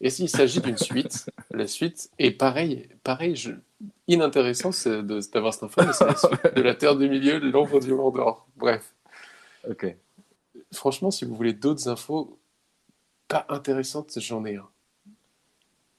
[0.01, 3.51] Et s'il s'agit d'une suite, la suite est pareil, pareil je...
[4.07, 4.71] inintéressant
[5.01, 8.47] d'avoir cette info, mais c'est la suite de la Terre du Milieu, l'ombre du Mordor.
[8.55, 8.93] Bref,
[9.69, 9.95] Ok.
[10.73, 12.39] franchement, si vous voulez d'autres infos
[13.27, 14.69] pas intéressantes, j'en ai un.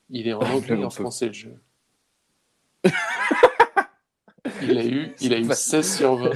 [0.09, 1.55] Il est en anglais et en français, le jeu.
[4.63, 6.31] Il a eu, il a eu 16 sur 20.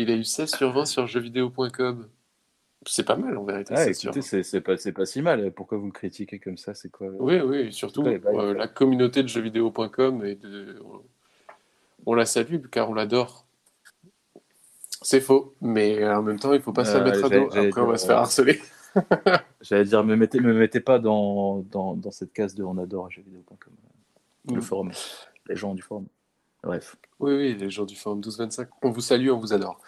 [0.00, 2.08] Il a eu 16 sur 20 sur jeuxvideo.com.
[2.86, 3.74] C'est pas mal en vérité.
[3.76, 5.52] Ah, 16 sur écoutez, c'est pas, si mal.
[5.52, 6.72] Pourquoi vous me critiquez comme ça?
[6.72, 7.10] C'est quoi?
[7.10, 7.16] 20.
[7.20, 10.80] Oui, oui, surtout bah, euh, la communauté de jeuxvideo.com et de...
[12.06, 13.44] on la salue car on l'adore.
[15.02, 17.58] C'est faux, mais en même temps, il faut pas se la Euh, mettre à dos.
[17.58, 18.58] Après, on va se faire euh, harceler.
[19.60, 23.10] J'allais dire, me mettez, me mettez pas dans, dans, dans cette case de on adore
[23.10, 23.74] jeuxvideo.com.
[24.54, 24.92] Le forum.
[25.46, 26.06] Les gens du forum.
[26.62, 26.96] Bref.
[27.20, 29.78] Oui, oui, les gens du forum 1225, on vous salue, on vous adore.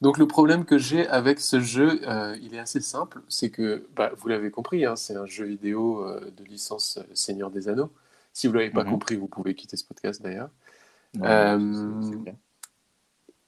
[0.00, 3.86] Donc le problème que j'ai avec ce jeu, euh, il est assez simple, c'est que,
[3.94, 7.68] bah, vous l'avez compris, hein, c'est un jeu vidéo euh, de licence euh, Seigneur des
[7.68, 7.92] Anneaux.
[8.32, 8.90] Si vous l'avez pas Mhm.
[8.90, 10.50] compris, vous pouvez quitter ce podcast d'ailleurs.
[11.22, 12.14] Euh.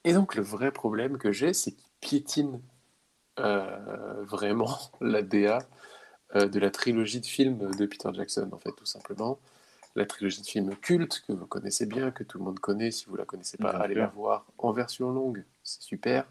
[0.04, 2.60] Et donc le vrai problème que j'ai, c'est qu'il piétine
[3.36, 5.58] vraiment la DA
[6.34, 9.38] de la trilogie de films de Peter Jackson, en fait, tout simplement.
[9.94, 12.90] La trilogie de films culte que vous connaissez bien, que tout le monde connaît.
[12.90, 16.26] Si vous la connaissez pas, Bien allez la voir en version longue, c'est super.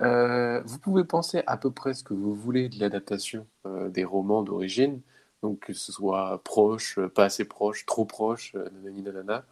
[0.00, 4.04] Euh, vous pouvez penser à peu près ce que vous voulez de l'adaptation euh, des
[4.04, 5.00] romans d'origine,
[5.42, 9.44] donc que ce soit proche, pas assez proche, trop proche, euh, nanani nanana,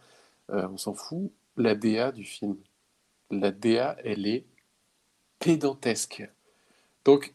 [0.49, 1.31] on s'en fout.
[1.55, 2.57] La DA du film,
[3.29, 4.45] la DA, elle est
[5.39, 6.27] pédantesque.
[7.05, 7.33] Donc,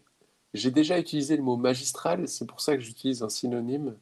[0.55, 3.95] j'ai déjà utilisé le mot magistral, c'est pour ça que j'utilise un synonyme.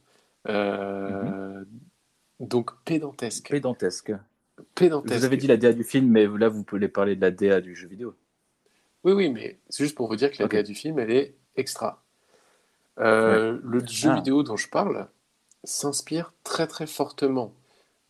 [0.47, 1.63] Euh,
[2.39, 3.49] Donc, pédantesque.
[3.49, 4.11] Pédantesque.
[4.75, 5.17] pédantesque.
[5.19, 7.61] Vous avez dit la DA du film, mais là, vous pouvez parler de la DA
[7.61, 8.15] du jeu vidéo.
[9.03, 10.47] Oui, oui, mais c'est juste pour vous dire que la.
[10.49, 12.03] DA du film, elle est extra.
[12.99, 14.15] Euh, Le jeu Ah.
[14.15, 15.07] vidéo dont je parle
[15.63, 17.53] s'inspire très très fortement,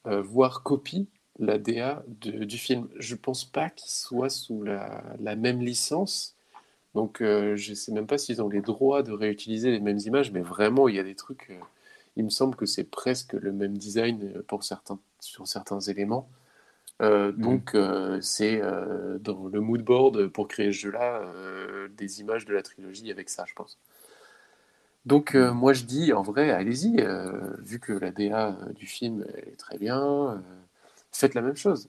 [0.06, 1.08] euh, voire copie
[1.40, 2.88] la DA de- du film.
[2.98, 6.36] Je pense pas qu'il soit sous la, la même licence,
[6.96, 10.32] donc euh, je sais même pas s'ils ont les droits de réutiliser les mêmes images,
[10.32, 11.52] mais vraiment il y a des trucs.
[12.18, 16.30] Il me semble que c'est presque le même design euh, pour certains, sur certains éléments.
[17.02, 21.22] Euh, donc, euh, c'est euh, dans le mood board pour créer ce jeu-là
[21.96, 23.78] des images de la trilogie avec ça, je pense.
[25.06, 27.06] Donc, moi, je dis en vrai, allez-y,
[27.60, 30.44] vu que la DA du film elle est très bien,
[31.12, 31.88] faites la même chose.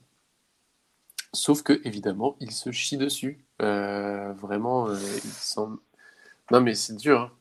[1.33, 3.43] Sauf que, évidemment, il se chie dessus.
[3.59, 5.79] Vraiment, il semble.
[6.51, 7.19] Non, mais c'est dur.
[7.21, 7.38] hein.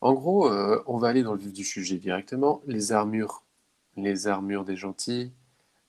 [0.00, 2.62] En gros, euh, on va aller dans le vif du sujet directement.
[2.66, 3.42] Les armures,
[3.96, 5.32] les armures des gentils,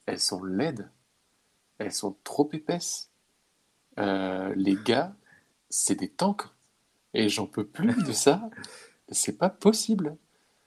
[0.06, 0.90] elles sont laides,
[1.78, 3.10] elles sont trop épaisses.
[4.00, 5.14] Euh, les gars,
[5.70, 6.44] c'est des tanks.
[7.14, 8.50] Et j'en peux plus de ça.
[9.10, 10.16] C'est pas possible.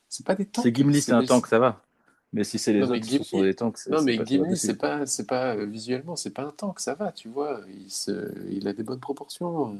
[0.08, 0.64] C'est pas des tanks.
[0.64, 1.82] C'est Gimli, c'est un des- tank, ça va.
[2.32, 4.76] Mais si c'est les Non, autres qui sont des tanks, c'est Non, mais Gimli, c'est
[4.76, 7.60] pas, c'est pas euh, visuellement, c'est pas un tank, ça va, tu vois.
[7.68, 9.76] Il, se, il a des bonnes proportions,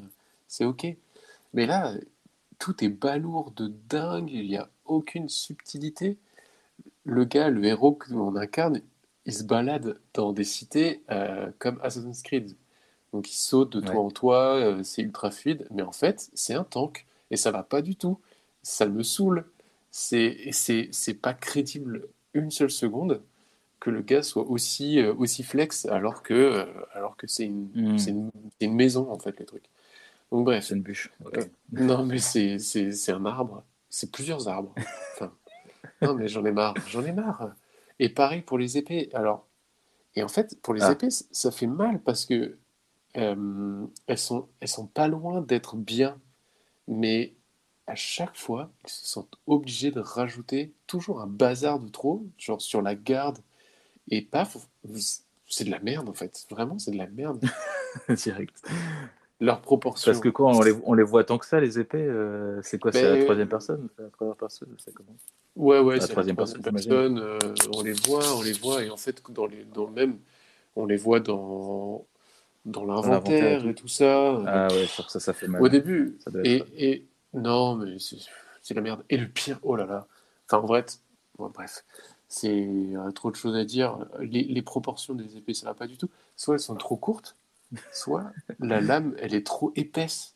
[0.49, 0.87] c'est ok.
[1.55, 1.93] Mais là,
[2.61, 6.17] tout est balourd de dingue, il n'y a aucune subtilité.
[7.05, 8.81] Le gars, le héros que l'on incarne,
[9.27, 12.55] il se balade dans des cités euh, comme Assassin's Creed.
[13.13, 13.99] Donc il saute de toit Ouais.
[13.99, 17.65] en toit, euh, c'est ultra fluide, mais en fait, c'est un tank et ça va
[17.65, 18.21] pas du tout.
[18.63, 19.45] Ça me saoule.
[19.91, 23.23] C'est pas crédible une seule seconde
[23.81, 28.31] que le gars soit aussi euh, aussi flex alors que alors que c'est une, Hmm.
[28.61, 29.65] une maison en fait les trucs.
[30.31, 30.65] Donc bref.
[30.65, 31.11] C'est une bûche.
[31.37, 33.65] Euh, Non, mais c'est c'est- c'est un arbre.
[33.89, 34.75] C'est plusieurs arbres.
[35.15, 35.33] Enfin,
[36.03, 36.75] non, mais j'en ai marre.
[36.89, 37.53] J'en ai marre.
[37.99, 39.11] Et pareil pour les épées.
[39.13, 39.47] Alors,
[40.15, 40.93] et en fait, pour les Ah.
[40.93, 42.57] épées, ça fait mal parce que
[43.17, 46.19] euh, elles sont, elles sont pas loin d'être bien.
[46.87, 47.35] Mais
[47.89, 52.63] à chaque fois, ils se sentent obligés de rajouter toujours un bazar de trop, genre
[52.63, 53.39] sur la garde.
[54.11, 54.57] Et paf,
[55.49, 56.47] c'est de la merde en fait.
[56.51, 57.45] Vraiment, c'est de la merde.
[58.09, 58.57] Direct.
[59.41, 60.11] Leur proportion.
[60.13, 62.79] Parce que quoi, on les, on les voit tant que ça, les épées euh, C'est
[62.79, 65.17] quoi C'est la troisième personne la première personne C'est comment?
[65.57, 67.19] Ouais, ouais, La c'est la troisième personne, personne.
[67.19, 67.39] euh,
[67.75, 70.19] on les voit, on les voit, et en fait, dans, les, dans le même,
[70.77, 72.07] on les voit dans,
[72.67, 74.43] dans l'inventaire et tout ça.
[74.47, 75.63] Ah ouais, sur ça, ça fait mal.
[75.63, 76.19] Au début.
[76.25, 77.97] Ça doit Et, être- et non, mais
[78.63, 79.03] c'est la merde.
[79.09, 80.07] Et le pire, oh là là.
[80.47, 80.95] Enfin, en vrai, t-
[81.39, 81.85] bon, bref,
[82.29, 83.99] c'est euh, trop de choses à dire.
[84.21, 86.09] Les, les proportions des épées, ça va pas du tout.
[86.37, 87.37] Soit elles sont trop courtes,
[87.93, 90.35] soit la lame, elle est trop épaisse.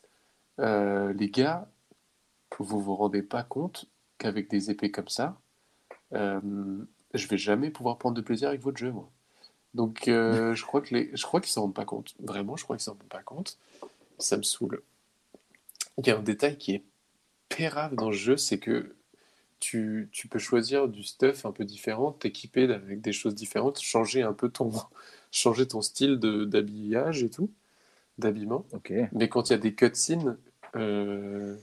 [0.59, 1.67] Euh, les gars,
[2.59, 3.85] vous vous rendez pas compte
[4.17, 5.37] qu'avec des épées comme ça,
[6.13, 6.39] euh,
[7.13, 9.09] je vais jamais pouvoir prendre de plaisir avec votre jeu, moi.
[9.73, 12.15] Donc, euh, je crois que les, je crois qu'ils s'en rendent pas compte.
[12.19, 13.57] Vraiment, je crois qu'ils s'en rendent pas compte.
[14.19, 14.81] Ça me saoule.
[15.97, 16.83] Il y a un détail qui est
[17.49, 18.95] pérave dans le jeu, c'est que
[19.59, 24.21] tu, tu peux choisir du stuff un peu différent, t'équiper avec des choses différentes, changer
[24.21, 24.71] un peu ton,
[25.35, 27.49] changer ton style de, d'habillage et tout,
[28.17, 28.65] d'habillement.
[29.13, 30.37] Mais quand il y a des cutscenes,
[30.75, 31.55] euh,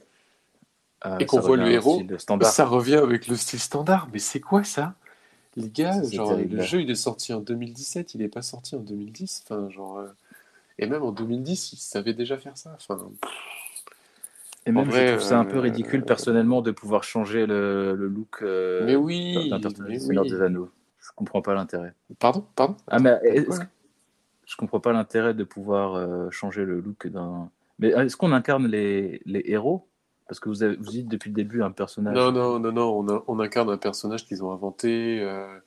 [1.01, 2.01] Ah, Et qu'on voit le héros,
[2.43, 4.09] ça revient avec le style standard.
[4.13, 4.95] Mais c'est quoi ça?
[5.57, 8.79] Les gars, genre, le jeu il est sorti en 2017, il n'est pas sorti en
[8.81, 9.45] 2010.
[9.45, 10.07] Enfin, genre, euh,
[10.79, 12.75] Et même en 2010, ils savaient déjà faire ça.
[12.75, 13.11] Enfin,
[14.65, 17.95] Et même, vrai, je trouve ça un peu euh, ridicule personnellement de pouvoir changer le,
[17.97, 20.31] le look euh, mais oui, d'un personnage mais oui.
[20.31, 20.71] des Anneaux.
[21.03, 21.93] Je comprends pas l'intérêt.
[22.19, 22.77] Pardon, pardon.
[22.87, 23.65] Ah, mais est-ce Quoi que-
[24.47, 27.51] je comprends pas l'intérêt de pouvoir euh, changer le look d'un.
[27.79, 29.89] Mais est-ce qu'on incarne les, les héros?
[30.29, 32.15] Parce que vous, avez, vous dites depuis le début un personnage.
[32.15, 32.99] Non, non, non, non.
[32.99, 35.59] On, a- on incarne un personnage qu'ils ont inventé, euh,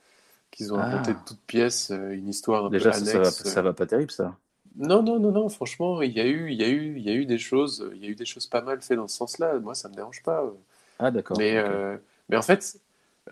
[0.52, 0.86] qu'ils ont Ah.
[0.88, 3.44] inventé de toutes pièces, euh, une histoire un Déjà, peu ça, ça va, annexe.
[3.44, 4.36] ça va pas terrible, ça.
[4.78, 7.10] Non, non, non, non, franchement, il y a eu, il y a eu, il y
[7.10, 9.18] a eu des choses, il y a eu des choses pas mal faites dans ce
[9.18, 9.60] sens-là.
[9.60, 10.44] Moi, ça me dérange pas.
[11.00, 11.38] Ah, d'accord.
[11.38, 11.98] Mais, euh,
[12.30, 12.78] mais en fait,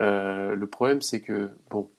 [0.02, 1.92] euh, le problème, c'est que, bon,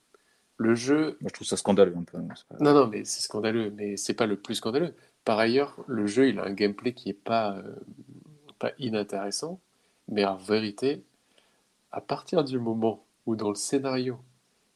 [0.56, 1.16] le jeu.
[1.20, 2.18] Moi, je trouve ça scandaleux un peu.
[2.18, 4.94] pas- Non, non, mais c'est scandaleux, mais c'est pas le plus scandaleux.
[5.24, 7.74] Par ailleurs, le jeu, il a un gameplay qui est pas, euh,
[8.58, 9.60] pas inintéressant,
[10.08, 11.04] mais en vérité,
[11.92, 14.18] à partir du moment où dans le scénario,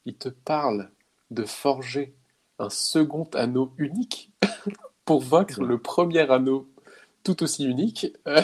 [0.07, 0.91] il te parle
[1.31, 2.14] de forger
[2.59, 4.33] un second anneau unique
[5.05, 6.69] pour vaincre le premier anneau
[7.23, 8.35] tout aussi unique, C'est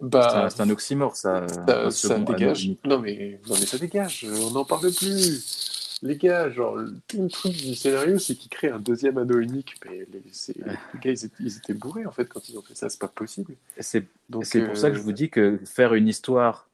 [0.00, 1.46] bah, un, c'est un oxymore, ça.
[1.90, 2.70] ça, dégage.
[2.84, 5.98] Non, mais, non, mais ça dégage, on n'en parle plus.
[6.02, 9.40] Les gars, genre, le- tout le truc du scénario, c'est qu'ils créent un deuxième anneau
[9.40, 9.74] unique.
[9.84, 12.62] Mais les, c'est- les gars, ils étaient, ils étaient bourrés, en fait, quand ils ont
[12.62, 12.88] fait ça.
[12.88, 13.54] C'est pas possible.
[13.80, 14.06] C'est
[14.42, 16.68] c'est pour ça que je euh, vous dis que faire une histoire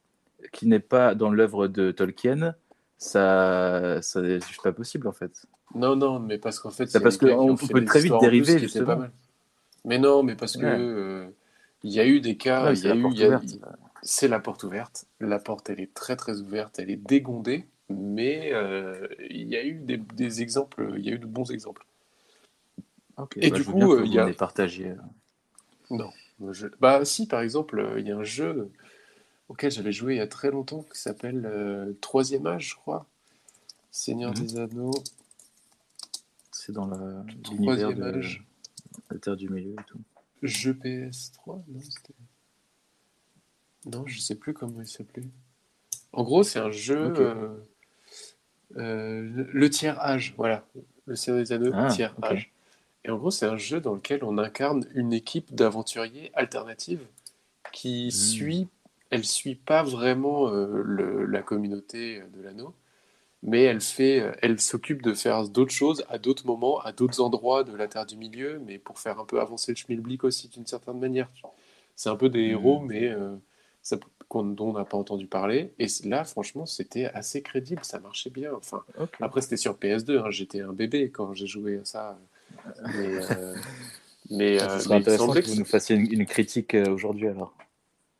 [0.53, 2.55] qui n'est pas dans l'œuvre de Tolkien,
[2.99, 5.47] ça, ça n'est juste pas possible en fait.
[5.75, 8.87] Non, non, mais parce qu'en fait, C'est parce qu'on peut très vite dériver, justement.
[8.87, 9.13] pas mal.
[9.85, 10.79] Mais non, mais parce que Ouais.
[10.79, 11.29] euh,
[11.83, 12.99] il y a eu des cas, Ouais, il c'est y a la a-
[14.29, 15.07] la porte ouverte.
[15.21, 19.65] La porte, elle est très très ouverte, elle est dégondée, mais euh, il y a
[19.65, 21.85] eu des, des exemples, il y a eu de bons exemples.
[23.37, 24.95] Et bah, du coup, euh, il y a- les partagiez.
[25.91, 26.11] Non.
[26.51, 28.71] Je- Bah si, par exemple, il y a un jeu
[29.49, 33.07] auquel j'avais joué il y a très longtemps qui s'appelle euh, Troisième Âge, je crois.
[33.91, 34.37] Seigneur Mhm.
[34.41, 35.05] des Anneaux,
[36.51, 38.45] C'est dans la- l'univers Troisième de Âge,
[39.11, 39.99] la Terre du Milieu et tout.
[40.43, 42.15] jeu PS3, non, c'était...
[43.87, 45.29] Non, je sais plus comment il s'appelait.
[46.13, 47.13] En gros, c'est un jeu...
[47.19, 47.49] Euh,
[48.77, 50.67] euh, le- le tiers âge, voilà.
[51.07, 52.51] Le Seigneur des Anneaux, Ah, tiers âge.
[53.05, 57.07] Et en gros, c'est un jeu dans lequel on incarne une équipe d'aventuriers alternatives
[57.73, 58.11] qui Hmm.
[58.11, 58.69] suit,
[59.11, 62.75] elle suit pas vraiment euh, le- la communauté de l'anneau,
[63.45, 67.21] mais elle fait, euh, elle s'occupe de faire d'autres choses à d'autres moments, à d'autres
[67.21, 70.49] endroits de la Terre du Milieu, mais pour faire un peu avancer le schmilblick aussi
[70.49, 71.31] d'une certaine manière.
[71.97, 72.51] C'est un peu des Hmm.
[72.51, 73.37] héros, mais euh,
[73.83, 73.99] ça-
[74.35, 75.73] dont on n'a pas entendu parler.
[75.79, 78.53] Et là, franchement, c'était assez crédible, ça marchait bien.
[78.55, 78.85] Enfin,
[79.21, 82.19] après, c'était sur PS2, hein, j'étais un bébé quand j'ai joué à ça.
[82.95, 83.55] Mais, euh,
[84.31, 87.55] mais, Ce euh, mais intéressant que que vous nous fassiez une, une critique aujourd'hui alors,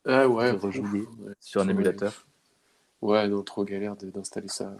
[0.05, 1.33] Ah ouais, Rejouer, ouais.
[1.39, 2.25] sur un émulateur.
[3.05, 4.75] Ouais, non, trop galère d'installer ça.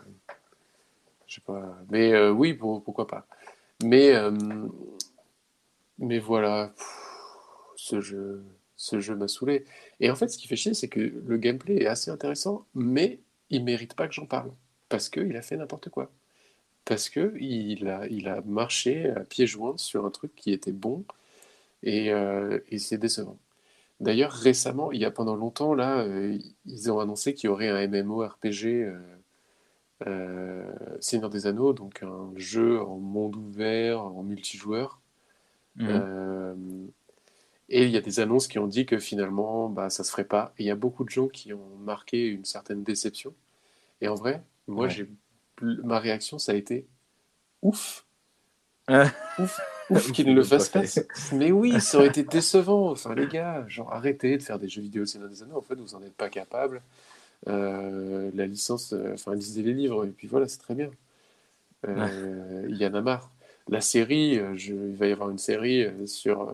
[1.27, 1.77] Je sais pas.
[1.89, 3.27] Mais euh, oui, pour- pourquoi pas.
[3.83, 4.31] Mais, euh,
[5.97, 6.73] mais voilà,
[7.75, 8.43] ce jeu,
[8.75, 9.65] ce jeu m'a saoulé.
[9.99, 13.19] Et en fait, ce qui fait chier, c'est que le gameplay est assez intéressant, mais
[13.49, 14.51] il mérite pas que j'en parle.
[14.89, 16.11] Parce qu'il a fait n'importe quoi.
[16.85, 20.71] Parce que il a, il a marché à pieds joints sur un truc qui était
[20.73, 21.05] bon,
[21.83, 23.37] et, euh, et c'est décevant.
[24.01, 27.69] D'ailleurs, récemment, il y a pendant longtemps, là, euh, ils ont annoncé qu'il y aurait
[27.69, 28.99] un MMORPG euh,
[30.05, 34.99] euh, Seigneur des Anneaux, donc un jeu en monde ouvert, en multijoueur.
[35.77, 35.87] Mhm.
[35.89, 36.55] Euh,
[37.69, 40.25] et il y a des annonces qui ont dit que finalement, bah, ça se ferait
[40.25, 40.53] pas.
[40.57, 43.33] Et il y a beaucoup de gens qui ont marqué une certaine déception.
[44.01, 44.89] Et en vrai, moi, Ouais.
[44.91, 45.09] j'ai
[45.61, 46.85] ma réaction, ça a été
[47.61, 48.05] ouf,
[48.87, 49.09] Ah.
[49.39, 49.57] ouf,
[49.89, 50.83] ouf qu'ils ne le fassent pas.
[51.33, 52.91] Mais oui, ça aurait été décevant.
[52.91, 55.57] Enfin, les gars, genre arrêtez de faire des jeux vidéo Seigneur des Anneaux.
[55.57, 56.81] En fait, vous en êtes pas capable.
[57.47, 60.89] Euh, la licence, euh, enfin, lisez les livres et puis voilà, c'est très bien.
[61.87, 63.29] Euh, Il y en a marre.
[63.67, 66.53] La série, je- il va y avoir une série sur,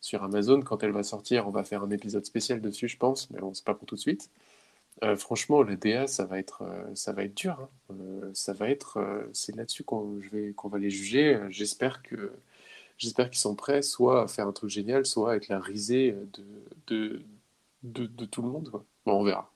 [0.00, 0.60] sur Amazon.
[0.62, 3.54] Quand elle va sortir, on va faire un épisode spécial dessus, je pense, mais bon,
[3.54, 4.30] c'est pas pour tout de suite.
[5.04, 7.56] Euh, franchement, la DA, ça va être, euh, ça va être dur.
[7.60, 7.68] hein.
[8.00, 8.98] Euh, ça va être,
[9.32, 11.38] c'est là-dessus qu'on je vais, qu'on va les juger.
[11.50, 12.32] J'espère que,
[13.00, 16.14] j'espère qu'ils sont prêts, soit à faire un truc génial, soit à être la risée
[16.34, 16.44] de,
[16.86, 17.22] de,
[17.82, 18.70] de, de tout le monde.
[18.70, 18.84] quoi.
[19.06, 19.50] Bon, on verra.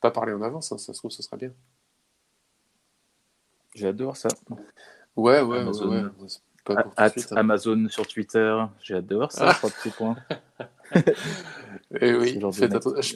[0.00, 1.52] Pas parler en avance, hein, ça se trouve, ce sera bien.
[3.74, 4.28] J'adore ça.
[5.16, 5.90] Ouais, ouais, Amazon.
[5.90, 6.28] ouais, ouais.
[6.64, 7.32] Pas pour At suite.
[7.32, 7.36] hein.
[7.36, 8.64] Amazon sur Twitter.
[8.82, 9.54] J'ai hâte de voir ça, Ah.
[9.54, 10.16] trois petits points.
[12.00, 12.38] Eh oui,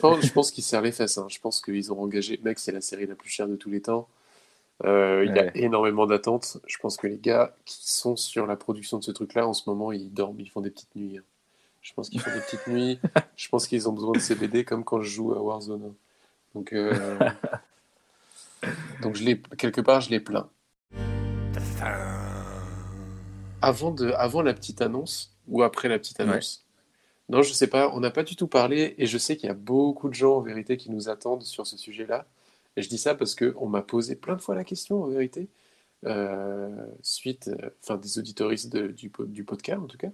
[0.01, 1.17] pense, je pense qu'ils serrent les fesses.
[1.19, 1.27] hein.
[1.29, 2.39] Je pense qu'ils ont engagé.
[2.43, 4.09] Mec, c'est la série la plus chère de tous les temps.
[4.85, 6.59] Euh, Il y a énormément d'attentes.
[6.67, 9.69] Je pense que les gars qui sont sur la production de ce truc-là, en ce
[9.71, 11.19] moment, ils dorment, ils font des petites nuits.
[11.19, 11.23] hein.
[11.83, 12.99] Je pense qu'ils font des petites nuits.
[13.37, 15.83] Je pense qu'ils ont besoin de CBD comme quand je joue à Warzone.
[15.85, 15.95] hein.
[16.55, 17.19] Donc, euh,
[19.03, 20.49] donc je les, quelque part, je les plains.
[23.61, 26.65] Avant, de, avant la petite annonce ou après la petite annonce?
[27.29, 27.91] Non, je sais pas.
[27.95, 30.37] On n'a pas du tout parlé et je sais qu'il y a beaucoup de gens
[30.37, 32.27] en vérité qui nous attendent sur ce sujet-là.
[32.77, 35.07] Et je dis ça parce que on m'a posé plein de fois la question en
[35.07, 35.49] vérité,
[36.07, 40.11] euh, suite, euh, enfin des auditoristes de- du, du podcast en tout cas.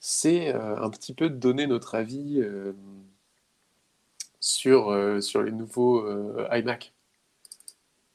[0.00, 2.72] C'est euh, un petit peu de donner notre avis euh,
[4.40, 6.04] sur, sur les nouveaux
[6.52, 6.92] iMac.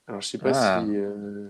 [0.08, 0.84] Alors je sais pas Ah.
[0.86, 0.94] si.
[0.94, 1.50] je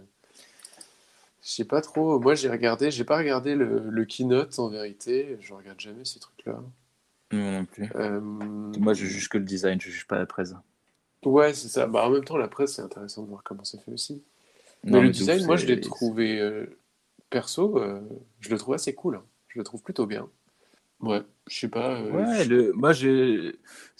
[1.42, 2.20] sais pas trop.
[2.20, 5.38] Moi, j'ai regardé, j'ai pas regardé le, le keynote en vérité.
[5.42, 6.60] Je regarde jamais ces trucs-là.
[7.32, 7.90] Moi non plus.
[7.96, 10.54] Euh, Moi, je juge que le design, je juge pas la presse.
[11.28, 11.88] Ouais, c'est ça.
[11.88, 14.24] Bah, en même temps, la presse, c'est intéressant de voir comment c'est fait aussi.
[14.84, 16.66] Mais Non, le de design, moi, je l'ai trouvé euh,
[17.30, 18.02] perso, euh,
[18.40, 19.16] je le trouve assez cool.
[19.18, 19.26] hein.
[19.50, 20.30] Je le trouve plutôt bien.
[21.00, 22.00] Ouais, je sais pas.
[22.02, 23.56] euh, Ouais, le, moi j'ai.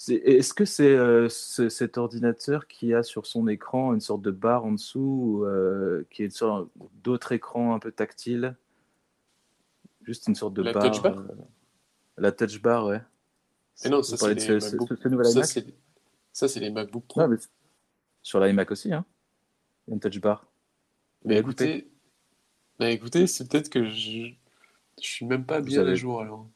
[0.10, 0.96] Est-ce que c'est
[1.30, 5.46] ce- cet ordinateur qui a sur son écran une sorte de barre en dessous,
[6.10, 6.70] qui est une sorte
[7.04, 8.56] d'autre écran un peu tactile
[10.04, 10.92] Juste une sorte de La barre.
[10.92, 11.24] touch bar
[12.18, 13.02] La touch bar, ouais.
[13.84, 15.66] Mais non, Vous ça, c'est ce, ce- ce nouvel iMac?
[16.38, 17.28] Ça, c'est les MacBook Pro.
[17.28, 17.38] Mais
[18.22, 19.06] Sur l'iMac aussi, hein.
[19.88, 20.46] Il y a une touch bar.
[21.26, 21.90] Mais écoutez,
[22.78, 24.34] bah, écoutez, c'est peut-être que je...
[25.02, 26.48] je suis même pas Vous bien à jour alors.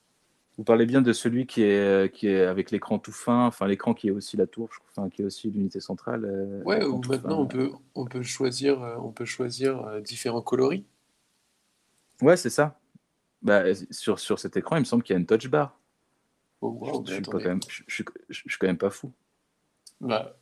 [0.58, 3.94] Vous parlez bien de celui qui est, qui est avec l'écran tout fin, enfin l'écran
[3.96, 6.26] qui est aussi la tour, enfin, qui est aussi l'unité centrale.
[6.26, 7.44] euh, Ouais, ou maintenant fin.
[7.44, 10.86] on peut, on peut choisir, euh, on peut choisir euh, différents coloris.
[12.22, 12.80] Ouais, c'est ça.
[13.42, 15.80] Bah, sur, sur cet écran, il me semble qu'il y a une touch bar.
[16.62, 17.44] Oh, wow, je, mais suis pas attendez.
[17.44, 19.12] quand même, je, je- je- je suis quand même pas fou.
[20.02, 20.36] Bah,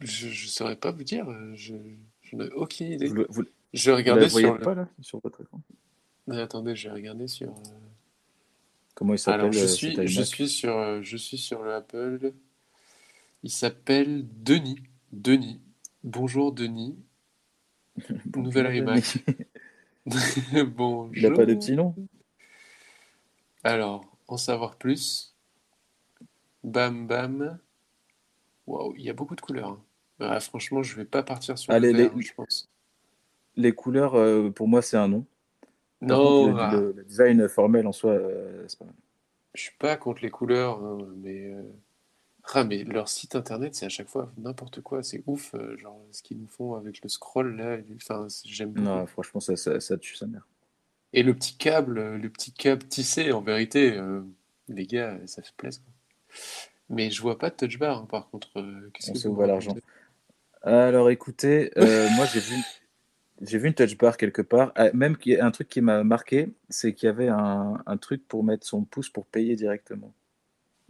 [0.00, 1.28] je, je saurais pas vous dire.
[1.28, 1.74] euh, Je,
[2.22, 3.08] je n'ai aucune idée.
[3.08, 3.44] Vous, le- vous,
[3.74, 4.64] Je vous voyez sur le...
[4.64, 5.60] pas là, sur votre écran?
[6.26, 7.48] Mais attendez, je vais regarder sur.
[7.48, 7.52] euh,
[8.94, 12.32] Comment il s'appelle Alors, je euh, suis, je suis sur, je suis sur le Apple.
[13.42, 14.80] Il s'appelle Denis.
[15.12, 15.60] Denis.
[16.04, 16.96] Bonjour Denis.
[18.26, 18.78] Bonjour, Nouvel Denis.
[18.78, 19.24] iMac.
[20.76, 21.10] Bonjour.
[21.16, 21.94] Il a pas de petit nom?
[23.64, 25.34] Alors, en savoir plus.
[26.64, 27.58] Bam bam.
[28.68, 29.68] Waouh, il y a beaucoup de couleurs.
[29.70, 29.80] hein.
[30.20, 32.68] Ah, franchement, je vais pas partir sur Allez, le les- je pense.
[33.56, 35.24] Les couleurs, euh, pour moi, c'est un nom.
[36.06, 38.94] Par Non, contre, le, ah, le- le design formel en soi, euh, c'est pas mal.
[39.54, 41.62] je suis pas contre les couleurs, hein, mais euh,
[42.54, 45.02] ah, mais leur site internet, c'est à chaque fois n'importe quoi.
[45.02, 47.76] C'est ouf, euh, genre ce qu'ils nous font avec le scroll là.
[47.78, 48.84] et- Enfin, c'est- j'aime beaucoup.
[48.84, 50.46] Non, franchement, ça, ça, ça tue sa mère.
[51.12, 54.22] Et le petit câble, euh, le petit câble tissé, en vérité, euh,
[54.68, 55.82] les gars, ça fait plaisir.
[56.90, 58.58] Mais je vois pas de touch bar, hein, par contre.
[58.58, 59.76] euh, qu'est-ce On que se vous voit l'argent.
[60.62, 62.56] Alors écoutez, euh, moi j'ai vu,
[63.42, 64.72] j'ai vu une touch bar quelque part.
[64.74, 68.42] Ah, même un truc qui m'a marqué, c'est qu'il y avait un, un truc pour
[68.44, 70.12] mettre son pouce pour payer directement.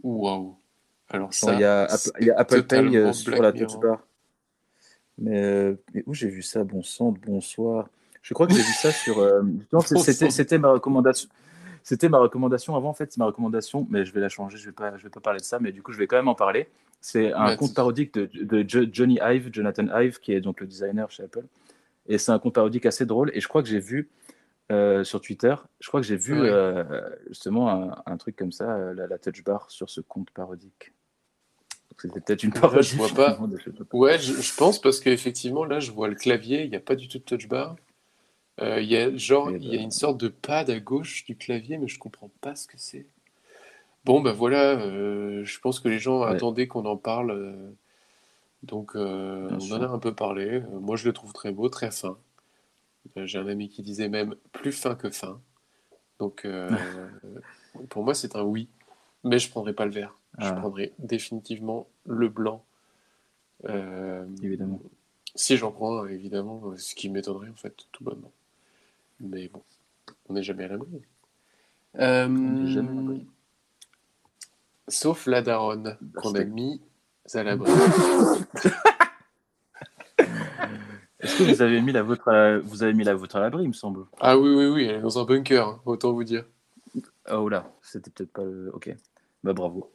[0.03, 0.55] Waouh.
[1.09, 3.51] Alors ça, il y a, Apple- c'est il y a Apple Pay euh, sur la
[3.51, 4.05] touch bar.
[5.17, 6.63] Mais, euh, mais où j'ai vu ça?
[6.63, 7.89] Bon sang, bonsoir.
[8.21, 9.19] Je crois que j'ai vu ça sur.
[9.19, 9.41] euh,
[9.95, 11.29] c'était ma recommandation.
[11.89, 14.67] C'était ma recommandation avant, en fait, c'est ma recommandation, mais je vais la changer, je
[14.67, 16.27] vais pas, je vais pas parler de ça, mais du coup, je vais quand même
[16.27, 16.69] en parler.
[17.01, 20.59] C'est un compte tu- parodique de, de Jo- Johnny Ive, Jonathan Ive, qui est donc
[20.61, 21.45] le designer chez Apple.
[22.05, 23.31] Et c'est un compte parodique assez drôle.
[23.33, 24.07] Et je crois que j'ai vu
[24.71, 26.47] euh, sur Twitter, je crois que j'ai vu Ouais.
[26.47, 30.29] euh, justement un, un truc comme ça, euh, la, la touch bar sur ce compte
[30.29, 30.93] parodique.
[31.97, 32.83] C'était peut-être une parodie.
[32.87, 33.39] je vois pas.
[33.93, 36.95] Ouais, je, je pense parce qu'effectivement, là, je vois le clavier, il n'y a pas
[36.95, 37.77] du tout de touch bar.
[38.61, 39.83] Euh, Il y a genre, il y a ben.
[39.83, 43.05] une sorte de pad à gauche du clavier, mais je comprends pas ce que c'est.
[44.05, 46.31] Bon, ben voilà, euh, je pense que les gens Ouais.
[46.31, 47.31] attendaient qu'on en parle.
[47.31, 47.69] euh,
[48.63, 49.77] donc, on sûr.
[49.77, 50.61] en a un peu parlé.
[50.81, 52.17] Moi, je le trouve très beau, très fin.
[53.15, 55.39] J'ai un ami qui disait même plus fin que fin.
[56.19, 56.45] Donc,
[57.89, 58.67] pour moi, c'est un oui.
[59.23, 60.17] Mais je prendrai pas le vert.
[60.39, 60.53] Je Ah.
[60.53, 62.63] prendrai définitivement le blanc.
[64.43, 64.81] Évidemment.
[65.35, 68.31] si j'en prends évidemment, ce qui m'étonnerait en fait, tout bonnement.
[69.19, 69.63] Mais bon,
[70.27, 71.01] on n'est jamais à l'abri.
[71.99, 73.27] Euh, n'est jamais à l'abri.
[74.87, 76.81] Sauf la daronne qu'on a mis
[77.33, 77.71] à l'abri.
[81.19, 83.63] Est-ce que vous avez mis la vôtre à, vous avez mis la vôtre à l'abri,
[83.63, 86.23] il me semble Ah oui, oui, oui, elle est dans un bunker, hein, autant vous
[86.23, 86.45] dire.
[87.29, 88.71] Oh là, c'était peut-être pas le.
[88.73, 88.95] Ok.
[89.43, 89.91] Bah bravo.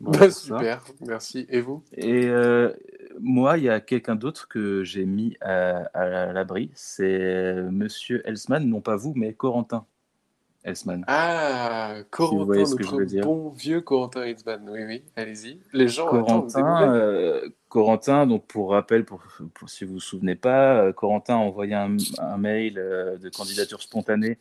[0.00, 1.46] Bravo Bah, super, merci.
[1.48, 1.82] Et vous?
[1.92, 2.72] Et euh,
[3.20, 6.70] moi, il y a quelqu'un d'autre que j'ai mis à, à l'abri.
[6.74, 9.84] C'est Monsieur Elsman, non pas vous, mais Corentin
[10.64, 11.04] Elsman.
[11.06, 14.68] Ah, Corentin, voyez ce que je notre bon vieux Corentin Hitzman.
[14.68, 15.60] Oui, oui, allez-y.
[15.72, 19.22] Les gens Corentin, euh, Corentin, donc pour rappel, pour,
[19.54, 23.28] pour- si vous vous souvenez pas, euh, Corentin a envoyé un, un mail euh, de
[23.28, 24.38] candidature spontanée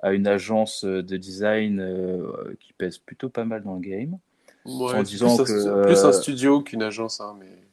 [0.00, 4.18] à une agence euh, de design euh, qui pèse plutôt pas mal dans le game.
[4.64, 7.67] Ouais, en disant plus, que, un, plus un euh, studio qu'une agence, hein, mais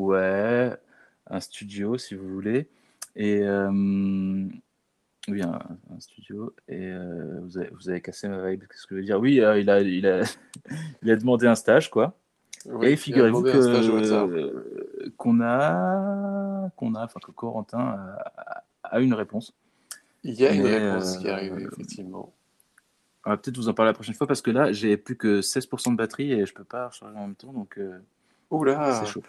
[0.00, 0.74] Ouais,
[1.28, 2.68] un studio si vous voulez.
[3.16, 3.70] Et euh,
[5.28, 5.58] oui, un,
[5.94, 6.54] un studio.
[6.68, 8.62] Et euh, vous, avez, vous avez cassé ma vibe.
[8.62, 9.20] Qu'est-ce que je veux dire?
[9.20, 10.22] Oui, euh, il a, il a,
[11.02, 12.16] il a demandé un stage, quoi.
[12.64, 13.42] ouais, Et figurez-vous
[15.18, 19.52] qu'on a, qu'on a, enfin que Corentin a, a une réponse.
[20.22, 22.32] Il y a une mais, réponse qui arrivée, effectivement.
[23.26, 25.42] On va peut-être vous en parler la prochaine fois parce que là, j'ai plus que
[25.42, 27.78] 16% de batterie et je peux pas recharger en même temps, donc
[28.50, 29.22] Oula, c'est chaud.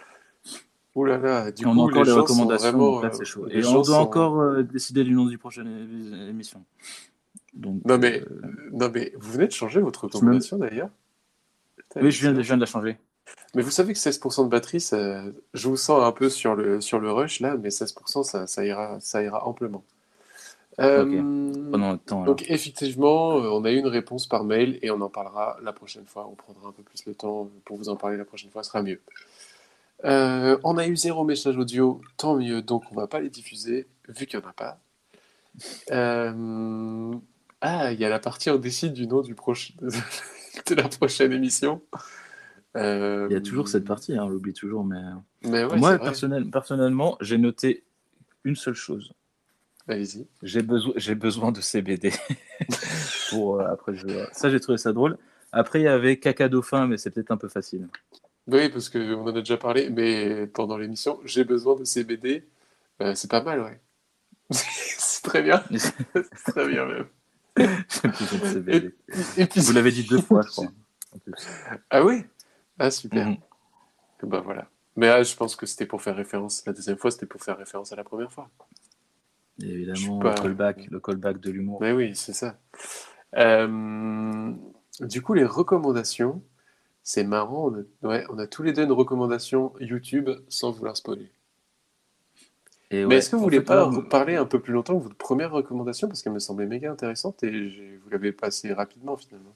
[0.96, 2.92] Oulala, du Et on coup, a encore les recommandations, vraiment.
[2.94, 3.46] donc là euh, c'est chaud.
[3.46, 6.64] les Et on doit sont- encore euh, décider du nom du prochaine é- émission.
[7.54, 8.26] Donc, Non, mais, euh,
[8.72, 10.90] non, mais vous venez de changer votre recommandation d'ailleurs
[11.98, 12.98] oui, je viens, de, je viens de la changer.
[13.54, 15.24] Mais vous savez que 16% de batterie, ça...
[15.54, 18.66] je vous sens un peu sur le, sur le rush là, mais 16%, ça, ça,
[18.66, 19.84] ira, ça ira amplement.
[20.80, 21.04] Euh,
[21.70, 22.24] Pendant le temps.
[22.24, 25.74] Donc effectivement, euh, on a eu une réponse par mail et on en parlera la
[25.74, 26.28] prochaine fois.
[26.32, 28.70] On prendra un peu plus le temps pour vous en parler la prochaine fois, ce
[28.72, 29.02] sera mieux.
[30.06, 33.88] Euh, on a eu zéro message audio, tant mieux, donc on va pas les diffuser,
[34.10, 34.80] vu qu'il n'y en a pas.
[35.92, 37.14] Euh,
[37.62, 39.74] Ah, il y a la partie on décide du nom du proche...
[40.68, 41.82] de la prochaine émission.
[42.76, 44.84] Euh, Il y a toujours cette partie, hein, on l'oublie toujours.
[44.84, 45.02] Mais
[45.44, 47.84] Mais ouais, moi, personnel- personnellement, j'ai noté
[48.44, 49.14] une seule chose.
[49.88, 50.26] Allez-y.
[50.42, 52.12] J'ai besoin, j'ai besoin de CBD
[53.30, 53.96] pour après.
[53.96, 54.08] Je...
[54.32, 55.18] Ça, j'ai trouvé ça drôle.
[55.52, 57.88] Après, il y avait Caca Dauphin, mais c'est peut-être un peu facile.
[58.48, 62.48] Oui, parce qu'on en a déjà parlé, mais pendant l'émission, j'ai besoin de CBD.
[63.02, 63.80] Euh, c'est pas mal, ouais.
[64.52, 65.64] c'est très bien.
[65.72, 67.08] C'est très bien, même.
[67.58, 67.68] J'ai
[68.10, 68.96] besoin de CBD.
[69.38, 70.68] Et puis, Vous l'avez dit deux fois, je crois.
[71.90, 72.24] Ah oui?
[72.80, 73.28] Ah, super.
[74.24, 74.70] Bah voilà.
[74.96, 76.64] Mais là, je pense que c'était pour faire référence.
[76.66, 78.50] La deuxième fois, c'était pour faire référence à la première fois.
[79.62, 81.82] Et évidemment, pas- le callback, le callback de l'humour.
[81.82, 82.58] Mais oui, c'est ça.
[83.36, 84.52] Euh,
[85.02, 86.42] Du coup, les recommandations,
[87.04, 87.72] c'est marrant.
[87.72, 88.08] On a...
[88.08, 91.32] Ouais, on a tous les deux une recommandation YouTube sans vouloir spoiler.
[92.90, 95.16] Et Mais est-ce que vous voulez pas là, parler un peu plus longtemps de votre
[95.16, 96.10] première recommandation?
[96.10, 99.56] Parce qu'elle me semblait méga intéressante et vous l'avez passée rapidement finalement.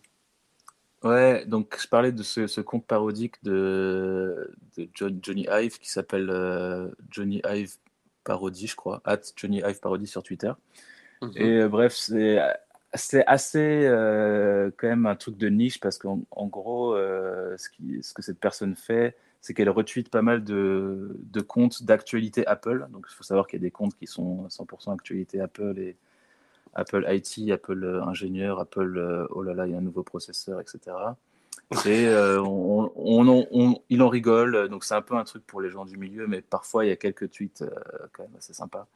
[1.03, 5.89] Ouais, donc je parlais de ce, ce conte parodique de, de John- Johnny Ive qui
[5.89, 7.75] s'appelle euh, Johnny Ive
[8.23, 10.53] Parody, je crois, at Johnny Ive Parody sur Twitter.
[11.21, 11.31] Mhm.
[11.35, 12.39] Et euh, bref, c'est
[12.95, 18.13] c'est assez euh, quand même un truc de niche parce qu'en en gros, euh, ce,
[18.13, 21.17] que cette personne fait, c'est qu'elle retweet pas mal de,
[21.47, 22.87] comptes d'actualité Apple.
[22.91, 25.95] Donc il faut savoir qu'il y a des comptes qui sont 100% actualité Apple et
[26.73, 30.59] Apple IT, Apple euh, ingénieur, Apple oh là là, il y a un nouveau processeur,
[30.59, 30.95] etc.
[31.85, 36.27] Et il en rigole, donc c'est un peu un truc pour les gens du milieu,
[36.27, 37.63] mais parfois il y a quelques tweets
[38.13, 38.87] quand même assez sympas.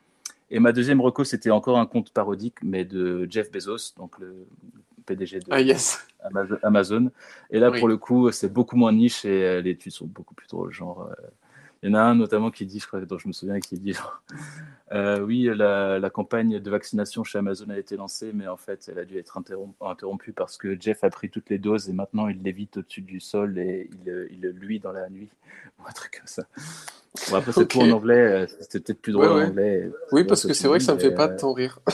[0.52, 4.48] Et ma deuxième reco, c'était encore un compte parodique, mais de Jeff Bezos, donc le
[5.06, 6.06] PDG de Ah yes.
[6.64, 7.12] Amazon-.
[7.52, 7.80] Et là, Oui.
[7.80, 10.72] pour le coup, c'est beaucoup moins niche et euh, les tweets sont beaucoup plus drôles.
[10.74, 11.28] Genre, euh,
[11.82, 13.78] il y en a un notamment qui dit, je crois, dont je me souviens, qui
[13.80, 13.96] dit
[14.92, 18.90] euh, oui, la, la campagne de vaccination chez Amazon a été lancée, mais en fait,
[18.92, 21.94] elle a dû être interrom- interrompue parce que Jeff a pris toutes les doses et
[21.94, 25.30] maintenant il lévite au-dessus du sol et il, euh, il luit dans la nuit.
[25.80, 26.44] Ou un truc comme ça.
[27.30, 27.68] Bon, après, c'est Ok.
[27.70, 28.18] tout en anglais.
[28.18, 29.44] euh, C'était peut-être plus drôle Ouais, ouais.
[29.44, 29.92] en anglais.
[30.12, 31.80] Oui, parce que c'est vrai que ça me fait pas euh, tant rire.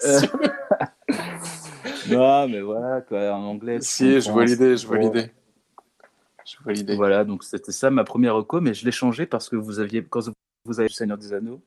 [2.08, 3.78] Non, mais voilà, quoi, en anglais.
[3.80, 5.30] si, je vois l'idée, je vois l'idée.
[6.96, 10.04] Voilà, donc c'était ça ma première reco, mais je l'ai changé parce que vous aviez,
[10.04, 10.20] quand
[10.64, 11.60] vous avez le Seigneur des Anneaux,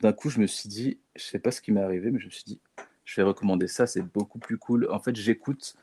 [0.00, 2.26] d'un coup, je me suis dit, je sais pas ce qui m'est arrivé, mais je
[2.26, 2.60] me suis dit,
[3.04, 4.88] je vais recommander ça, c'est beaucoup plus cool.
[4.90, 5.76] En fait, j'écoute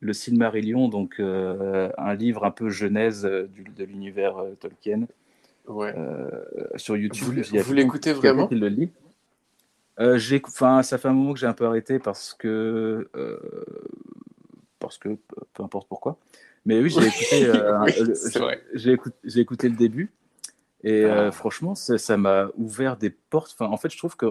[0.00, 5.06] le Silmarillion, donc euh, un livre un peu genèse euh, du- de l'univers euh, Tolkien,
[5.66, 5.92] Ouais.
[5.96, 6.28] euh,
[6.76, 7.34] sur YouTube.
[7.62, 8.48] Vous, l'écoutez vraiment?
[8.50, 8.90] le lit.
[10.14, 13.10] J'ai, enfin, ça fait un moment que j'ai un peu arrêté parce que,
[14.78, 15.18] parce que,
[15.54, 16.16] peu importe pourquoi.
[16.68, 17.78] Mais oui, j'ai écouté, euh,
[18.36, 18.92] Oui,
[19.24, 20.12] j'ai écouté, le début
[20.84, 21.32] et euh, Ah.
[21.32, 23.56] franchement, ça m'a ouvert des portes.
[23.58, 24.26] Enfin, en fait, je trouve que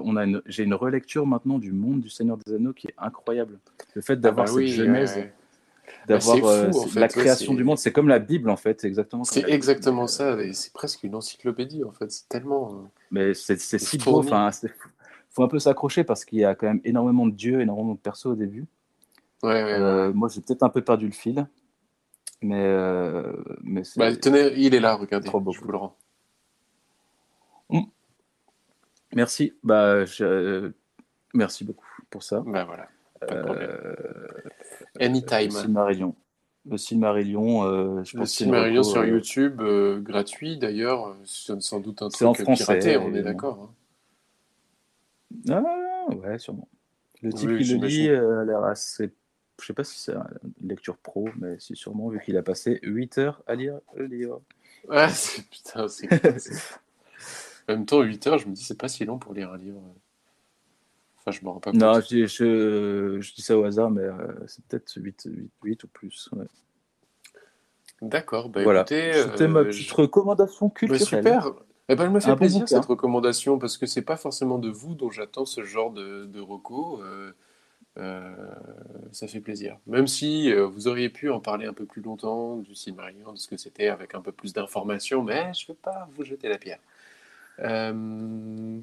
[0.46, 3.58] j'ai une relecture maintenant du monde du Seigneur des Anneaux qui est incroyable.
[3.96, 5.34] Le fait Ah d'avoir bah cette oui, genèse, ouais, ouais.
[6.08, 8.88] d'avoir euh, en fait, la création du monde, c'est comme la Bible en fait, c'est
[8.88, 9.24] exactement.
[9.24, 9.52] C'est Bible.
[9.54, 12.12] exactement ça, c'est presque une encyclopédie en fait.
[12.12, 12.72] C'est tellement.
[12.72, 14.52] euh, Mais c'est si beau, enfin,
[15.32, 18.00] faut un peu s'accrocher parce qu'il y a quand même énormément de dieux, énormément de
[18.00, 18.66] persos au début.
[19.44, 19.72] Ouais, ouais, ouais.
[19.74, 21.48] Euh, moi, j'ai peut-être un peu perdu le fil.
[22.42, 23.34] Mais, euh,
[23.64, 25.26] mais c'est Bah, tenez, il est là, regardez.
[25.28, 25.66] Trop Je beaucoup.
[25.66, 25.98] vous le rends.
[29.14, 29.54] merci.
[29.64, 30.72] Bah, je- euh,
[31.34, 32.44] merci beaucoup pour ça.
[32.46, 32.88] Bah voilà,
[33.20, 33.70] pas de problème.
[33.72, 33.96] Euh,
[35.00, 35.46] Anytime.
[35.46, 36.16] Le Silmarillion.
[36.70, 41.80] Le Silmarillion, euh, je Le pense Silmarillion sur euh, YouTube, euh, gratuit d'ailleurs, c'est sans
[41.80, 43.60] doute un C'est en truc français, piraté, on est d'accord.
[43.62, 43.74] hein.
[45.50, 46.68] Ah, ouais, sûrement.
[47.22, 49.14] Le type Oui, qui le lit euh, a l'air assez.
[49.60, 50.14] Je sais pas si c'est
[50.62, 54.06] une lecture pro, mais c'est sûrement vu qu'il a passé 8 heures à lire le
[54.06, 54.42] livre.
[54.90, 56.08] Ah, c'est putain, c'est
[57.68, 59.58] En même temps, 8 heures, je me dis, c'est pas si long pour lire un
[59.58, 59.82] livre.
[61.20, 61.82] Enfin, je me rends pas compte.
[61.82, 64.16] Non, je, dis- je, je dis ça au hasard, mais euh,
[64.48, 66.30] c'est peut-être 8, 8, 8 ou plus.
[66.34, 66.46] ouais.
[68.02, 68.86] D'accord, bah voilà.
[68.88, 71.24] C'était euh, ma petite je- recommandation bah, culturelle.
[71.24, 71.52] super.
[71.90, 74.70] Eh ben, elle me fait Un plaisir cette recommandation parce que c'est pas forcément de
[74.70, 77.02] vous dont j'attends ce genre de, de reco.
[77.02, 77.34] euh,
[78.00, 78.32] euh,
[79.12, 79.78] ça fait plaisir.
[79.88, 83.38] Même si euh, vous auriez pu en parler un peu plus longtemps du Silmarillion, de
[83.38, 86.48] ce que c'était avec un peu plus d'informations, mais je ne veux pas vous jeter
[86.48, 86.80] la pierre.
[87.60, 88.80] Euh,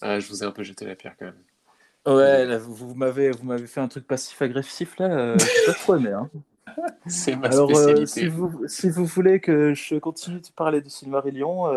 [0.00, 2.16] ah, je vous ai un peu jeté la pierre quand même.
[2.16, 5.36] Ouais, là, vous, vous m'avez vous m'avez fait un truc passif-agressif là.
[5.36, 6.12] J'ai pas trop aimé.
[6.12, 6.30] Hein.
[7.06, 8.06] C'est ma Alors, spécialité.
[8.06, 11.72] si, vous, si vous voulez que je continue de parler de Silmarillion.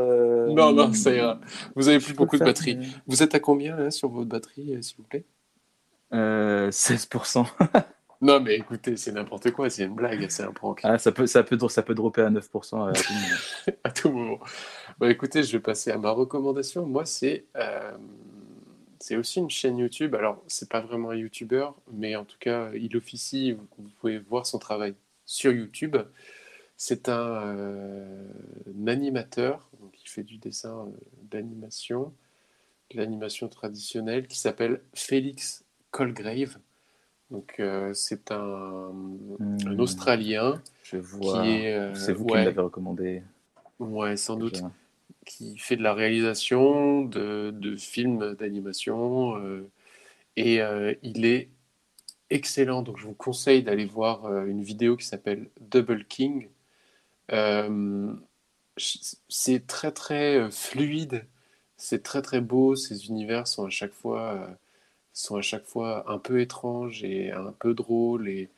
[0.54, 1.40] Non, non, ça ira.
[1.76, 2.80] Vous avez je plus beaucoup de batterie.
[3.08, 5.26] Vous êtes à combien là sur votre batterie, s'il vous plaît?
[6.14, 7.46] Euh, 16%.
[8.22, 10.82] Non, mais écoutez, c'est n'importe quoi, c'est une blague, c'est un prank.
[10.84, 13.78] Ah, ça, peut, ça, peut, ça peut dropper à 9% à tout moment.
[13.84, 14.40] à tout moment.
[15.00, 16.86] Bah, écoutez, je vais passer à ma recommandation.
[16.86, 17.98] Moi, c'est euh,
[19.00, 20.16] c'est aussi une chaîne YouTube.
[20.16, 23.54] Alors, c'est pas vraiment un YouTuber, mais en tout cas, il officie.
[23.54, 24.96] Vous, pouvez voir son travail
[25.26, 25.98] sur YouTube.
[26.76, 28.28] C'est un, euh,
[28.68, 30.92] un animateur, donc il fait du dessin euh,
[31.24, 32.14] d'animation,
[32.92, 36.58] de l'animation traditionnelle, qui s'appelle Félix Colgrave.
[37.32, 38.92] Donc, euh, c'est un,
[39.66, 41.46] un Hmm, Australien Je qui vois.
[41.48, 41.74] est.
[41.76, 43.24] euh, C'est vous qui ouais, l'avez recommandé.
[43.80, 44.72] ouais, sans doute déjà.
[45.26, 49.70] qui fait de la réalisation de, de films d'animation euh,
[50.38, 50.62] et
[51.04, 51.50] il est
[52.30, 52.82] excellent.
[52.84, 56.50] Donc je vous conseille d'aller voir euh, une vidéo qui s'appelle Double King.
[57.32, 58.14] Euh,
[58.78, 61.28] c'est très très euh, fluide,
[61.78, 62.76] c'est très très beau.
[62.76, 64.50] Ces univers sont à chaque fois
[65.22, 68.50] sont à chaque fois un peu étranges et un peu drôles et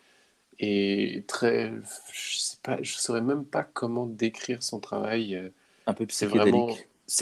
[0.60, 1.72] et très
[2.14, 5.52] je sais pas je saurais même pas comment décrire son travail
[5.88, 6.54] Un peu psychédélique.
[6.54, 6.78] vraiment.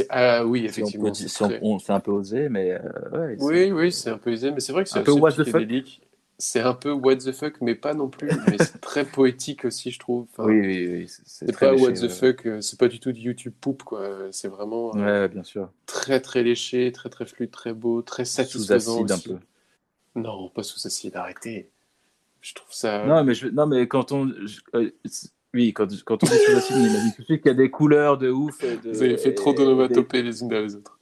[0.10, 1.14] Ah oui, Si on effectivement.
[1.14, 2.80] c'est si très- un peu osé, mais euh,
[3.11, 5.22] ouais, Oui, oui, c'est un peu aisé, mais c'est vrai que c'est Un peu assez
[5.22, 5.64] what the fuck.
[6.41, 8.30] C'est un peu what the fuck, mais pas non plus.
[8.49, 10.26] Mais c'est très poétique aussi, je trouve.
[10.32, 12.10] Enfin, oui, oui, oui, c'est- pas léché, what the ouais.
[12.10, 14.10] fuck, euh, c'est pas du tout du YouTube poop, quoi.
[14.32, 15.70] C'est vraiment euh, Ouais, bien sûr.
[15.86, 19.40] très, très léché, très, très fluide, très beau, très Sous satisfaisant acide un peu.
[20.16, 21.70] Non, pas sous acide, arrêtez.
[22.41, 23.06] Je trouve ça.
[23.06, 24.32] Non, mais, je, non, mais quand on.
[24.45, 24.90] je- euh,
[25.53, 27.57] oui, quand, quand on dit sous acide, on imagine tout de suite qu'il y a
[27.57, 28.64] des couleurs de ouf.
[28.64, 30.98] Et de, Vous avez fait trop d'onomatopées les unes derrière les autres.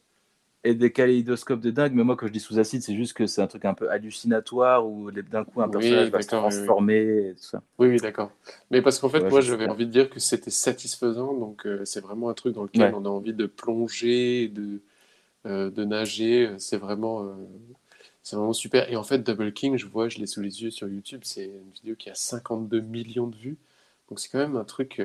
[0.63, 1.93] Et des kaléidoscopes de dingue.
[1.93, 3.89] Mais moi, quand je dis sous acide, c'est juste que c'est un truc un peu
[3.89, 6.41] hallucinatoire où d'un coup un Oui, personnage va se oui, oui.
[6.41, 7.63] transformer et tout ça.
[7.79, 8.31] Oui, oui, d'accord.
[8.71, 11.34] Mais parce qu'en fait, Ouais, moi, j'avais envie de dire que c'était satisfaisant.
[11.34, 12.93] Donc, euh, c'est vraiment un truc dans lequel Ouais.
[12.95, 14.81] on a envie de plonger, de,
[15.45, 16.51] euh, de nager.
[16.59, 17.34] C'est vraiment, euh,
[18.23, 18.91] c'est vraiment super.
[18.91, 21.21] Et en fait, Double King, je vois, je l'ai sous les yeux sur YouTube.
[21.23, 23.57] C'est une vidéo qui a 52 millions de vues.
[24.09, 25.01] Donc, c'est quand même un truc.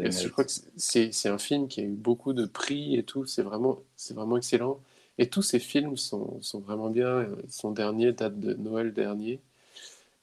[0.00, 3.26] Et je crois que c'est un film qui a eu beaucoup de prix et tout.
[3.26, 4.80] C'est vraiment, vraiment excellent.
[5.18, 7.26] Et tous ces films sont, sont vraiment bien.
[7.48, 9.40] Son dernier date de Noël dernier.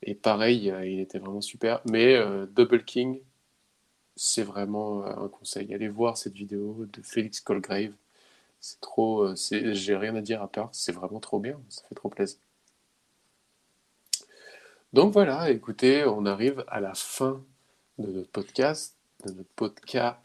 [0.03, 1.81] Et pareil, il était vraiment super.
[1.85, 3.19] Mais euh, Double King,
[4.15, 5.73] c'est vraiment euh, un conseil.
[5.73, 7.93] Allez voir cette vidéo de Félix Colgrave.
[8.59, 9.23] C'est trop.
[9.23, 9.35] euh,
[9.73, 10.69] J'ai rien à dire à part.
[10.73, 11.59] C'est vraiment trop bien.
[11.69, 12.37] Ça fait trop plaisir.
[14.93, 17.43] Donc voilà, écoutez, on arrive à la fin
[17.97, 20.17] de notre podcast, de notre podcast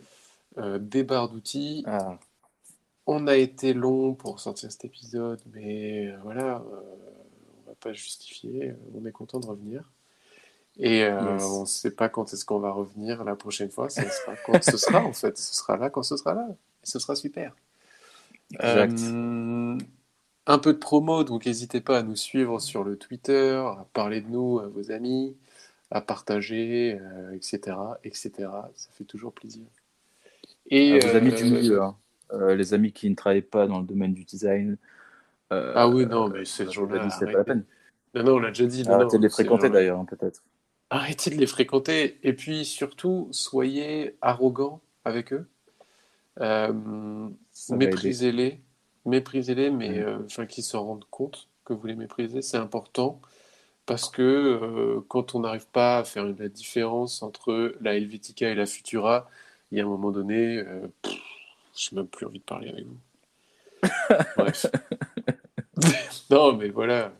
[0.58, 1.84] euh, Débarre d'outils.
[1.86, 2.18] Ah,
[3.06, 6.80] On a été long pour sortir cet épisode, mais euh, voilà, euh,
[7.66, 8.74] on va pas justifier.
[8.94, 9.82] On est content de revenir.
[10.78, 11.42] Et euh, Yes.
[11.44, 13.88] on ne sait pas quand est-ce qu'on va revenir la prochaine fois.
[13.90, 15.36] Ce sera quand ce sera, en fait.
[15.38, 16.46] Ce sera là quand ce sera là.
[16.50, 17.54] Et ce sera super.
[18.52, 18.98] Exact.
[19.00, 19.76] Euh,
[20.46, 24.20] un peu de promo, donc n'hésitez pas à nous suivre sur le Twitter, à parler
[24.22, 25.36] de nous à vos amis,
[25.90, 28.30] à partager, euh, etc., etc.
[28.74, 29.64] Ça fait toujours plaisir.
[30.70, 31.96] Et à vos amis du euh, milieu, hein.
[32.32, 34.76] Euh, les amis qui ne travaillent pas dans le domaine du design.
[35.50, 37.64] Ah oui, non, mais ces gens-là, c'est pas la peine.
[38.14, 38.82] Non, non, on l'a déjà dit.
[38.82, 40.42] non, Arrêtez non, de les fréquenter d'ailleurs, hein, peut-être.
[40.90, 42.18] Arrêtez de les fréquenter.
[42.22, 45.46] Et puis surtout, soyez arrogants avec eux.
[46.40, 46.72] Euh,
[47.70, 48.60] méprisez-les.
[49.04, 52.42] Méprisez-les, mais euh, qu'ils se rendent compte que vous les méprisez.
[52.42, 53.20] C'est important.
[53.88, 58.54] Parce que euh, quand on n'arrive pas à faire la différence entre la Helvetica et
[58.54, 59.30] la Futura,
[59.72, 61.14] il y a un moment donné, euh, pff,
[61.74, 62.98] j'ai même plus envie de parler avec vous.
[64.36, 64.66] Bref.
[66.30, 67.14] non, mais voilà.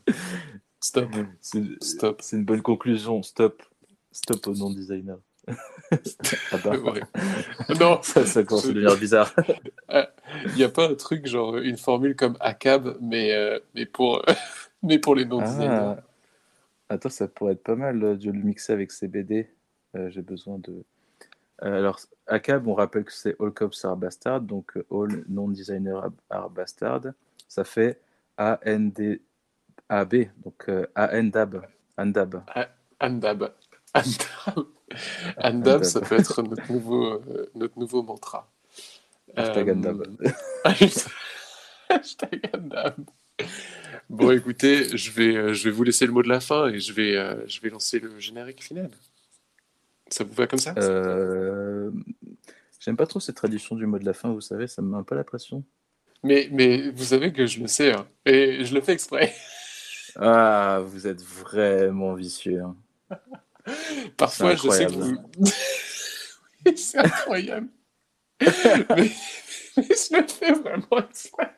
[0.78, 1.08] Stop.
[1.40, 2.20] C'est Stop.
[2.20, 3.22] c'est une bonne conclusion.
[3.22, 3.62] Stop.
[4.12, 5.16] Stop au non-designer.
[5.48, 7.00] ah bah, Ouais.
[7.80, 9.34] Non, ça, ça commence à devenir bizarre.
[9.88, 14.22] il n'y a pas un truc genre une formule comme ACAB, mais, euh, mais, pour,
[14.82, 15.94] mais pour les non-designers.
[15.96, 16.02] Ah.
[16.88, 19.50] Attends, ça pourrait être pas mal euh, de le mixer avec CBD.
[19.96, 20.84] Euh, J'ai besoin de.
[21.64, 26.10] Euh, alors, ACAB, on rappelle que c'est All Cops Are Bastard, donc euh, All Non-Designer
[26.30, 27.02] Are Bastard.
[27.48, 28.00] Ça fait
[28.36, 31.66] A-N-D-A-B, donc euh, A-N-DAB.
[31.96, 32.44] Andab.
[33.00, 33.52] Andab.
[33.94, 34.44] Andab.
[35.36, 37.20] Andab, ça peut être notre nouveau,
[37.54, 38.48] notre nouveau mantra.
[39.36, 40.06] Hashtag Andab.
[41.90, 42.94] Hashtag Andab.
[44.08, 46.80] Bon, écoutez, je vais, euh, je vais vous laisser le mot de la fin et
[46.80, 48.90] je vais, euh, je vais lancer le générique final.
[50.10, 50.74] Ça vous va comme ça?
[50.78, 51.90] Euh,
[52.80, 54.96] J'aime pas trop cette tradition du mot de la fin, vous savez, ça me met
[54.96, 55.62] un peu la pression.
[56.22, 59.34] mais, mais vous savez que je le sais, hein, et je le fais exprès.
[60.16, 62.62] Ah, vous êtes vraiment vicieux.
[62.62, 62.76] hein.
[64.16, 65.16] Parfois, je sais que vous...
[66.66, 67.68] Oui, c'est incroyable.
[68.40, 68.48] mais,
[69.76, 71.54] mais je le fais vraiment exprès.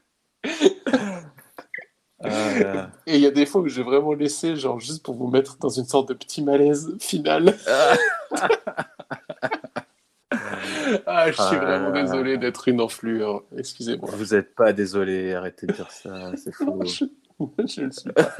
[2.22, 2.90] Ah.
[3.06, 5.56] Et il y a des fois où j'ai vraiment laissé, genre, juste pour vous mettre
[5.58, 7.54] dans une sorte de petit malaise final.
[11.06, 11.56] ah, je suis Ah.
[11.58, 13.42] vraiment désolé d'être une enflure.
[13.56, 14.08] Excusez-moi.
[14.12, 16.80] Vous êtes pas désolé, arrêtez de dire ça, c'est faux.
[16.84, 17.04] Je,
[17.66, 18.30] je le suis pas.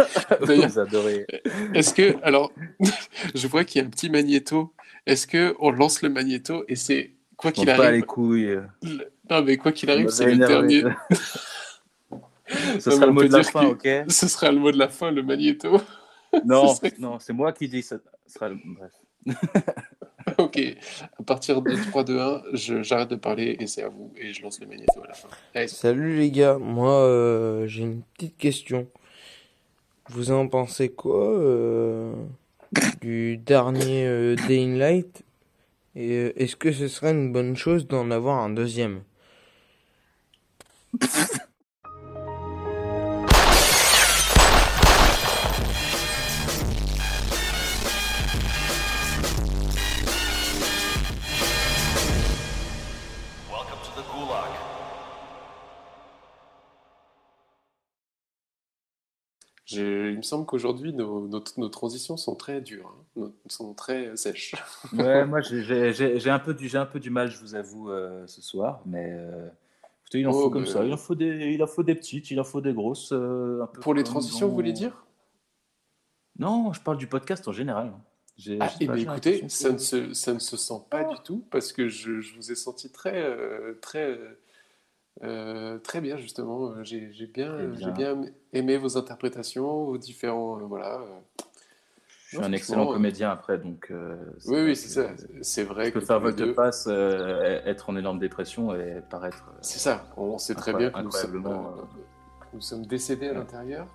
[0.41, 1.27] Vous adorez.
[1.75, 2.53] Est-ce que, alors,
[3.35, 4.73] je vois qu'il y a un petit magnéto.
[5.07, 8.05] Est-ce que on lance le magnéto et c'est quoi qu'il pas les arrive?
[8.05, 8.59] couilles.
[8.83, 10.85] le- Non, mais quoi qu'il arrive, c'est le dernier.
[12.79, 13.89] Ce sera le mot de la fin, ok?
[14.09, 15.81] Ce sera le mot de la fin, le magnéto.
[16.45, 17.97] Non, Ce serait- non, c'est moi qui dis ça.
[18.27, 18.93] sera le- Bref.
[20.39, 20.61] Ok,
[21.19, 24.33] à partir de 3, 2, 1, je- j'arrête de parler et c'est à vous et
[24.33, 25.29] je lance le magnéto à la fin.
[25.55, 28.87] Allez, Salut les gars, moi euh, j'ai une petite question.
[30.09, 32.13] Vous en pensez quoi euh,
[33.01, 35.23] du dernier euh, Day in Light?
[35.97, 39.03] Et euh, est-ce que ce serait une bonne chose d'en avoir un deuxième?
[59.73, 64.55] il me semble qu'aujourd'hui, nos, nos, nos transitions sont très dures, hein, sont très sèches.
[64.93, 68.27] Ouais, moi j'ai- un, peu du- j'ai un peu du mal, je vous avoue, euh,
[68.27, 68.81] ce soir.
[68.87, 69.49] Mais euh,
[70.03, 70.85] écoutez, il en Oh, faut comme mais- ça.
[70.85, 73.13] Il en faut des, il en faut des petites, il en faut des grosses.
[73.13, 75.05] euh, un peu Pour les transitions, vous voulez dire?
[76.39, 77.93] Non, je parle du podcast en général.
[78.37, 81.17] J'ai- Ah, je sais eh écoutez, ça ne, se, ça ne se sent pas du
[81.25, 83.23] tout parce que je, je vous ai senti très,
[83.83, 84.19] très,
[85.23, 86.71] euh, très bien justement.
[86.73, 88.15] Euh, J'ai bien, j'ai bien.
[88.15, 90.95] bien aimé vos interprétations, vos différents, euh, voilà.
[91.01, 91.19] euh.
[92.09, 93.89] Je suis Non, un excellent euh, comédien après, donc.
[93.91, 94.15] euh,
[94.47, 95.11] Oui, oui, que c'est ça.
[95.43, 99.47] C'est vrai que les volte deux- passe, euh, être en énorme dépression et paraître.
[99.49, 100.07] euh, C'est ça.
[100.17, 101.83] On sait très bien que nous sommes, incroyablement, euh,
[102.55, 103.89] nous sommes décédés à l'intérieur.